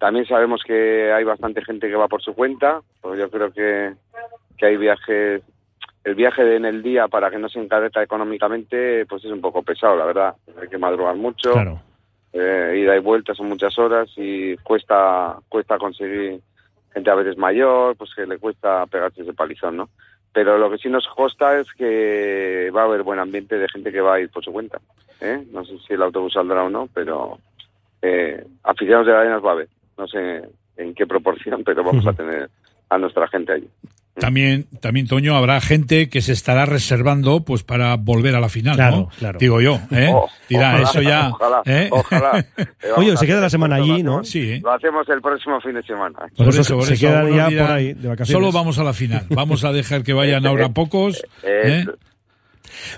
también 0.00 0.24
sabemos 0.24 0.62
que 0.66 1.12
hay 1.12 1.24
bastante 1.24 1.62
gente 1.62 1.86
que 1.86 1.94
va 1.94 2.08
por 2.08 2.22
su 2.22 2.34
cuenta, 2.34 2.80
pues 3.02 3.20
yo 3.20 3.30
creo 3.30 3.52
que, 3.52 3.92
que 4.56 4.66
hay 4.66 4.78
viajes, 4.78 5.42
el 6.04 6.14
viaje 6.14 6.56
en 6.56 6.64
el 6.64 6.82
día 6.82 7.06
para 7.06 7.30
que 7.30 7.36
no 7.36 7.50
se 7.50 7.60
encarezca 7.60 8.02
económicamente, 8.02 9.04
pues 9.04 9.22
es 9.26 9.30
un 9.30 9.42
poco 9.42 9.62
pesado, 9.62 9.96
la 9.96 10.06
verdad. 10.06 10.34
Hay 10.58 10.68
que 10.68 10.78
madrugar 10.78 11.16
mucho, 11.16 11.52
eh, 12.32 12.80
ida 12.82 12.96
y 12.96 13.00
vuelta 13.00 13.34
son 13.34 13.50
muchas 13.50 13.78
horas 13.78 14.08
y 14.16 14.56
cuesta, 14.56 15.36
cuesta 15.50 15.76
conseguir 15.76 16.40
gente 16.94 17.10
a 17.10 17.14
veces 17.16 17.36
mayor, 17.36 17.94
pues 17.94 18.14
que 18.14 18.26
le 18.26 18.38
cuesta 18.38 18.86
pegarse 18.86 19.20
ese 19.20 19.34
palizón, 19.34 19.76
¿no? 19.76 19.90
Pero 20.32 20.56
lo 20.56 20.70
que 20.70 20.78
sí 20.78 20.88
nos 20.88 21.06
consta 21.08 21.58
es 21.58 21.70
que 21.74 22.72
va 22.74 22.82
a 22.82 22.84
haber 22.84 23.02
buen 23.02 23.18
ambiente 23.18 23.58
de 23.58 23.68
gente 23.68 23.92
que 23.92 24.00
va 24.00 24.14
a 24.14 24.20
ir 24.20 24.30
por 24.30 24.42
su 24.42 24.50
cuenta. 24.50 24.80
¿eh? 25.20 25.44
No 25.52 25.62
sé 25.66 25.76
si 25.86 25.92
el 25.92 26.02
autobús 26.02 26.32
saldrá 26.32 26.62
o 26.62 26.70
no, 26.70 26.88
pero 26.94 27.38
eh, 28.00 28.46
aficionados 28.62 29.06
de 29.06 29.14
arenas 29.14 29.44
va 29.44 29.50
a 29.50 29.52
haber 29.52 29.68
no 30.00 30.08
sé 30.08 30.40
en 30.76 30.94
qué 30.94 31.06
proporción, 31.06 31.62
pero 31.62 31.84
vamos 31.84 32.06
a 32.06 32.12
tener 32.14 32.48
a 32.88 32.98
nuestra 32.98 33.28
gente 33.28 33.52
allí. 33.52 33.68
También, 34.14 34.66
también, 34.80 35.06
Toño, 35.06 35.36
habrá 35.36 35.60
gente 35.60 36.10
que 36.10 36.20
se 36.20 36.32
estará 36.32 36.66
reservando 36.66 37.44
pues 37.44 37.62
para 37.62 37.96
volver 37.96 38.34
a 38.34 38.40
la 38.40 38.48
final, 38.48 38.76
¿no? 38.76 39.08
Digo 39.38 39.60
yo, 39.60 39.78
¿eh? 39.90 40.10
Oh, 40.12 40.28
eso 40.48 41.00
ya. 41.00 41.30
Ojalá, 41.30 41.62
¿eh? 41.64 41.88
ojalá. 41.90 42.44
Oye, 42.96 43.16
se 43.16 43.26
queda 43.26 43.40
la 43.40 43.50
semana 43.50 43.76
allí, 43.76 44.02
¿no? 44.02 44.24
Sí. 44.24 44.52
¿eh? 44.52 44.60
Lo 44.62 44.72
hacemos 44.72 45.08
el 45.08 45.20
próximo 45.20 45.60
fin 45.60 45.74
de 45.74 45.82
semana. 45.82 46.18
Por, 46.36 46.48
eso, 46.48 46.82
se 46.82 46.98
queda 46.98 47.30
ya 47.30 47.44
por 47.46 47.70
ahí 47.70 47.92
de 47.94 48.08
vacaciones. 48.08 48.32
Solo 48.32 48.52
vamos 48.52 48.78
a 48.78 48.84
la 48.84 48.92
final. 48.92 49.26
Vamos 49.30 49.64
a 49.64 49.72
dejar 49.72 50.02
que 50.02 50.12
vayan 50.12 50.44
ahora 50.46 50.68
pocos. 50.74 51.24
¿eh? 51.42 51.84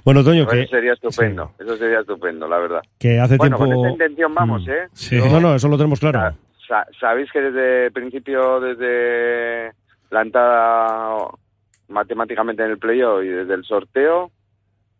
Bueno, 0.04 0.24
Toño, 0.24 0.46
que... 0.46 0.62
Eso 0.62 0.70
sería 0.70 0.92
estupendo, 0.94 1.52
eso 1.58 1.76
sería 1.76 2.00
estupendo, 2.00 2.48
la 2.48 2.58
verdad. 2.58 2.80
Que 2.98 3.20
hace 3.20 3.36
bueno, 3.36 3.56
tiempo... 3.58 3.74
con 3.74 3.84
esa 3.84 3.92
intención 3.92 4.34
vamos, 4.34 4.66
mm. 4.66 4.70
¿eh? 4.70 4.88
Sí. 4.92 5.16
No, 5.16 5.40
no, 5.40 5.54
eso 5.54 5.68
lo 5.68 5.76
tenemos 5.76 6.00
claro 6.00 6.34
sabéis 6.98 7.30
que 7.32 7.40
desde 7.40 7.86
el 7.86 7.92
principio, 7.92 8.60
desde 8.60 9.72
la 10.10 10.22
entrada 10.22 11.28
matemáticamente 11.88 12.64
en 12.64 12.70
el 12.70 12.78
playoff 12.78 13.22
y 13.22 13.28
desde 13.28 13.54
el 13.54 13.64
sorteo, 13.64 14.30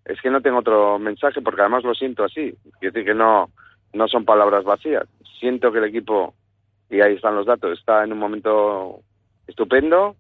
es 0.05 0.20
que 0.20 0.31
no 0.31 0.41
tengo 0.41 0.59
otro 0.59 0.99
mensaje 0.99 1.41
porque 1.41 1.61
además 1.61 1.85
lo 1.85 1.95
siento 1.95 2.25
así. 2.25 2.55
Quiero 2.81 2.93
decir 2.93 3.05
que 3.05 3.14
no, 3.14 3.51
no 3.93 4.09
son 4.09 4.25
palabras 4.25 4.64
vacías. 4.64 5.05
Siento 5.39 5.73
que 5.73 5.79
el 5.79 5.85
equipo, 5.85 6.35
y 6.91 7.01
ahí 7.01 7.14
están 7.14 7.37
los 7.37 7.47
datos, 7.47 7.79
está 7.79 8.05
en 8.05 8.12
un 8.12 8.18
momento 8.18 9.01
estupendo. 9.47 10.16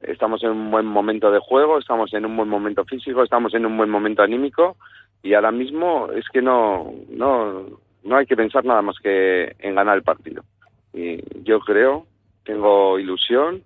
Estamos 0.00 0.42
en 0.42 0.50
un 0.50 0.70
buen 0.70 0.84
momento 0.84 1.30
de 1.30 1.38
juego, 1.38 1.78
estamos 1.78 2.12
en 2.12 2.26
un 2.26 2.36
buen 2.36 2.48
momento 2.48 2.84
físico, 2.84 3.22
estamos 3.22 3.54
en 3.54 3.64
un 3.64 3.76
buen 3.76 3.88
momento 3.88 4.22
anímico 4.22 4.76
y 5.22 5.32
ahora 5.32 5.50
mismo 5.50 6.08
es 6.14 6.28
que 6.28 6.42
no, 6.42 6.92
no, 7.08 7.64
no 8.02 8.16
hay 8.16 8.26
que 8.26 8.36
pensar 8.36 8.66
nada 8.66 8.82
más 8.82 8.98
que 8.98 9.56
en 9.58 9.74
ganar 9.74 9.96
el 9.96 10.02
partido 10.02 10.44
y 10.94 11.20
yo 11.42 11.60
creo, 11.60 12.06
tengo 12.44 12.98
ilusión 12.98 13.62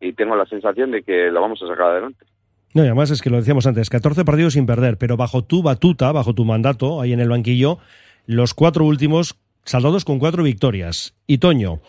y 0.00 0.12
tengo 0.12 0.36
la 0.36 0.46
sensación 0.46 0.90
de 0.90 1.02
que 1.02 1.30
lo 1.30 1.40
vamos 1.40 1.62
a 1.62 1.68
sacar 1.68 1.86
adelante. 1.86 2.26
No, 2.74 2.82
y 2.82 2.86
además 2.86 3.10
es 3.10 3.22
que 3.22 3.30
lo 3.30 3.38
decíamos 3.38 3.66
antes, 3.66 3.88
14 3.88 4.24
partidos 4.24 4.52
sin 4.52 4.66
perder, 4.66 4.98
pero 4.98 5.16
bajo 5.16 5.42
tu 5.42 5.62
batuta, 5.62 6.12
bajo 6.12 6.34
tu 6.34 6.44
mandato, 6.44 7.00
ahí 7.00 7.12
en 7.12 7.20
el 7.20 7.30
banquillo, 7.30 7.78
los 8.26 8.52
cuatro 8.52 8.84
últimos 8.84 9.38
saldados 9.64 10.04
con 10.04 10.18
cuatro 10.18 10.42
victorias. 10.42 11.14
Y 11.26 11.38
Toño, 11.38 11.80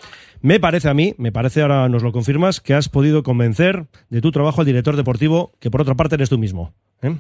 me 0.42 0.60
parece 0.60 0.90
a 0.90 0.94
mí, 0.94 1.14
me 1.18 1.32
parece 1.32 1.62
ahora 1.62 1.90
nos 1.90 2.04
lo 2.04 2.12
confirmas, 2.12 2.62
que 2.62 2.74
has 2.74 2.90
podido 2.90 3.24
convencer 3.24 3.86
de 4.10 4.22
tu 4.22 4.32
trabajo 4.32 4.62
al 4.62 4.68
director 4.68 4.96
deportivo, 4.96 5.52
que 5.60 5.72
por 5.72 5.82
otra 5.82 5.96
parte 5.96 6.16
eres 6.16 6.30
tú 6.30 6.38
mismo. 6.38 6.74
¿eh? 7.02 7.16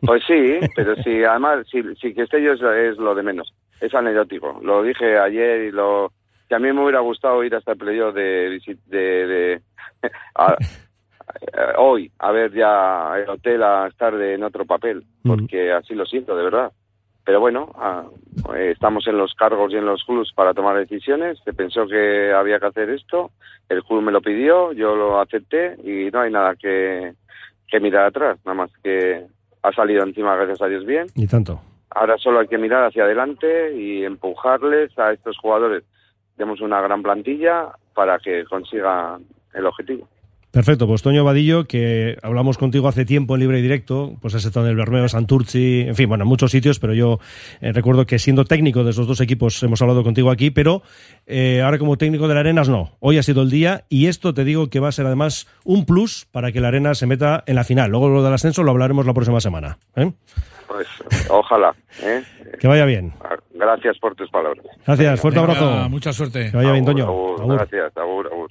Pues 0.00 0.22
sí, 0.26 0.58
pero 0.76 0.94
sí, 1.02 1.24
además, 1.24 1.66
sí, 1.70 1.82
que 2.14 2.22
esté 2.22 2.42
yo 2.42 2.52
es, 2.52 2.96
lo 2.98 3.14
de 3.14 3.22
menos. 3.22 3.52
Es 3.80 3.94
anecdótico. 3.94 4.60
Lo 4.62 4.82
dije 4.82 5.18
ayer 5.18 5.64
y 5.64 5.72
lo, 5.72 6.12
que 6.48 6.54
a 6.54 6.58
mí 6.58 6.72
me 6.72 6.82
hubiera 6.82 7.00
gustado 7.00 7.42
ir 7.44 7.54
hasta 7.54 7.72
el 7.72 7.78
playoff 7.78 8.14
de, 8.14 8.60
de, 8.86 9.60
hoy, 11.78 12.10
a 12.18 12.32
ver 12.32 12.52
ya 12.52 13.14
el 13.18 13.28
hotel 13.28 13.62
a 13.62 13.86
estar 13.86 14.14
en 14.20 14.42
otro 14.42 14.64
papel, 14.64 15.04
porque 15.22 15.72
así 15.72 15.94
lo 15.94 16.06
siento, 16.06 16.36
de 16.36 16.44
verdad. 16.44 16.72
Pero 17.24 17.40
bueno, 17.40 17.72
estamos 18.54 19.06
en 19.06 19.16
los 19.16 19.34
cargos 19.34 19.72
y 19.72 19.76
en 19.76 19.86
los 19.86 20.04
clubs 20.04 20.32
para 20.34 20.52
tomar 20.52 20.76
decisiones. 20.76 21.38
Se 21.42 21.54
pensó 21.54 21.86
que 21.86 22.32
había 22.32 22.60
que 22.60 22.66
hacer 22.66 22.90
esto, 22.90 23.30
el 23.70 23.82
club 23.82 24.02
me 24.02 24.12
lo 24.12 24.20
pidió, 24.20 24.72
yo 24.72 24.94
lo 24.94 25.18
acepté 25.20 25.76
y 25.82 26.10
no 26.10 26.20
hay 26.20 26.30
nada 26.30 26.54
que, 26.54 27.14
que 27.66 27.80
mirar 27.80 28.06
atrás, 28.06 28.38
nada 28.44 28.54
más 28.54 28.70
que 28.82 29.24
ha 29.62 29.72
salido 29.72 30.04
encima, 30.04 30.36
gracias 30.36 30.60
a 30.60 30.66
Dios, 30.66 30.84
bien. 30.84 31.06
Y 31.14 31.26
tanto. 31.26 31.58
Ahora 31.90 32.18
solo 32.18 32.40
hay 32.40 32.48
que 32.48 32.58
mirar 32.58 32.84
hacia 32.84 33.04
adelante 33.04 33.74
y 33.74 34.04
empujarles 34.04 34.98
a 34.98 35.12
estos 35.12 35.38
jugadores 35.38 35.84
tenemos 36.36 36.60
una 36.60 36.80
gran 36.80 37.02
plantilla 37.02 37.72
para 37.94 38.18
que 38.18 38.44
consiga 38.44 39.18
el 39.52 39.66
objetivo. 39.66 40.08
Perfecto, 40.54 40.86
pues 40.86 41.02
Toño 41.02 41.24
Vadillo, 41.24 41.64
que 41.64 42.16
hablamos 42.22 42.58
contigo 42.58 42.86
hace 42.86 43.04
tiempo 43.04 43.34
en 43.34 43.40
Libre 43.40 43.58
y 43.58 43.62
Directo, 43.62 44.14
pues 44.22 44.36
has 44.36 44.44
estado 44.44 44.66
en 44.66 44.70
el 44.70 44.76
Bermeo, 44.76 45.08
Santurci, 45.08 45.80
en 45.80 45.96
fin, 45.96 46.08
bueno, 46.08 46.22
en 46.22 46.28
muchos 46.28 46.52
sitios, 46.52 46.78
pero 46.78 46.94
yo 46.94 47.18
eh, 47.60 47.72
recuerdo 47.72 48.06
que 48.06 48.20
siendo 48.20 48.44
técnico 48.44 48.84
de 48.84 48.90
esos 48.90 49.08
dos 49.08 49.20
equipos 49.20 49.60
hemos 49.64 49.82
hablado 49.82 50.04
contigo 50.04 50.30
aquí, 50.30 50.52
pero 50.52 50.82
eh, 51.26 51.60
ahora 51.60 51.78
como 51.78 51.98
técnico 51.98 52.28
de 52.28 52.34
la 52.34 52.40
Arenas 52.40 52.68
no. 52.68 52.92
Hoy 53.00 53.18
ha 53.18 53.24
sido 53.24 53.42
el 53.42 53.50
día 53.50 53.82
y 53.88 54.06
esto 54.06 54.32
te 54.32 54.44
digo 54.44 54.70
que 54.70 54.78
va 54.78 54.90
a 54.90 54.92
ser 54.92 55.06
además 55.06 55.48
un 55.64 55.86
plus 55.86 56.24
para 56.30 56.52
que 56.52 56.60
la 56.60 56.68
Arena 56.68 56.94
se 56.94 57.08
meta 57.08 57.42
en 57.46 57.56
la 57.56 57.64
final. 57.64 57.90
Luego 57.90 58.08
lo 58.08 58.22
del 58.22 58.32
ascenso 58.32 58.62
lo 58.62 58.70
hablaremos 58.70 59.06
la 59.06 59.12
próxima 59.12 59.40
semana. 59.40 59.78
¿eh? 59.96 60.12
Pues 60.66 60.86
ojalá. 61.28 61.74
¿eh? 62.02 62.22
Que 62.58 62.68
vaya 62.68 62.84
bien. 62.84 63.12
Gracias 63.52 63.98
por 63.98 64.14
tus 64.14 64.30
palabras. 64.30 64.64
Gracias, 64.86 65.20
fuerte 65.20 65.40
abrazo. 65.40 65.88
Mucha 65.88 66.12
suerte. 66.12 66.50
Que 66.50 66.56
vaya 66.56 66.72
bien, 66.72 66.84
Toño. 66.84 67.04
Agur, 67.04 67.40
Agur. 67.40 67.56
Gracias, 67.56 67.96
agur, 67.96 68.26
agur. 68.26 68.50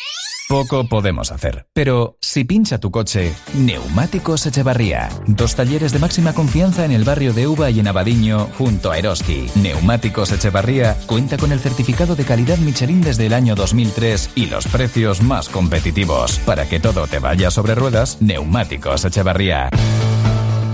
poco 0.51 0.83
podemos 0.83 1.31
hacer. 1.31 1.65
Pero 1.73 2.17
si 2.19 2.43
pincha 2.43 2.77
tu 2.77 2.91
coche, 2.91 3.33
Neumáticos 3.53 4.45
Echevarría. 4.45 5.07
Dos 5.25 5.55
talleres 5.55 5.93
de 5.93 5.99
máxima 5.99 6.33
confianza 6.33 6.83
en 6.83 6.91
el 6.91 7.05
barrio 7.05 7.31
de 7.31 7.47
Uva 7.47 7.69
y 7.69 7.79
en 7.79 7.87
Abadiño, 7.87 8.49
junto 8.57 8.91
a 8.91 8.97
Eroski. 8.97 9.49
Neumáticos 9.55 10.33
Echevarría 10.33 10.97
cuenta 11.05 11.37
con 11.37 11.53
el 11.53 11.61
certificado 11.61 12.17
de 12.17 12.25
calidad 12.25 12.57
Michelin 12.57 12.99
desde 12.99 13.27
el 13.27 13.33
año 13.33 13.55
2003 13.55 14.31
y 14.35 14.47
los 14.47 14.67
precios 14.67 15.21
más 15.21 15.47
competitivos. 15.47 16.39
Para 16.39 16.67
que 16.67 16.81
todo 16.81 17.07
te 17.07 17.19
vaya 17.19 17.49
sobre 17.49 17.73
ruedas, 17.73 18.17
Neumáticos 18.19 19.05
Echevarría. 19.05 19.69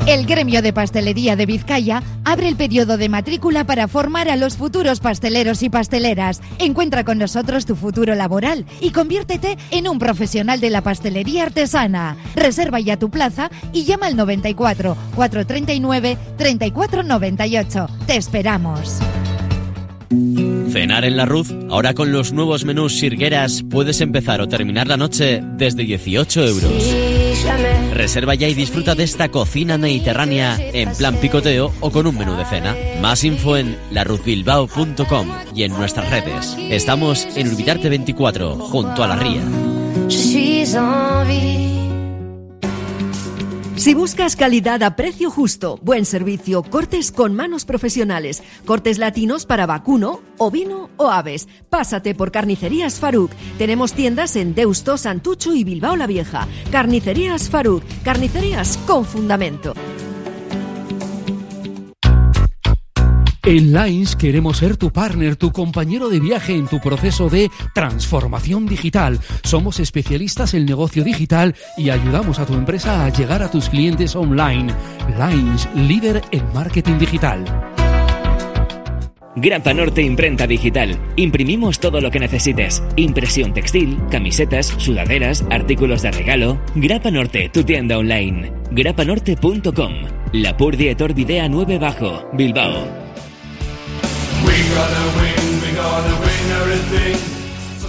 El 0.07 0.25
gremio 0.25 0.61
de 0.61 0.71
pastelería 0.71 1.35
de 1.35 1.45
Vizcaya 1.45 2.01
abre 2.23 2.47
el 2.47 2.55
periodo 2.55 2.95
de 2.95 3.09
matrícula 3.09 3.65
para 3.65 3.89
formar 3.89 4.29
a 4.29 4.37
los 4.37 4.55
futuros 4.55 5.01
pasteleros 5.01 5.61
y 5.63 5.69
pasteleras. 5.69 6.41
Encuentra 6.59 7.03
con 7.03 7.17
nosotros 7.17 7.65
tu 7.65 7.75
futuro 7.75 8.15
laboral 8.15 8.65
y 8.79 8.91
conviértete 8.91 9.57
en 9.69 9.89
un 9.89 9.99
profesional 9.99 10.61
de 10.61 10.69
la 10.69 10.81
pastelería 10.81 11.43
artesana. 11.43 12.15
Reserva 12.35 12.79
ya 12.79 12.97
tu 12.97 13.09
plaza 13.09 13.51
y 13.73 13.83
llama 13.83 14.05
al 14.05 14.15
94 14.15 14.95
439 15.13 16.17
3498. 16.37 17.87
Te 18.07 18.15
esperamos. 18.15 18.99
Cenar 20.71 21.03
en 21.03 21.17
la 21.17 21.25
Ruz, 21.25 21.53
ahora 21.69 21.93
con 21.93 22.13
los 22.13 22.31
nuevos 22.31 22.63
menús 22.63 22.97
Sirgueras 22.97 23.61
puedes 23.69 23.99
empezar 23.99 24.39
o 24.39 24.47
terminar 24.47 24.87
la 24.87 24.95
noche 24.95 25.41
desde 25.57 25.83
18 25.83 26.45
euros. 26.45 27.16
Reserva 27.93 28.35
ya 28.35 28.47
y 28.47 28.53
disfruta 28.53 28.95
de 28.95 29.03
esta 29.03 29.29
cocina 29.29 29.77
mediterránea 29.77 30.57
en 30.59 30.93
plan 30.93 31.15
picoteo 31.17 31.73
o 31.79 31.91
con 31.91 32.07
un 32.07 32.17
menú 32.17 32.35
de 32.35 32.45
cena. 32.45 32.75
Más 33.01 33.23
info 33.23 33.57
en 33.57 33.77
laruzbilbao.com 33.91 35.27
y 35.55 35.63
en 35.63 35.71
nuestras 35.73 36.09
redes. 36.09 36.55
Estamos 36.69 37.27
en 37.35 37.47
Urbitarte 37.47 37.89
24, 37.89 38.55
junto 38.55 39.03
a 39.03 39.07
la 39.07 39.15
ría. 39.15 39.41
Si 43.77 43.93
buscas 43.93 44.35
calidad 44.35 44.81
a 44.81 44.95
precio 44.95 45.29
justo, 45.29 45.79
buen 45.83 46.05
servicio, 46.05 46.63
cortes 46.63 47.11
con 47.11 47.35
manos 47.35 47.63
profesionales, 47.63 48.41
cortes 48.65 48.97
latinos 48.97 49.45
para 49.45 49.67
vacuno, 49.67 50.23
ovino 50.39 50.89
o 50.97 51.11
aves, 51.11 51.47
pásate 51.69 52.15
por 52.15 52.31
Carnicerías 52.31 52.99
Faruk. 52.99 53.31
Tenemos 53.59 53.93
tiendas 53.93 54.35
en 54.35 54.55
Deusto, 54.55 54.97
Santucho 54.97 55.53
y 55.53 55.63
Bilbao 55.63 55.95
la 55.95 56.07
Vieja. 56.07 56.47
Carnicerías 56.71 57.51
Faruk, 57.51 57.83
carnicerías 58.03 58.77
con 58.87 59.05
fundamento. 59.05 59.75
En 63.47 63.71
Lines 63.71 64.17
queremos 64.17 64.57
ser 64.57 64.75
tu 64.75 64.91
partner, 64.91 65.37
tu 65.37 65.53
compañero 65.53 66.09
de 66.09 66.19
viaje 66.19 66.53
en 66.53 66.67
tu 66.67 66.81
proceso 66.81 67.29
de 67.29 67.49
transformación 67.73 68.65
digital. 68.65 69.21
Somos 69.43 69.79
especialistas 69.79 70.53
en 70.53 70.65
negocio 70.65 71.01
digital 71.05 71.55
y 71.77 71.89
ayudamos 71.89 72.39
a 72.39 72.45
tu 72.45 72.55
empresa 72.55 73.05
a 73.05 73.09
llegar 73.09 73.41
a 73.41 73.49
tus 73.49 73.69
clientes 73.69 74.17
online. 74.17 74.73
Lines, 75.17 75.69
líder 75.75 76.23
en 76.31 76.43
marketing 76.53 76.97
digital. 76.97 77.45
Grapa 79.37 79.73
Norte 79.73 80.01
Imprenta 80.01 80.45
Digital. 80.45 80.99
Imprimimos 81.15 81.79
todo 81.79 82.01
lo 82.01 82.11
que 82.11 82.19
necesites. 82.19 82.83
Impresión 82.97 83.53
textil, 83.53 83.97
camisetas, 84.11 84.75
sudaderas, 84.77 85.45
artículos 85.49 86.01
de 86.01 86.11
regalo. 86.11 86.59
Grapa 86.75 87.11
Norte, 87.11 87.47
tu 87.47 87.63
tienda 87.63 87.97
online. 87.97 88.51
grapanorte.com. 88.71 89.93
La 90.33 90.57
Purdie 90.57 90.91
Etor 90.91 91.13
Videa 91.13 91.47
9 91.47 91.79
Bajo, 91.79 92.29
Bilbao. 92.33 93.06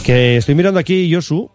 Que 0.04 0.38
estoy 0.38 0.54
mirando 0.54 0.80
aquí, 0.80 1.08
Yosu, 1.08 1.50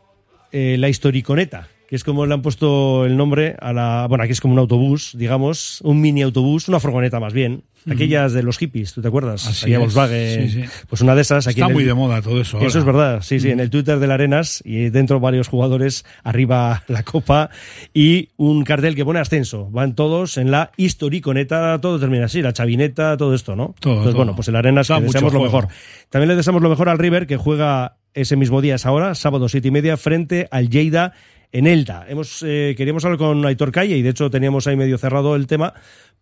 eh, 0.51 0.75
la 0.77 0.88
historiconeta, 0.88 1.67
que 1.94 1.98
es 1.98 2.04
como 2.04 2.26
le 2.26 2.34
han 2.34 2.41
puesto 2.41 3.06
el 3.06 3.16
nombre 3.16 3.56
a 3.62 3.72
la. 3.72 4.08
Bueno, 4.10 4.24
aquí 4.24 4.34
es 4.34 4.41
como 4.41 4.54
un 4.56 4.60
autobús, 4.60 5.12
digamos, 5.16 5.80
un 5.84 6.02
mini 6.02 6.24
autobús, 6.24 6.68
una 6.68 6.80
furgoneta 6.80 7.20
más 7.20 7.34
bien. 7.34 7.66
Aquellas 7.88 8.34
de 8.34 8.41
los 8.41 8.58
hippies, 8.58 8.94
¿tú 8.94 9.02
te 9.04 9.10
acuerdas? 9.10 9.46
Así 9.46 9.66
Aquella 9.66 9.76
es, 9.76 9.80
Volkswagen. 9.82 10.50
sí, 10.50 10.62
sí. 10.64 10.70
Pues 10.89 11.02
una 11.02 11.14
de 11.14 11.22
esas. 11.22 11.46
Aquí 11.46 11.60
Está 11.60 11.68
el- 11.68 11.74
muy 11.74 11.84
de 11.84 11.94
moda 11.94 12.20
todo 12.24 12.41
eso. 12.41 12.58
Eso 12.58 12.66
ahora. 12.66 12.80
es 12.80 12.86
verdad, 12.86 13.22
sí, 13.22 13.39
sí, 13.39 13.52
en 13.52 13.60
el 13.60 13.70
Twitter 13.70 14.00
de 14.00 14.08
la 14.08 14.16
Arenas 14.16 14.64
y 14.66 14.89
dentro 14.89 15.20
varios 15.20 15.48
jugadores, 15.50 16.04
arriba 16.24 16.82
la 16.88 17.04
copa 17.04 17.52
y 17.94 18.30
un 18.38 18.64
cartel 18.64 18.96
que 18.96 19.06
pone 19.06 19.20
ascenso. 19.20 19.70
Van 19.70 19.94
todos 19.94 20.38
en 20.39 20.50
la 20.50 20.72
historiconeta, 20.78 21.80
todo 21.80 22.00
termina 22.00 22.26
así, 22.26 22.41
la 22.41 22.54
chavineta, 22.54 23.18
todo 23.18 23.36
esto, 23.36 23.56
¿no? 23.56 23.76
Todo, 23.80 23.94
Entonces, 23.94 24.14
todo. 24.14 24.18
bueno, 24.18 24.36
pues 24.36 24.48
en 24.48 24.54
la 24.54 24.60
Arenas 24.60 24.89
mucho 24.89 25.02
deseamos 25.04 25.34
lo 25.34 25.41
mejor. 25.44 25.68
También 26.10 26.30
le 26.30 26.36
deseamos 26.38 26.64
lo 26.64 26.70
mejor 26.70 26.89
al 26.89 26.98
River, 26.98 27.28
que 27.28 27.38
juega 27.38 27.98
ese 28.16 28.36
mismo 28.36 28.62
día, 28.62 28.76
esa 28.76 28.91
hora, 28.91 29.14
sábado 29.16 29.50
siete 29.50 29.68
y 29.68 29.72
media, 29.72 29.98
frente 29.98 30.48
al 30.52 30.70
Lleida 30.70 31.14
en 31.54 31.68
Elda. 31.68 32.06
Hemos, 32.10 32.43
eh, 32.45 32.74
queríamos 32.76 33.06
hablar 33.06 33.20
con 33.20 33.45
Aitor 33.45 33.72
Calle 33.72 33.95
y 33.95 34.01
de 34.01 34.10
hecho 34.10 34.30
teníamos 34.30 34.68
ahí 34.68 34.76
medio 34.76 34.97
cerrado 34.97 35.36
el 35.36 35.47
tema, 35.47 35.74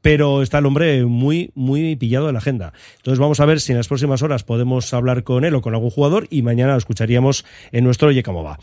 pero 0.02 0.44
está 0.44 0.60
el 0.60 0.66
hombre 0.68 1.04
muy, 1.06 1.52
muy 1.56 1.96
pillado 1.96 2.28
de 2.28 2.34
la 2.34 2.40
agenda. 2.40 2.74
Entonces 2.98 3.18
vamos 3.18 3.40
a 3.40 3.46
ver 3.46 3.60
si 3.60 3.72
en 3.72 3.78
las 3.78 3.88
próximas 3.88 4.22
horas 4.22 4.44
podemos 4.44 4.94
hablar 4.94 5.24
con 5.24 5.46
él 5.46 5.56
o 5.56 5.62
con 5.62 5.74
algún 5.74 5.90
jugador 5.90 6.28
y 6.30 6.44
mañana 6.44 6.74
lo 6.74 6.78
escucharíamos 6.78 7.46
en 7.72 7.86
nuestro 7.86 8.10
Oye 8.10 8.22
Cómo 8.22 8.44
Va. 8.44 8.60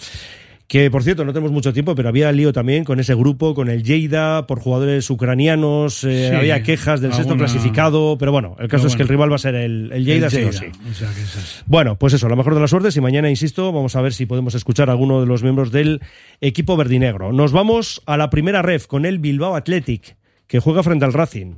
Que 0.69 0.91
por 0.91 1.03
cierto, 1.03 1.25
no 1.25 1.33
tenemos 1.33 1.51
mucho 1.51 1.73
tiempo, 1.73 1.95
pero 1.95 2.11
había 2.11 2.31
lío 2.31 2.53
también 2.53 2.85
con 2.85 3.01
ese 3.01 3.14
grupo, 3.14 3.55
con 3.55 3.71
el 3.71 3.83
Lleida, 3.83 4.47
por 4.47 4.61
jugadores 4.61 5.09
ucranianos, 5.09 6.05
eh, 6.05 6.29
Sí, 6.31 6.37
había 6.37 6.62
quejas 6.62 7.01
del 7.01 7.14
sexto 7.14 7.39
clasificado, 7.39 8.19
pero 8.19 8.33
bueno, 8.33 8.55
el 8.61 8.69
caso 8.69 8.87
es 8.87 8.95
que 8.95 9.01
el 9.01 9.09
rival 9.09 9.33
va 9.33 9.37
a 9.37 9.39
ser 9.39 9.55
el, 9.55 9.91
el 9.91 10.05
Lleida, 10.05 10.27
El 10.27 10.31
sí 10.31 10.37
o 10.37 10.41
Lleida, 10.51 10.53
sí. 10.61 10.66
o 10.91 10.93
sea 10.95 11.09
que 11.14 11.23
eso 11.23 11.39
es- 11.39 11.64
Bueno, 11.66 11.97
pues 11.99 12.12
eso, 12.12 12.29
la 12.29 12.37
mejor 12.37 12.55
de 12.55 12.61
las 12.61 12.69
suertes 12.69 12.95
y 12.99 13.01
mañana, 13.01 13.31
insisto, 13.31 13.73
vamos 13.73 13.97
a 13.97 14.03
ver 14.03 14.12
si 14.12 14.27
podemos 14.27 14.55
escuchar 14.55 14.91
a 14.91 14.93
alguno 14.93 15.23
de 15.23 15.27
los 15.27 15.43
miembros 15.43 15.73
del 15.73 16.03
equipo 16.43 16.77
verdinegro. 16.77 17.33
Nos 17.33 17.51
vamos 17.53 18.03
a 18.05 18.19
la 18.19 18.29
primera 18.29 18.61
ref 18.61 18.87
con 18.87 19.07
el 19.07 19.21
Bilbao 19.21 19.57
Athletic, 19.57 20.16
que 20.47 20.61
juega 20.61 20.83
frente 20.83 21.07
al 21.07 21.14
Racing. 21.14 21.55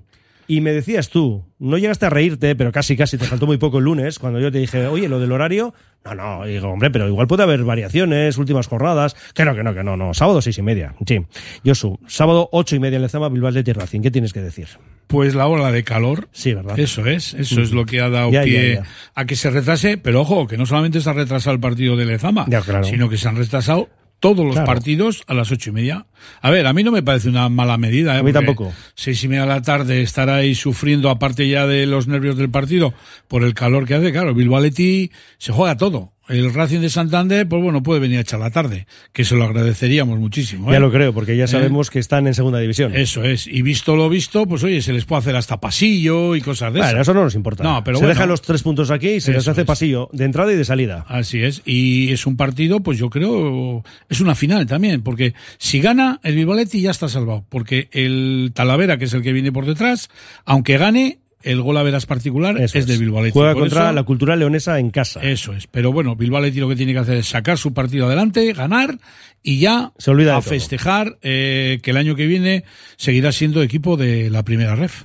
Y 0.53 0.61
me 0.63 0.73
decías 0.73 1.11
tú, 1.11 1.45
no 1.61 1.79
llegaste 1.79 2.07
a 2.07 2.11
reírte, 2.11 2.57
pero 2.57 2.73
casi 2.73 2.97
casi 2.97 3.17
te 3.17 3.25
faltó 3.25 3.47
muy 3.47 3.57
poco 3.57 3.79
el 3.79 3.85
lunes, 3.85 4.19
cuando 4.19 4.41
yo 4.41 4.51
te 4.51 4.59
dije, 4.59 4.85
oye, 4.89 5.09
lo 5.09 5.21
del 5.21 5.31
horario, 5.31 5.73
no, 6.05 6.15
no, 6.17 6.45
digo, 6.45 6.67
hombre, 6.71 6.91
pero 6.91 7.07
igual 7.07 7.29
puede 7.29 7.45
haber 7.45 7.63
variaciones, 7.63 8.37
últimas 8.37 8.67
jornadas, 8.67 9.15
que 9.33 9.45
no, 9.45 9.55
que 9.55 9.63
no, 9.63 9.73
que 9.75 9.85
no, 9.85 9.97
no, 9.97 10.13
sábado 10.13 10.43
seis 10.43 10.59
y 10.59 10.63
media, 10.63 10.97
sí. 11.07 11.21
Josu, 11.65 12.01
sábado 12.09 12.49
ocho 12.51 12.75
y 12.75 12.81
media 12.81 12.97
en 12.97 13.03
Lezama, 13.03 13.29
Bilbao 13.29 13.51
Athletic 13.51 13.77
Racing, 13.77 14.01
¿qué 14.01 14.11
tienes 14.11 14.33
que 14.33 14.41
decir? 14.41 14.67
Pues 15.07 15.37
la 15.37 15.47
ola 15.47 15.71
de 15.71 15.85
calor. 15.85 16.29
Sí, 16.33 16.53
¿verdad? 16.53 16.77
Eso 16.81 17.07
es, 17.07 17.35
eso 17.35 17.61
es 17.61 17.71
lo 17.71 17.87
que 17.87 18.01
ha 18.01 18.09
dado 18.09 18.33
Ya, 18.33 18.43
pie 18.43 18.75
ya, 18.75 18.83
ya. 18.83 18.89
a 19.15 19.25
que 19.27 19.37
se 19.37 19.51
retrase, 19.51 19.99
pero 19.99 20.23
ojo, 20.23 20.49
que 20.49 20.57
no 20.57 20.67
solamente 20.67 21.01
se 21.01 21.09
ha 21.11 21.13
retrasado 21.13 21.55
el 21.55 21.61
partido 21.61 21.95
de 21.97 22.07
Lezama, 22.07 22.47
Ya, 22.49 22.61
claro. 22.61 22.83
sino 22.83 23.09
que 23.09 23.17
se 23.19 23.29
han 23.29 23.37
retrasado 23.37 23.89
todos 24.19 24.45
los 24.45 24.55
Claro. 24.55 24.67
partidos 24.67 25.23
a 25.29 25.35
las 25.35 25.51
ocho 25.53 25.71
y 25.71 25.73
media. 25.75 26.07
A 26.41 26.51
ver, 26.51 26.67
a 26.67 26.73
mí 26.73 26.83
no 26.83 26.93
me 26.93 27.03
parece 27.03 27.29
una 27.29 27.49
mala 27.49 27.77
medida. 27.77 28.17
¿eh? 28.17 28.21
A 28.21 28.23
mí 28.23 28.33
tampoco. 28.33 28.73
Seis 28.95 29.23
y 29.25 29.29
media 29.29 29.43
de 29.43 29.49
la 29.49 29.63
tarde 29.63 30.03
estar 30.03 30.31
ahí 30.31 30.55
sufriendo, 30.55 31.11
aparte 31.11 31.49
ya 31.49 31.67
de 31.67 31.87
los 31.87 32.07
nervios 32.09 32.37
del 32.37 32.51
partido, 32.51 32.95
por 33.29 33.45
el 33.45 33.55
calor 33.55 33.87
que 33.87 33.95
hace. 33.95 34.13
Claro, 34.13 34.35
Bilbao 34.35 34.59
Athletic 34.59 35.13
se 35.39 35.53
juega 35.53 35.77
todo. 35.77 36.13
El 36.29 36.55
Racing 36.55 36.79
de 36.79 36.91
Santander, 36.91 37.49
pues 37.49 37.61
bueno, 37.61 37.83
puede 37.83 37.99
venir 37.99 38.19
a 38.19 38.21
echar 38.21 38.39
la 38.39 38.51
tarde, 38.53 38.87
que 39.13 39.25
se 39.25 39.35
lo 39.35 39.43
agradeceríamos 39.43 40.17
muchísimo. 40.21 40.71
¿eh? 40.71 40.75
Ya 40.75 40.79
lo 40.79 40.93
creo, 40.93 41.13
porque 41.13 41.37
ya 41.37 41.47
¿Eh? 41.47 41.49
sabemos 41.49 41.91
que 41.91 41.99
están 41.99 42.29
en 42.29 42.35
segunda 42.35 42.61
división. 42.61 42.95
Eso 42.95 43.25
es. 43.25 43.49
Y 43.49 43.63
visto 43.63 43.97
lo 43.97 44.09
visto, 44.09 44.47
pues 44.47 44.63
oye, 44.63 44.81
se 44.81 44.93
les 44.93 45.05
puede 45.07 45.19
hacer 45.19 45.35
hasta 45.35 45.59
pasillo 45.61 46.37
y 46.37 46.41
cosas 46.41 46.73
de 46.73 46.79
Bueno, 46.79 46.93
esas. 46.93 47.03
eso 47.03 47.15
no 47.15 47.25
nos 47.25 47.35
importa. 47.35 47.65
No, 47.65 47.83
pero 47.83 47.97
se 47.97 48.05
bueno. 48.05 48.15
dejan 48.15 48.29
los 48.29 48.43
tres 48.43 48.63
puntos 48.63 48.93
aquí 48.93 49.09
y 49.15 49.21
se 49.21 49.33
les 49.33 49.49
hace 49.49 49.63
es. 49.63 49.67
pasillo 49.67 50.09
de 50.13 50.25
entrada 50.25 50.53
y 50.53 50.57
de 50.57 50.65
salida. 50.65 51.05
Así 51.09 51.43
es. 51.43 51.63
Y 51.65 52.13
es 52.13 52.25
un 52.27 52.37
partido, 52.37 52.79
pues 52.79 52.97
yo 52.97 53.11
creo, 53.11 53.83
es 54.09 54.21
una 54.21 54.37
final 54.37 54.67
también, 54.67 55.03
porque 55.03 55.35
si 55.59 55.81
gana 55.81 56.10
el 56.23 56.35
Bilbao 56.35 56.55
Athletic 56.55 56.83
ya 56.83 56.91
está 56.91 57.09
salvado, 57.09 57.45
porque 57.49 57.89
el 57.93 58.51
Talavera, 58.55 58.99
que 58.99 59.05
es 59.05 59.13
el 59.15 59.23
que 59.23 59.33
viene 59.33 59.53
por 59.53 59.67
detrás, 59.67 60.11
aunque 60.45 60.77
gane, 60.77 61.20
el 61.43 61.61
gol 61.63 61.77
a 61.77 61.83
veras 61.83 62.07
particular 62.07 62.61
Eso 62.61 62.79
es 62.79 62.87
de 62.87 62.97
Bilbao 62.99 63.19
Athletic. 63.21 63.35
Juega 63.35 63.53
Por 63.55 63.63
contra 63.63 63.85
eso- 63.87 63.93
la 63.93 64.03
cultura 64.03 64.37
leonesa 64.37 64.79
en 64.79 64.91
casa. 64.91 65.21
Eso 65.23 65.53
es. 65.55 65.67
Pero 65.67 65.93
bueno, 65.93 66.17
Bilbao 66.17 66.39
Athletic 66.39 66.61
lo 66.61 66.69
que 66.69 66.77
tiene 66.77 66.93
que 66.93 66.99
hacer 66.99 67.17
es 67.19 67.27
sacar 67.29 67.59
su 67.59 67.73
partido 67.73 68.07
adelante, 68.07 68.53
ganar 68.53 68.99
y 69.43 69.59
ya 69.59 69.93
Se 69.97 70.11
olvida 70.11 70.37
a 70.37 70.43
festejar 70.43 71.17
eh, 71.23 71.79
que 71.83 71.93
el 71.93 71.97
año 71.97 72.15
que 72.15 72.27
viene 72.27 72.65
seguirá 72.97 73.33
siendo 73.33 73.63
equipo 73.63 73.97
de 73.97 74.29
la 74.29 74.43
primera 74.45 74.77
ref. 74.77 75.05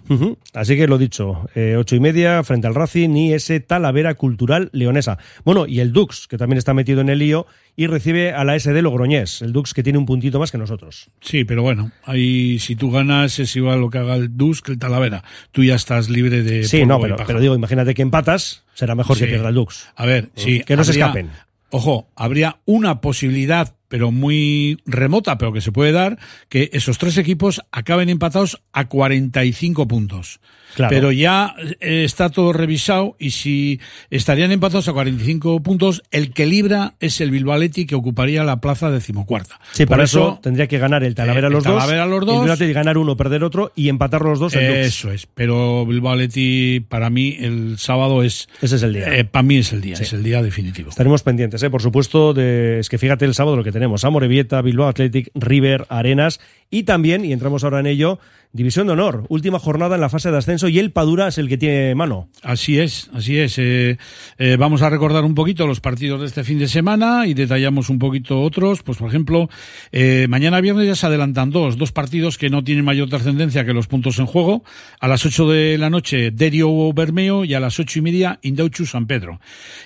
Así 0.54 0.76
que 0.76 0.88
lo 0.88 0.98
dicho, 0.98 1.48
eh, 1.56 1.76
ocho 1.78 1.96
y 1.96 2.00
media 2.02 2.44
frente 2.44 2.68
al 2.68 2.76
Racing 2.76 3.16
y 3.16 3.34
ese 3.34 3.62
Talavera 3.62 4.14
Cultural 4.16 4.70
Leonesa. 4.74 5.18
Bueno, 5.46 5.66
y 5.68 5.80
el 5.80 5.94
Dux, 5.94 6.28
que 6.28 6.38
también 6.38 6.58
está 6.58 6.74
metido 6.74 7.00
en 7.00 7.08
el 7.10 7.20
lío 7.20 7.46
y 7.78 7.88
recibe 7.88 8.32
a 8.34 8.44
la 8.44 8.56
SD 8.60 8.82
Logroñés. 8.82 9.42
El 9.42 9.54
Dux 9.54 9.74
que 9.74 9.84
tiene 9.84 10.00
un 10.00 10.06
puntito 10.06 10.40
más 10.40 10.52
que 10.52 10.58
nosotros. 10.58 11.10
Sí, 11.22 11.46
pero 11.46 11.62
bueno, 11.62 11.92
ahí 12.04 12.60
si 12.60 12.76
tú 12.76 12.92
ganas 12.92 13.40
es 13.40 13.56
igual 13.56 13.80
lo 13.82 13.90
que 13.90 13.98
haga 14.00 14.16
el 14.16 14.36
Dus 14.36 14.62
que 14.62 14.74
el 14.74 14.80
Talavera. 14.80 15.24
Tú 15.54 15.64
ya 15.64 15.76
estás 15.76 16.10
libre 16.10 16.25
de 16.30 16.64
Sí, 16.66 16.80
polvo 16.80 16.94
no, 16.94 17.00
y 17.00 17.02
pero, 17.04 17.16
paja. 17.18 17.28
pero 17.28 17.40
digo, 17.40 17.56
imagínate 17.56 17.94
que 17.94 18.02
empatas, 18.02 18.64
será 18.74 18.96
mejor 18.96 19.18
que 19.18 19.26
Sí. 19.26 19.30
pierda 19.30 19.50
el 19.50 19.56
Dux. 19.56 19.88
A 19.96 20.06
ver, 20.06 20.30
sí. 20.36 20.62
Que 20.66 20.76
no 20.76 20.84
se 20.84 20.92
escapen. 20.92 21.30
Ojo, 21.72 22.08
habría 22.16 22.60
una 22.66 23.02
posibilidad, 23.02 23.76
pero 23.88 24.12
muy 24.12 24.80
remota, 24.86 25.38
pero 25.38 25.52
que 25.52 25.62
se 25.62 25.72
puede 25.72 25.92
dar, 25.92 26.18
que 26.48 26.70
esos 26.74 26.98
tres 26.98 27.18
equipos 27.18 27.62
acaben 27.72 28.08
empatados 28.10 28.62
a 28.72 28.88
45 28.88 29.88
puntos. 29.88 30.40
Claro. 30.76 30.90
Pero 30.94 31.12
ya 31.12 31.56
eh, 31.80 32.04
está 32.04 32.30
todo 32.30 32.52
revisado 32.54 33.16
y 33.18 33.32
si 33.32 33.80
estarían 34.10 34.52
empatados 34.52 34.88
a 34.90 34.94
45 34.94 35.64
puntos, 35.64 36.04
el 36.12 36.32
que 36.34 36.46
libra 36.46 36.96
es 37.00 37.22
el 37.22 37.32
Bilbao 37.32 37.56
Athletic 37.56 37.90
que 37.90 37.96
ocuparía 37.96 38.44
la 38.44 38.60
plaza 38.60 38.92
decimocuarta. 38.92 39.60
Sí, 39.72 39.86
por, 39.86 39.96
Por 39.98 40.04
eso, 40.04 40.20
eso, 40.20 40.40
tendría 40.44 40.68
que 40.68 40.78
ganar 40.78 41.04
el 41.04 41.16
Talavera 41.16 41.48
eh, 41.48 41.50
el 41.50 41.54
los 41.54 41.64
dos. 41.64 41.74
Talavera 41.74 42.06
los 42.06 42.26
dos. 42.26 42.36
El 42.50 42.58
Bilbao 42.58 42.74
ganar 42.74 42.98
uno, 42.98 43.16
perder 43.16 43.44
otro 43.44 43.72
y 43.76 43.90
empatar 43.90 44.22
los 44.22 44.38
dos 44.40 44.54
el 44.56 44.68
Dux. 44.68 44.78
Eso 44.80 45.12
es, 45.12 45.28
pero 45.34 45.86
Bilbao 45.86 46.14
Athletic 46.14 46.86
para 46.88 47.10
mí 47.10 47.38
el 47.40 47.78
sábado 47.78 48.22
es... 48.24 48.50
Ese 48.62 48.76
es 48.76 48.84
el 48.84 48.94
día. 48.94 49.16
eh, 49.18 49.24
para 49.24 49.44
mí 49.44 49.58
es 49.58 49.72
el 49.72 49.82
día, 49.82 49.96
Sí. 49.96 50.04
es 50.04 50.14
el 50.14 50.24
día 50.24 50.42
definitivo. 50.44 50.90
Estaremos 50.90 51.24
pendientes, 51.24 51.64
¿eh? 51.64 51.70
por 51.70 51.82
supuesto, 51.82 52.34
de, 52.34 52.80
es 52.80 52.90
que 52.90 52.98
fíjate 52.98 53.24
el 53.26 53.34
sábado 53.34 53.56
lo 53.56 53.64
que 53.64 53.72
tenemos, 53.72 54.04
Amorebieta, 54.04 54.62
Bilbao 54.62 54.88
Athletic, 54.90 55.30
River, 55.36 55.86
Arenas 55.90 56.40
y 56.70 56.84
también, 56.84 57.24
y 57.24 57.32
entramos 57.32 57.64
ahora 57.64 57.80
en 57.80 57.86
ello, 57.88 58.20
División 58.56 58.88
de 58.88 58.94
Honor, 58.94 59.26
última 59.28 59.60
jornada 59.60 59.96
en 59.96 60.02
la 60.02 60.08
fase 60.08 60.32
de 60.32 60.38
ascenso 60.38 60.70
y 60.70 60.80
el 60.80 60.94
Padura 60.94 61.28
es 61.28 61.38
el 61.38 61.50
que 61.50 61.58
tiene 61.58 61.94
mano. 61.94 62.30
Así 62.42 62.80
es, 62.80 63.10
así 63.14 63.38
es. 63.38 63.58
Eh, 63.58 63.98
eh, 64.38 64.56
vamos 64.58 64.82
a 64.82 64.90
recordar 64.90 65.26
un 65.26 65.36
poquito 65.36 65.68
los 65.68 65.82
partidos 65.82 66.22
de 66.22 66.28
este 66.28 66.46
fin 66.46 66.58
de 66.58 66.70
semana 66.70 67.28
y 67.28 67.34
detallamos 67.34 67.90
un 67.90 68.00
poquito 68.00 68.42
otros. 68.42 68.82
Pues, 68.82 68.98
por 68.98 69.10
ejemplo, 69.10 69.50
eh, 69.92 70.28
mañana 70.30 70.62
viernes 70.62 70.88
ya 70.88 70.96
se 70.96 71.06
adelantan 71.06 71.50
dos, 71.50 71.76
dos 71.76 71.92
partidos 71.92 72.38
que 72.38 72.50
no 72.50 72.64
tienen 72.64 72.86
mayor 72.86 73.10
trascendencia 73.10 73.66
que 73.66 73.74
los 73.74 73.88
puntos 73.88 74.20
en 74.20 74.26
juego. 74.26 74.64
A 75.02 75.10
las 75.10 75.26
8 75.26 75.50
de 75.50 75.78
la 75.78 75.90
noche, 75.90 76.32
Derio 76.32 76.94
Bermeo 76.94 77.44
y 77.44 77.56
a 77.56 77.60
las 77.60 77.78
ocho 77.82 78.00
y 78.00 78.04
media, 78.04 78.40
Indauchu 78.42 78.86
San 78.86 79.06
Pedro. 79.06 79.42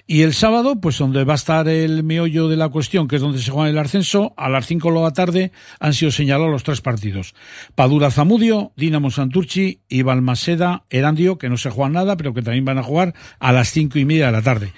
Y 0.05 0.21
el 0.21 0.35
sábado, 0.35 0.79
pues 0.79 0.99
donde 0.99 1.23
va 1.23 1.33
a 1.33 1.37
estar 1.37 1.67
el 1.67 2.03
meollo 2.03 2.47
de 2.47 2.57
la 2.57 2.69
cuestión, 2.69 3.07
que 3.07 3.15
es 3.15 3.21
donde 3.23 3.39
se 3.39 3.49
juega 3.49 3.67
el 3.67 3.79
ascenso, 3.79 4.35
a 4.37 4.47
las 4.47 4.67
5 4.67 4.91
de 4.93 5.01
la 5.01 5.11
tarde 5.11 5.51
han 5.79 5.95
sido 5.95 6.11
señalados 6.11 6.51
los 6.51 6.63
tres 6.63 6.81
partidos. 6.81 7.33
Padura 7.73 8.11
Zamudio, 8.11 8.58
Dinamo 8.75 9.11
Santurchi 9.11 9.81
y 9.87 10.01
Balmaseda 10.01 10.83
Erandio, 10.89 11.37
que 11.37 11.49
no 11.49 11.57
se 11.57 11.69
juegan 11.69 11.93
nada, 11.93 12.17
pero 12.17 12.33
que 12.33 12.41
también 12.41 12.65
van 12.65 12.77
a 12.77 12.83
jugar 12.83 13.13
a 13.39 13.51
las 13.51 13.69
cinco 13.69 13.99
y 13.99 14.05
media 14.05 14.27
de 14.27 14.31
la 14.31 14.41
tarde. 14.41 14.73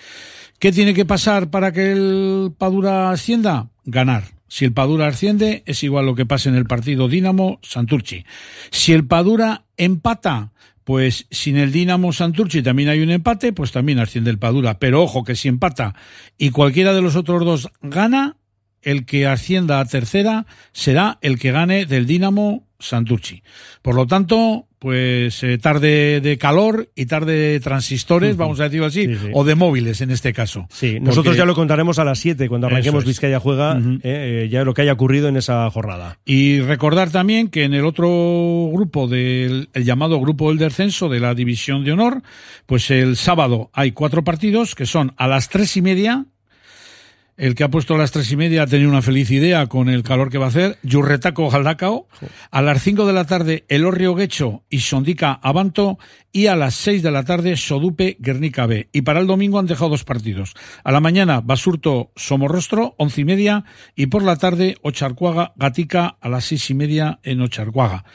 ¿Qué 0.59 0.71
tiene 0.71 0.93
que 0.93 1.05
pasar 1.05 1.49
para 1.49 1.71
que 1.71 1.91
el 1.91 2.53
Padura 2.57 3.09
ascienda? 3.09 3.69
Ganar. 3.83 4.25
Si 4.47 4.65
el 4.65 4.73
Padura 4.73 5.07
asciende, 5.07 5.63
es 5.65 5.81
igual 5.83 6.05
lo 6.05 6.13
que 6.13 6.25
pase 6.25 6.49
en 6.49 6.55
el 6.55 6.65
partido 6.65 7.07
Dinamo 7.07 7.59
Santurchi. 7.63 8.25
Si 8.69 8.93
el 8.93 9.07
Padura 9.07 9.63
empata, 9.77 10.51
pues 10.83 11.25
sin 11.31 11.57
el 11.57 11.71
Dinamo 11.71 12.11
Santurchi 12.11 12.61
también 12.61 12.89
hay 12.89 12.99
un 12.99 13.11
empate, 13.11 13.53
pues 13.53 13.71
también 13.71 13.99
asciende 13.99 14.29
el 14.29 14.39
Padura. 14.39 14.77
Pero 14.77 15.01
ojo 15.01 15.23
que 15.23 15.35
si 15.35 15.47
empata 15.47 15.95
y 16.37 16.49
cualquiera 16.49 16.93
de 16.93 17.01
los 17.01 17.15
otros 17.15 17.45
dos 17.45 17.71
gana, 17.81 18.37
el 18.81 19.05
que 19.05 19.27
ascienda 19.27 19.79
a 19.79 19.85
tercera 19.85 20.45
será 20.73 21.17
el 21.21 21.39
que 21.39 21.51
gane 21.51 21.85
del 21.85 22.05
Dinamo 22.05 22.67
Santurchi. 22.81 23.41
Por 23.81 23.95
lo 23.95 24.05
tanto, 24.07 24.67
pues 24.79 25.43
eh, 25.43 25.57
tarde 25.59 26.21
de 26.21 26.37
calor 26.37 26.89
y 26.95 27.05
tarde 27.05 27.33
de 27.37 27.59
transistores, 27.59 28.35
vamos 28.35 28.59
a 28.59 28.63
decirlo 28.63 28.87
así, 28.87 29.05
Sí, 29.05 29.15
sí. 29.15 29.27
o 29.33 29.43
de 29.43 29.55
móviles 29.55 30.01
en 30.01 30.11
este 30.11 30.33
caso. 30.33 30.67
Sí, 30.71 30.99
nosotros 30.99 31.37
ya 31.37 31.45
lo 31.45 31.53
contaremos 31.53 31.99
a 31.99 32.03
las 32.03 32.19
7 32.19 32.49
cuando 32.49 32.67
arranquemos 32.67 33.03
es. 33.03 33.07
Vizcaya 33.07 33.39
Juega, 33.39 33.77
eh, 33.77 33.99
eh, 34.03 34.49
ya 34.51 34.63
lo 34.63 34.73
que 34.73 34.81
haya 34.81 34.93
ocurrido 34.93 35.27
en 35.27 35.37
esa 35.37 35.69
jornada. 35.69 36.17
Y 36.25 36.61
recordar 36.61 37.11
también 37.11 37.49
que 37.49 37.63
en 37.63 37.73
el 37.73 37.85
otro 37.85 38.07
grupo 38.73 39.07
del 39.07 39.69
el 39.73 39.85
llamado 39.85 40.19
grupo 40.19 40.49
del 40.49 40.57
descenso 40.57 41.09
de 41.09 41.19
la 41.19 41.35
división 41.35 41.83
de 41.83 41.91
honor, 41.91 42.23
pues 42.65 42.89
el 42.91 43.15
sábado 43.17 43.69
hay 43.73 43.91
cuatro 43.91 44.23
partidos 44.23 44.73
que 44.75 44.85
son 44.85 45.13
a 45.17 45.27
las 45.27 45.49
tres 45.49 45.77
y 45.77 45.81
media. 45.81 46.25
El 47.41 47.55
que 47.55 47.63
ha 47.63 47.69
puesto 47.69 47.95
a 47.95 47.97
las 47.97 48.11
tres 48.11 48.31
y 48.31 48.35
media 48.35 48.61
ha 48.61 48.67
tenido 48.67 48.87
una 48.91 49.01
feliz 49.01 49.31
idea 49.31 49.65
con 49.65 49.89
el 49.89 50.03
calor 50.03 50.29
que 50.29 50.37
va 50.37 50.45
a 50.45 50.49
hacer. 50.49 50.77
Yurretaco 50.83 51.49
Galdacao. 51.49 52.07
A 52.51 52.61
las 52.61 52.83
cinco 52.83 53.07
de 53.07 53.13
la 53.13 53.25
tarde, 53.25 53.65
el 53.67 53.83
Orrio 53.83 54.13
Guecho 54.13 54.61
y 54.69 54.81
Sondica 54.81 55.39
Abanto. 55.41 55.97
Y 56.31 56.45
a 56.45 56.55
las 56.55 56.75
seis 56.75 57.01
de 57.01 57.09
la 57.09 57.23
tarde, 57.23 57.57
Sodupe 57.57 58.15
Guernica 58.19 58.67
B. 58.67 58.89
Y 58.91 59.01
para 59.01 59.21
el 59.21 59.25
domingo 59.25 59.57
han 59.57 59.65
dejado 59.65 59.89
dos 59.89 60.03
partidos. 60.03 60.53
A 60.83 60.91
la 60.91 60.99
mañana, 60.99 61.41
Basurto 61.41 62.11
Somorrostro, 62.15 62.93
once 62.99 63.21
y 63.21 63.25
media. 63.25 63.65
Y 63.95 64.05
por 64.05 64.21
la 64.21 64.35
tarde, 64.35 64.77
Ocharcuaga 64.83 65.53
Gatica 65.55 66.17
a 66.21 66.29
las 66.29 66.45
seis 66.45 66.69
y 66.69 66.75
media 66.75 67.21
en 67.23 67.41
Ocharcuaga. 67.41 68.05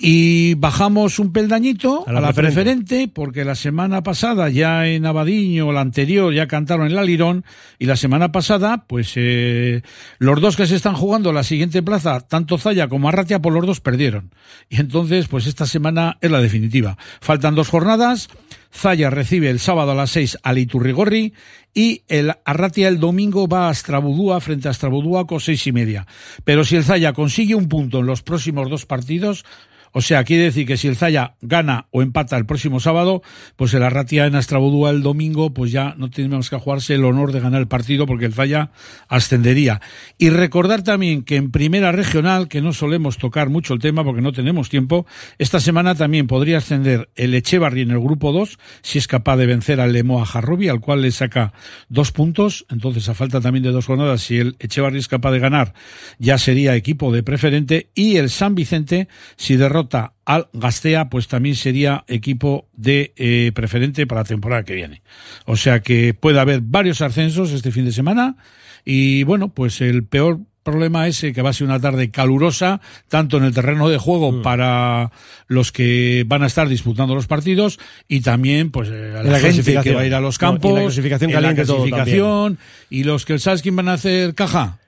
Y 0.00 0.54
bajamos 0.54 1.18
un 1.18 1.32
peldañito 1.32 2.04
A 2.06 2.10
a 2.10 2.12
la 2.12 2.20
la, 2.20 2.32
preferente. 2.32 2.84
preferente, 2.84 3.12
porque 3.12 3.44
la 3.44 3.54
semana 3.56 4.02
pasada 4.02 4.48
ya 4.48 4.86
en 4.86 5.06
Abadiño, 5.06 5.72
la 5.72 5.80
anterior, 5.80 6.32
ya 6.32 6.46
cantaron 6.46 6.86
el 6.86 6.98
Alirón, 6.98 7.44
y 7.78 7.86
la 7.86 7.96
semana 7.96 8.30
pasada, 8.30 8.84
pues 8.86 9.12
eh, 9.16 9.82
los 10.18 10.40
dos 10.40 10.56
que 10.56 10.66
se 10.66 10.76
están 10.76 10.94
jugando 10.94 11.32
la 11.32 11.42
siguiente 11.42 11.82
plaza, 11.82 12.20
tanto 12.20 12.58
Zaya 12.58 12.88
como 12.88 13.08
Arratia, 13.08 13.40
por 13.40 13.52
los 13.52 13.66
dos 13.66 13.80
perdieron. 13.80 14.30
Y 14.68 14.80
entonces, 14.80 15.26
pues 15.26 15.46
esta 15.46 15.66
semana 15.66 16.18
es 16.20 16.30
la 16.30 16.40
definitiva. 16.40 16.96
Faltan 17.20 17.56
dos 17.56 17.68
jornadas, 17.68 18.28
Zaya 18.72 19.10
recibe 19.10 19.50
el 19.50 19.58
sábado 19.58 19.92
a 19.92 19.94
las 19.96 20.10
seis 20.10 20.38
al 20.44 20.58
Iturrigorri, 20.58 21.34
y 21.74 22.02
el 22.08 22.34
Arratia 22.44 22.88
el 22.88 23.00
domingo 23.00 23.48
va 23.48 23.66
a 23.66 23.70
Astrabudúa 23.70 24.40
frente 24.40 24.68
a 24.68 24.70
Astrabudúa 24.70 25.26
con 25.26 25.40
seis 25.40 25.66
y 25.66 25.72
media. 25.72 26.06
Pero 26.44 26.64
si 26.64 26.76
el 26.76 26.84
Zaya 26.84 27.12
consigue 27.12 27.54
un 27.54 27.68
punto 27.68 28.00
en 28.00 28.06
los 28.06 28.22
próximos 28.22 28.70
dos 28.70 28.86
partidos, 28.86 29.44
o 29.92 30.00
sea, 30.00 30.24
quiere 30.24 30.44
decir 30.44 30.66
que 30.66 30.76
si 30.76 30.88
el 30.88 30.96
Zaya 30.96 31.34
gana 31.40 31.86
o 31.90 32.02
empata 32.02 32.36
el 32.36 32.46
próximo 32.46 32.80
sábado, 32.80 33.22
pues 33.56 33.74
el 33.74 33.82
Arratia 33.82 34.26
en 34.26 34.34
Astrabudúa 34.34 34.90
el 34.90 35.02
domingo, 35.02 35.54
pues 35.54 35.72
ya 35.72 35.94
no 35.96 36.10
tenemos 36.10 36.50
que 36.50 36.56
jugarse 36.56 36.94
el 36.94 37.04
honor 37.04 37.32
de 37.32 37.40
ganar 37.40 37.60
el 37.60 37.68
partido 37.68 38.06
porque 38.06 38.26
el 38.26 38.34
Zaya 38.34 38.70
ascendería. 39.08 39.80
Y 40.18 40.30
recordar 40.30 40.82
también 40.82 41.22
que 41.22 41.36
en 41.36 41.50
primera 41.50 41.92
regional, 41.92 42.48
que 42.48 42.60
no 42.60 42.72
solemos 42.72 43.18
tocar 43.18 43.48
mucho 43.48 43.74
el 43.74 43.80
tema 43.80 44.04
porque 44.04 44.22
no 44.22 44.32
tenemos 44.32 44.68
tiempo, 44.68 45.06
esta 45.38 45.60
semana 45.60 45.94
también 45.94 46.26
podría 46.26 46.58
ascender 46.58 47.08
el 47.14 47.34
Echevarri 47.34 47.82
en 47.82 47.90
el 47.90 48.00
grupo 48.00 48.32
2, 48.32 48.58
si 48.82 48.98
es 48.98 49.08
capaz 49.08 49.36
de 49.36 49.46
vencer 49.46 49.80
al 49.80 49.92
Lemoa 49.92 50.26
Jarrobi, 50.26 50.68
al 50.68 50.80
cual 50.80 51.02
le 51.02 51.10
saca 51.12 51.52
dos 51.88 52.12
puntos. 52.12 52.66
Entonces, 52.68 53.08
a 53.08 53.14
falta 53.14 53.40
también 53.40 53.62
de 53.62 53.70
dos 53.70 53.86
jornadas, 53.86 54.22
si 54.22 54.38
el 54.38 54.56
Echevarri 54.58 54.98
es 54.98 55.08
capaz 55.08 55.32
de 55.32 55.38
ganar, 55.38 55.74
ya 56.18 56.38
sería 56.38 56.76
equipo 56.76 57.12
de 57.12 57.22
preferente. 57.22 57.90
Y 57.94 58.16
el 58.16 58.30
San 58.30 58.54
Vicente, 58.54 59.08
si 59.36 59.56
derrota 59.56 59.77
al 60.24 60.48
Gastea, 60.52 61.08
pues 61.10 61.28
también 61.28 61.56
sería 61.56 62.04
equipo 62.08 62.68
de 62.74 63.12
eh, 63.16 63.52
preferente 63.54 64.06
para 64.06 64.22
la 64.22 64.24
temporada 64.24 64.62
que 64.64 64.74
viene. 64.74 65.02
O 65.44 65.56
sea 65.56 65.80
que 65.80 66.14
puede 66.14 66.40
haber 66.40 66.60
varios 66.62 67.00
ascensos 67.00 67.52
este 67.52 67.72
fin 67.72 67.84
de 67.84 67.92
semana 67.92 68.36
y 68.84 69.22
bueno, 69.24 69.48
pues 69.50 69.80
el 69.80 70.04
peor 70.04 70.40
problema 70.62 71.06
es 71.08 71.20
que 71.20 71.42
va 71.42 71.50
a 71.50 71.52
ser 71.52 71.66
una 71.66 71.80
tarde 71.80 72.10
calurosa, 72.10 72.80
tanto 73.08 73.38
en 73.38 73.44
el 73.44 73.54
terreno 73.54 73.88
de 73.88 73.96
juego 73.96 74.42
para 74.42 75.10
los 75.46 75.72
que 75.72 76.24
van 76.26 76.42
a 76.42 76.46
estar 76.46 76.68
disputando 76.68 77.14
los 77.14 77.26
partidos 77.26 77.78
y 78.06 78.20
también 78.20 78.70
pues 78.70 78.90
eh, 78.90 79.14
a 79.16 79.22
la, 79.22 79.30
la 79.30 79.40
gente 79.40 79.62
que 79.82 79.94
va 79.94 80.02
a 80.02 80.06
ir 80.06 80.14
a 80.14 80.20
los 80.20 80.40
No, 80.40 80.48
y 80.48 80.52
la 80.52 80.52
campos, 80.52 80.80
clasificación 80.80 81.30
en 81.30 81.42
la 81.42 81.54
todo 81.54 81.64
clasificación, 81.84 82.58
y 82.90 83.04
los 83.04 83.24
que 83.24 83.38
sabes 83.38 83.62
quién 83.62 83.76
van 83.76 83.88
a 83.88 83.94
hacer 83.94 84.34
caja 84.34 84.78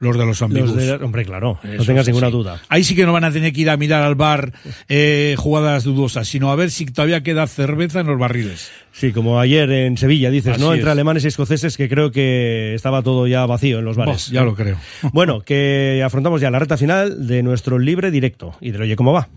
los 0.00 0.16
de 0.16 0.26
los 0.26 0.42
amigos. 0.42 0.74
hombre, 1.02 1.24
claro, 1.24 1.58
no 1.62 1.84
tengas 1.84 2.06
ninguna 2.06 2.30
duda. 2.30 2.60
Ahí 2.68 2.82
sí 2.82 2.96
que 2.96 3.04
no 3.04 3.12
van 3.12 3.24
a 3.24 3.30
tener 3.30 3.52
que 3.52 3.60
ir 3.60 3.70
a 3.70 3.76
mirar 3.76 4.02
al 4.02 4.14
bar 4.14 4.52
eh, 4.88 5.34
jugadas 5.38 5.84
dudosas, 5.84 6.26
sino 6.26 6.50
a 6.50 6.56
ver 6.56 6.70
si 6.70 6.86
todavía 6.86 7.22
queda 7.22 7.46
cerveza 7.46 8.00
en 8.00 8.06
los 8.06 8.18
barriles. 8.18 8.70
Sí, 8.92 9.12
como 9.12 9.38
ayer 9.38 9.70
en 9.70 9.98
Sevilla, 9.98 10.30
dices, 10.30 10.58
¿no? 10.58 10.74
Entre 10.74 10.90
alemanes 10.90 11.24
y 11.24 11.28
escoceses, 11.28 11.76
que 11.76 11.88
creo 11.88 12.10
que 12.10 12.74
estaba 12.74 13.02
todo 13.02 13.26
ya 13.26 13.44
vacío 13.46 13.78
en 13.78 13.84
los 13.84 13.96
bares. 13.96 14.28
ya 14.28 14.42
lo 14.42 14.54
creo. 14.54 14.76
Bueno, 15.12 15.42
que 15.42 16.02
afrontamos 16.04 16.40
ya 16.40 16.50
la 16.50 16.58
reta 16.58 16.76
final 16.76 17.26
de 17.26 17.42
nuestro 17.42 17.78
libre 17.78 18.10
directo. 18.10 18.54
Y 18.60 18.70
de 18.70 18.80
oye 18.80 18.96
cómo 18.96 19.12
va. 19.12 19.28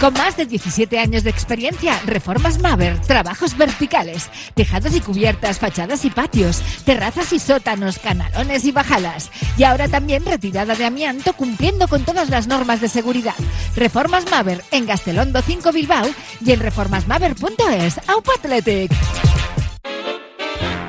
Con 0.00 0.12
más 0.14 0.36
de 0.36 0.46
17 0.46 0.98
años 0.98 1.24
de 1.24 1.30
experiencia, 1.30 1.98
Reformas 2.04 2.58
Maver, 2.60 3.00
trabajos 3.00 3.56
verticales, 3.56 4.28
tejados 4.54 4.94
y 4.94 5.00
cubiertas, 5.00 5.58
fachadas 5.58 6.04
y 6.04 6.10
patios, 6.10 6.62
terrazas 6.84 7.32
y 7.32 7.38
sótanos, 7.38 7.98
canalones 7.98 8.64
y 8.64 8.72
bajalas. 8.72 9.30
Y 9.56 9.64
ahora 9.64 9.88
también 9.88 10.24
retirada 10.26 10.74
de 10.74 10.84
amianto 10.84 11.32
cumpliendo 11.32 11.88
con 11.88 12.04
todas 12.04 12.28
las 12.28 12.46
normas 12.46 12.80
de 12.80 12.88
seguridad. 12.88 13.34
Reformas 13.76 14.30
Maver 14.30 14.62
en 14.72 14.86
Gastelondo 14.86 15.40
5 15.40 15.72
Bilbao 15.72 16.06
y 16.44 16.52
en 16.52 16.60
reformasmaver.es. 16.60 18.00
Aupa 18.08 18.32
Athletic. 18.38 18.92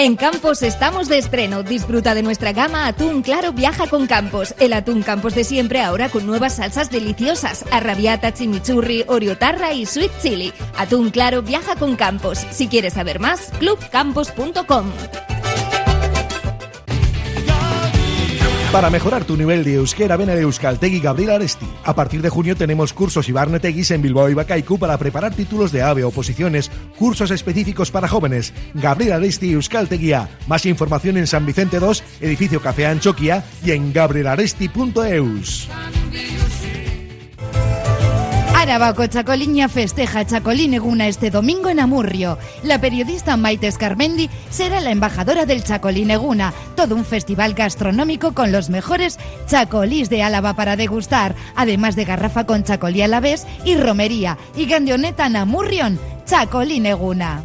En 0.00 0.14
Campos 0.14 0.62
estamos 0.62 1.08
de 1.08 1.18
estreno. 1.18 1.64
Disfruta 1.64 2.14
de 2.14 2.22
nuestra 2.22 2.52
gama 2.52 2.86
Atún 2.86 3.20
Claro 3.20 3.52
Viaja 3.52 3.88
con 3.88 4.06
Campos. 4.06 4.54
El 4.60 4.72
atún 4.72 5.02
Campos 5.02 5.34
de 5.34 5.42
siempre 5.42 5.80
ahora 5.80 6.08
con 6.08 6.24
nuevas 6.24 6.54
salsas 6.54 6.88
deliciosas. 6.88 7.64
Arrabiata, 7.72 8.32
chimichurri, 8.32 9.04
oriotarra 9.08 9.72
y 9.72 9.86
sweet 9.86 10.12
chili. 10.22 10.52
Atún 10.76 11.10
Claro 11.10 11.42
Viaja 11.42 11.74
con 11.74 11.96
Campos. 11.96 12.38
Si 12.52 12.68
quieres 12.68 12.92
saber 12.92 13.18
más, 13.18 13.50
clubcampos.com. 13.58 14.92
Para 18.72 18.90
mejorar 18.90 19.24
tu 19.24 19.34
nivel 19.34 19.64
de 19.64 19.76
euskera, 19.76 20.18
ven 20.18 20.28
a 20.28 20.34
Euskaltegui 20.34 21.00
Gabriel 21.00 21.30
Aresti. 21.30 21.66
A 21.84 21.94
partir 21.94 22.20
de 22.20 22.28
junio 22.28 22.54
tenemos 22.54 22.92
cursos 22.92 23.26
y 23.30 23.32
barneteguis 23.32 23.90
en 23.92 24.02
Bilbao 24.02 24.28
y 24.28 24.34
Bacaicu 24.34 24.78
para 24.78 24.98
preparar 24.98 25.34
títulos 25.34 25.72
de 25.72 25.80
AVE 25.80 26.04
o 26.04 26.10
posiciones, 26.10 26.70
cursos 26.98 27.30
específicos 27.30 27.90
para 27.90 28.08
jóvenes. 28.08 28.52
Gabriel 28.74 29.14
Aresti 29.14 29.52
Euskalteguía. 29.52 30.28
Más 30.46 30.66
información 30.66 31.16
en 31.16 31.26
San 31.26 31.46
Vicente 31.46 31.80
2, 31.80 32.04
edificio 32.20 32.60
Café 32.60 32.86
Anchoquia 32.86 33.42
y 33.64 33.70
en 33.70 33.90
gabrielaresti.eus. 33.90 35.68
Arabako 38.68 39.06
Chacoliña 39.06 39.66
festeja 39.70 40.26
Chacolín 40.26 40.74
Eguna 40.74 41.08
este 41.08 41.30
domingo 41.30 41.70
en 41.70 41.80
Amurrio. 41.80 42.36
La 42.62 42.78
periodista 42.78 43.38
Maite 43.38 43.72
Scarmendi 43.72 44.28
será 44.50 44.82
la 44.82 44.90
embajadora 44.90 45.46
del 45.46 45.64
Chacolín 45.64 46.10
Eguna, 46.10 46.52
todo 46.76 46.94
un 46.94 47.06
festival 47.06 47.54
gastronómico 47.54 48.34
con 48.34 48.52
los 48.52 48.68
mejores 48.68 49.18
chacolís 49.46 50.10
de 50.10 50.22
Álava 50.22 50.52
para 50.52 50.76
degustar, 50.76 51.34
además 51.56 51.96
de 51.96 52.04
garrafa 52.04 52.44
con 52.44 52.62
chacolí 52.62 53.00
a 53.00 53.08
la 53.08 53.20
vez 53.20 53.46
y 53.64 53.74
romería 53.74 54.36
y 54.54 54.66
gandioneta 54.66 55.24
en 55.24 55.36
Amurrión, 55.36 55.98
Chacolín 56.26 56.84
Eguna. 56.84 57.42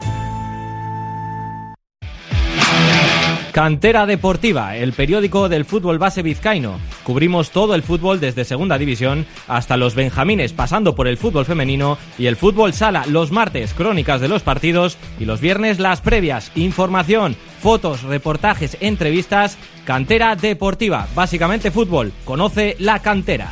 Cantera 3.53 4.07
Deportiva, 4.07 4.75
el 4.75 4.93
periódico 4.93 5.47
del 5.47 5.63
fútbol 5.63 5.99
base 5.99 6.23
vizcaíno. 6.23 6.79
Cubrimos 7.03 7.51
todo 7.51 7.75
el 7.75 7.83
fútbol 7.83 8.19
desde 8.19 8.45
Segunda 8.45 8.79
División 8.79 9.27
hasta 9.47 9.77
los 9.77 9.93
Benjamines, 9.93 10.53
pasando 10.53 10.95
por 10.95 11.07
el 11.07 11.17
fútbol 11.17 11.45
femenino 11.45 11.99
y 12.17 12.25
el 12.25 12.35
fútbol 12.35 12.73
sala. 12.73 13.03
Los 13.07 13.31
martes, 13.31 13.75
crónicas 13.75 14.21
de 14.21 14.27
los 14.27 14.41
partidos 14.41 14.97
y 15.19 15.25
los 15.25 15.39
viernes, 15.39 15.77
las 15.77 16.01
previas. 16.01 16.51
Información, 16.55 17.35
fotos, 17.59 18.01
reportajes, 18.01 18.75
entrevistas. 18.81 19.59
Cantera 19.85 20.35
Deportiva, 20.35 21.07
básicamente 21.13 21.69
fútbol. 21.69 22.11
Conoce 22.25 22.75
la 22.79 23.03
cantera. 23.03 23.49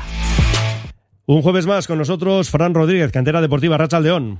Un 1.27 1.43
jueves 1.43 1.67
más 1.67 1.85
con 1.85 1.99
nosotros, 1.99 2.49
Fran 2.49 2.73
Rodríguez, 2.73 3.11
Cantera 3.11 3.39
Deportiva 3.39 3.77
Racha 3.77 3.99
León. 3.99 4.39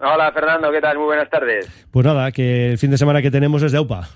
Hola 0.00 0.32
Fernando, 0.32 0.72
¿qué 0.72 0.80
tal? 0.80 0.96
Muy 0.96 1.06
buenas 1.06 1.30
tardes. 1.30 1.68
Pues 1.92 2.04
nada, 2.04 2.32
que 2.32 2.72
el 2.72 2.78
fin 2.78 2.90
de 2.90 2.98
semana 2.98 3.22
que 3.22 3.30
tenemos 3.30 3.62
es 3.62 3.70
de 3.70 3.78
AUPA. 3.78 4.08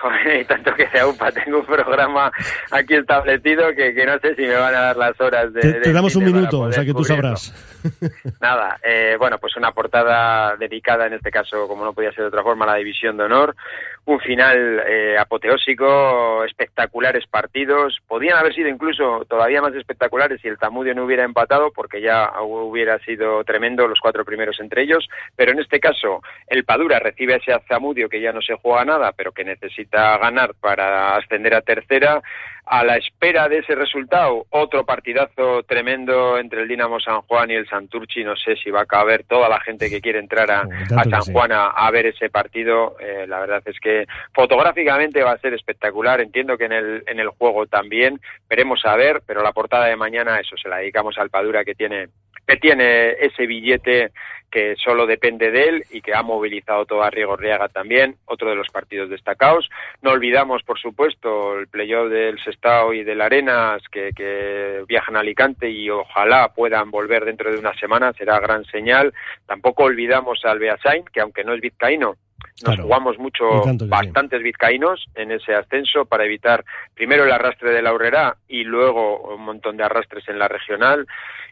Joder, 0.00 0.46
tanto 0.46 0.74
que 0.74 0.88
sea 0.88 1.06
UPA, 1.06 1.32
tengo 1.32 1.60
un 1.60 1.66
programa 1.66 2.30
aquí 2.70 2.94
establecido 2.94 3.68
que, 3.74 3.94
que, 3.94 4.04
no 4.04 4.18
sé 4.18 4.34
si 4.34 4.42
me 4.42 4.54
van 4.54 4.74
a 4.74 4.80
dar 4.80 4.96
las 4.96 5.20
horas 5.20 5.52
de... 5.52 5.72
Te, 5.80 5.92
damos 5.92 6.14
un 6.16 6.24
minuto, 6.24 6.60
o 6.60 6.72
sea 6.72 6.84
que 6.84 6.92
tú 6.92 7.02
sabrás. 7.02 7.54
Nada, 8.40 8.78
eh, 8.84 9.16
bueno, 9.18 9.38
pues 9.38 9.56
una 9.56 9.72
portada 9.72 10.56
dedicada, 10.56 11.06
en 11.06 11.14
este 11.14 11.30
caso, 11.30 11.66
como 11.66 11.84
no 11.84 11.92
podía 11.92 12.10
ser 12.12 12.22
de 12.22 12.28
otra 12.28 12.42
forma, 12.42 12.64
a 12.64 12.72
la 12.72 12.76
División 12.76 13.16
de 13.16 13.24
Honor. 13.24 13.56
Un 14.06 14.20
final 14.20 14.82
eh, 14.86 15.16
apoteósico, 15.18 16.44
espectaculares 16.44 17.26
partidos. 17.26 17.98
Podían 18.06 18.38
haber 18.38 18.54
sido 18.54 18.68
incluso 18.68 19.24
todavía 19.28 19.60
más 19.60 19.74
espectaculares 19.74 20.40
si 20.40 20.48
el 20.48 20.58
Tamudio 20.58 20.94
no 20.94 21.04
hubiera 21.04 21.24
empatado, 21.24 21.72
porque 21.72 22.00
ya 22.00 22.32
hubiera 22.40 22.98
sido 23.00 23.42
tremendo 23.44 23.88
los 23.88 23.98
cuatro 24.00 24.24
primeros 24.24 24.60
entre 24.60 24.82
ellos. 24.82 25.08
Pero 25.34 25.52
en 25.52 25.58
este 25.58 25.80
caso, 25.80 26.22
el 26.46 26.64
Padura 26.64 27.00
recibe 27.00 27.34
a 27.34 27.38
ese 27.38 27.52
Zamudio 27.68 28.08
que 28.08 28.20
ya 28.20 28.32
no 28.32 28.40
se 28.42 28.54
juega 28.54 28.84
nada, 28.84 29.12
pero 29.12 29.32
que 29.32 29.44
necesita 29.44 30.16
ganar 30.18 30.54
para 30.60 31.16
ascender 31.16 31.54
a 31.54 31.62
tercera 31.62 32.22
a 32.66 32.84
la 32.84 32.96
espera 32.96 33.48
de 33.48 33.58
ese 33.58 33.76
resultado, 33.76 34.44
otro 34.50 34.84
partidazo 34.84 35.62
tremendo 35.62 36.36
entre 36.36 36.62
el 36.62 36.68
Dinamo 36.68 36.98
San 36.98 37.22
Juan 37.22 37.48
y 37.50 37.54
el 37.54 37.68
Santurchi. 37.68 38.24
No 38.24 38.34
sé 38.34 38.56
si 38.56 38.70
va 38.70 38.82
a 38.82 38.86
caber 38.86 39.22
toda 39.24 39.48
la 39.48 39.60
gente 39.60 39.88
que 39.88 40.00
quiere 40.00 40.18
entrar 40.18 40.50
a, 40.50 40.66
San 41.08 41.32
Juan 41.32 41.52
a, 41.52 41.90
ver 41.92 42.06
ese 42.06 42.28
partido. 42.28 42.96
Eh, 42.98 43.24
la 43.28 43.38
verdad 43.38 43.62
es 43.66 43.78
que 43.78 44.06
fotográficamente 44.34 45.22
va 45.22 45.32
a 45.32 45.38
ser 45.38 45.54
espectacular. 45.54 46.20
Entiendo 46.20 46.58
que 46.58 46.64
en 46.64 46.72
el, 46.72 47.04
en 47.06 47.20
el 47.20 47.28
juego 47.28 47.66
también. 47.66 48.20
Veremos 48.48 48.84
a 48.84 48.96
ver, 48.96 49.22
pero 49.24 49.42
la 49.42 49.52
portada 49.52 49.86
de 49.86 49.96
mañana, 49.96 50.40
eso 50.40 50.56
se 50.56 50.68
la 50.68 50.78
dedicamos 50.78 51.16
al 51.18 51.30
Padura 51.30 51.64
que 51.64 51.74
tiene 51.74 52.08
que 52.46 52.56
tiene 52.58 53.10
ese 53.20 53.46
billete 53.46 54.12
que 54.50 54.76
solo 54.76 55.06
depende 55.06 55.50
de 55.50 55.68
él 55.68 55.84
y 55.90 56.00
que 56.00 56.14
ha 56.14 56.22
movilizado 56.22 56.86
todo 56.86 57.02
a 57.02 57.10
Riego 57.10 57.36
Riaga 57.36 57.68
también, 57.68 58.16
otro 58.26 58.50
de 58.50 58.56
los 58.56 58.68
partidos 58.68 59.10
destacados. 59.10 59.68
No 60.02 60.12
olvidamos, 60.12 60.62
por 60.62 60.78
supuesto, 60.78 61.58
el 61.58 61.68
playoff 61.68 62.10
del 62.10 62.38
Sestao 62.42 62.92
y 62.92 63.04
del 63.04 63.20
Arenas, 63.20 63.82
que, 63.90 64.10
que 64.14 64.84
viajan 64.88 65.16
a 65.16 65.20
Alicante 65.20 65.70
y 65.70 65.90
ojalá 65.90 66.52
puedan 66.54 66.90
volver 66.90 67.24
dentro 67.24 67.50
de 67.50 67.58
una 67.58 67.74
semana, 67.74 68.12
será 68.12 68.38
gran 68.40 68.64
señal. 68.64 69.12
Tampoco 69.46 69.84
olvidamos 69.84 70.44
al 70.44 70.58
Beasain, 70.58 71.04
que 71.12 71.20
aunque 71.20 71.44
no 71.44 71.54
es 71.54 71.60
vizcaíno, 71.60 72.16
nos 72.64 72.80
jugamos 72.80 73.18
mucho, 73.18 73.44
bastantes 73.86 74.42
vizcaínos 74.42 75.04
en 75.14 75.30
ese 75.30 75.54
ascenso 75.54 76.06
para 76.06 76.24
evitar 76.24 76.64
primero 76.94 77.24
el 77.24 77.32
arrastre 77.32 77.70
de 77.70 77.82
la 77.82 77.92
y 78.48 78.64
luego 78.64 79.34
un 79.34 79.42
montón 79.42 79.76
de 79.76 79.84
arrastres 79.84 80.28
en 80.28 80.38
la 80.38 80.48
regional. 80.48 81.06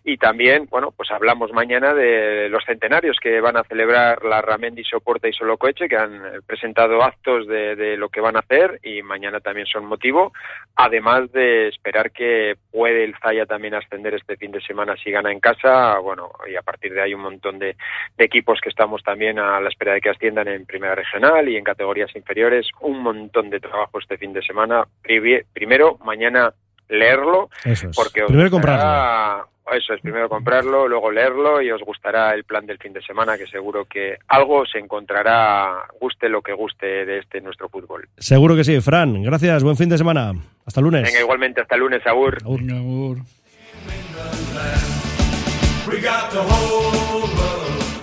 Y 0.06 0.18
también, 0.18 0.66
bueno, 0.70 0.92
pues 0.94 1.10
hablamos 1.10 1.50
mañana 1.52 1.94
de 1.94 2.50
los 2.50 2.62
centenarios 2.66 3.16
que 3.22 3.40
van 3.40 3.56
a 3.56 3.64
celebrar 3.64 4.22
la 4.22 4.42
Ramendi 4.42 4.84
Soporta 4.84 5.28
y 5.28 5.32
Solocoeche, 5.32 5.88
que 5.88 5.96
han 5.96 6.20
presentado 6.46 7.02
actos 7.02 7.46
de, 7.46 7.74
de, 7.74 7.96
lo 7.96 8.10
que 8.10 8.20
van 8.20 8.36
a 8.36 8.40
hacer 8.40 8.80
y 8.82 9.00
mañana 9.00 9.40
también 9.40 9.66
son 9.66 9.86
motivo, 9.86 10.34
además 10.76 11.32
de 11.32 11.68
esperar 11.68 12.10
que 12.10 12.54
puede 12.70 13.04
el 13.04 13.16
Zaya 13.16 13.46
también 13.46 13.74
ascender 13.74 14.12
este 14.14 14.36
fin 14.36 14.52
de 14.52 14.60
semana 14.60 14.94
si 15.02 15.10
gana 15.10 15.32
en 15.32 15.40
casa, 15.40 15.98
bueno, 16.00 16.30
y 16.50 16.54
a 16.54 16.62
partir 16.62 16.92
de 16.92 17.00
ahí 17.00 17.14
un 17.14 17.22
montón 17.22 17.58
de, 17.58 17.74
de 18.18 18.24
equipos 18.26 18.60
que 18.60 18.68
estamos 18.68 19.02
también 19.02 19.38
a 19.38 19.58
la 19.58 19.70
espera 19.70 19.94
de 19.94 20.02
que 20.02 20.10
asciendan 20.10 20.48
en 20.48 20.66
primera 20.74 20.96
regional 20.96 21.48
y 21.48 21.56
en 21.56 21.62
categorías 21.62 22.10
inferiores, 22.16 22.66
un 22.80 23.00
montón 23.00 23.48
de 23.48 23.60
trabajo 23.60 24.00
este 24.00 24.18
fin 24.18 24.32
de 24.32 24.42
semana. 24.42 24.84
Primero, 25.02 25.98
mañana 26.04 26.52
leerlo, 26.88 27.48
porque 27.94 28.24
primero 28.26 28.50
comprarlo 28.50 29.54
eso 29.72 29.94
es, 29.94 30.00
primero 30.00 30.28
comprarlo, 30.28 30.86
luego 30.88 31.10
leerlo 31.10 31.62
y 31.62 31.70
os 31.70 31.80
gustará 31.82 32.34
el 32.34 32.44
plan 32.44 32.66
del 32.66 32.78
fin 32.78 32.92
de 32.92 33.00
semana, 33.02 33.38
que 33.38 33.46
seguro 33.46 33.86
que 33.86 34.16
algo 34.28 34.66
se 34.66 34.78
encontrará, 34.78 35.86
guste 36.00 36.28
lo 36.28 36.42
que 36.42 36.52
guste 36.52 37.06
de 37.06 37.20
este 37.20 37.40
nuestro 37.40 37.68
fútbol. 37.68 38.08
Seguro 38.18 38.54
que 38.56 38.64
sí, 38.64 38.80
Fran. 38.80 39.22
Gracias, 39.22 39.62
buen 39.62 39.76
fin 39.76 39.88
de 39.88 39.96
semana. 39.96 40.32
Hasta 40.66 40.80
lunes. 40.80 41.02
Venga, 41.04 41.20
igualmente, 41.20 41.60
hasta 41.62 41.76
lunes, 41.76 42.06
Agur. 42.06 42.38
Agur. 42.44 43.18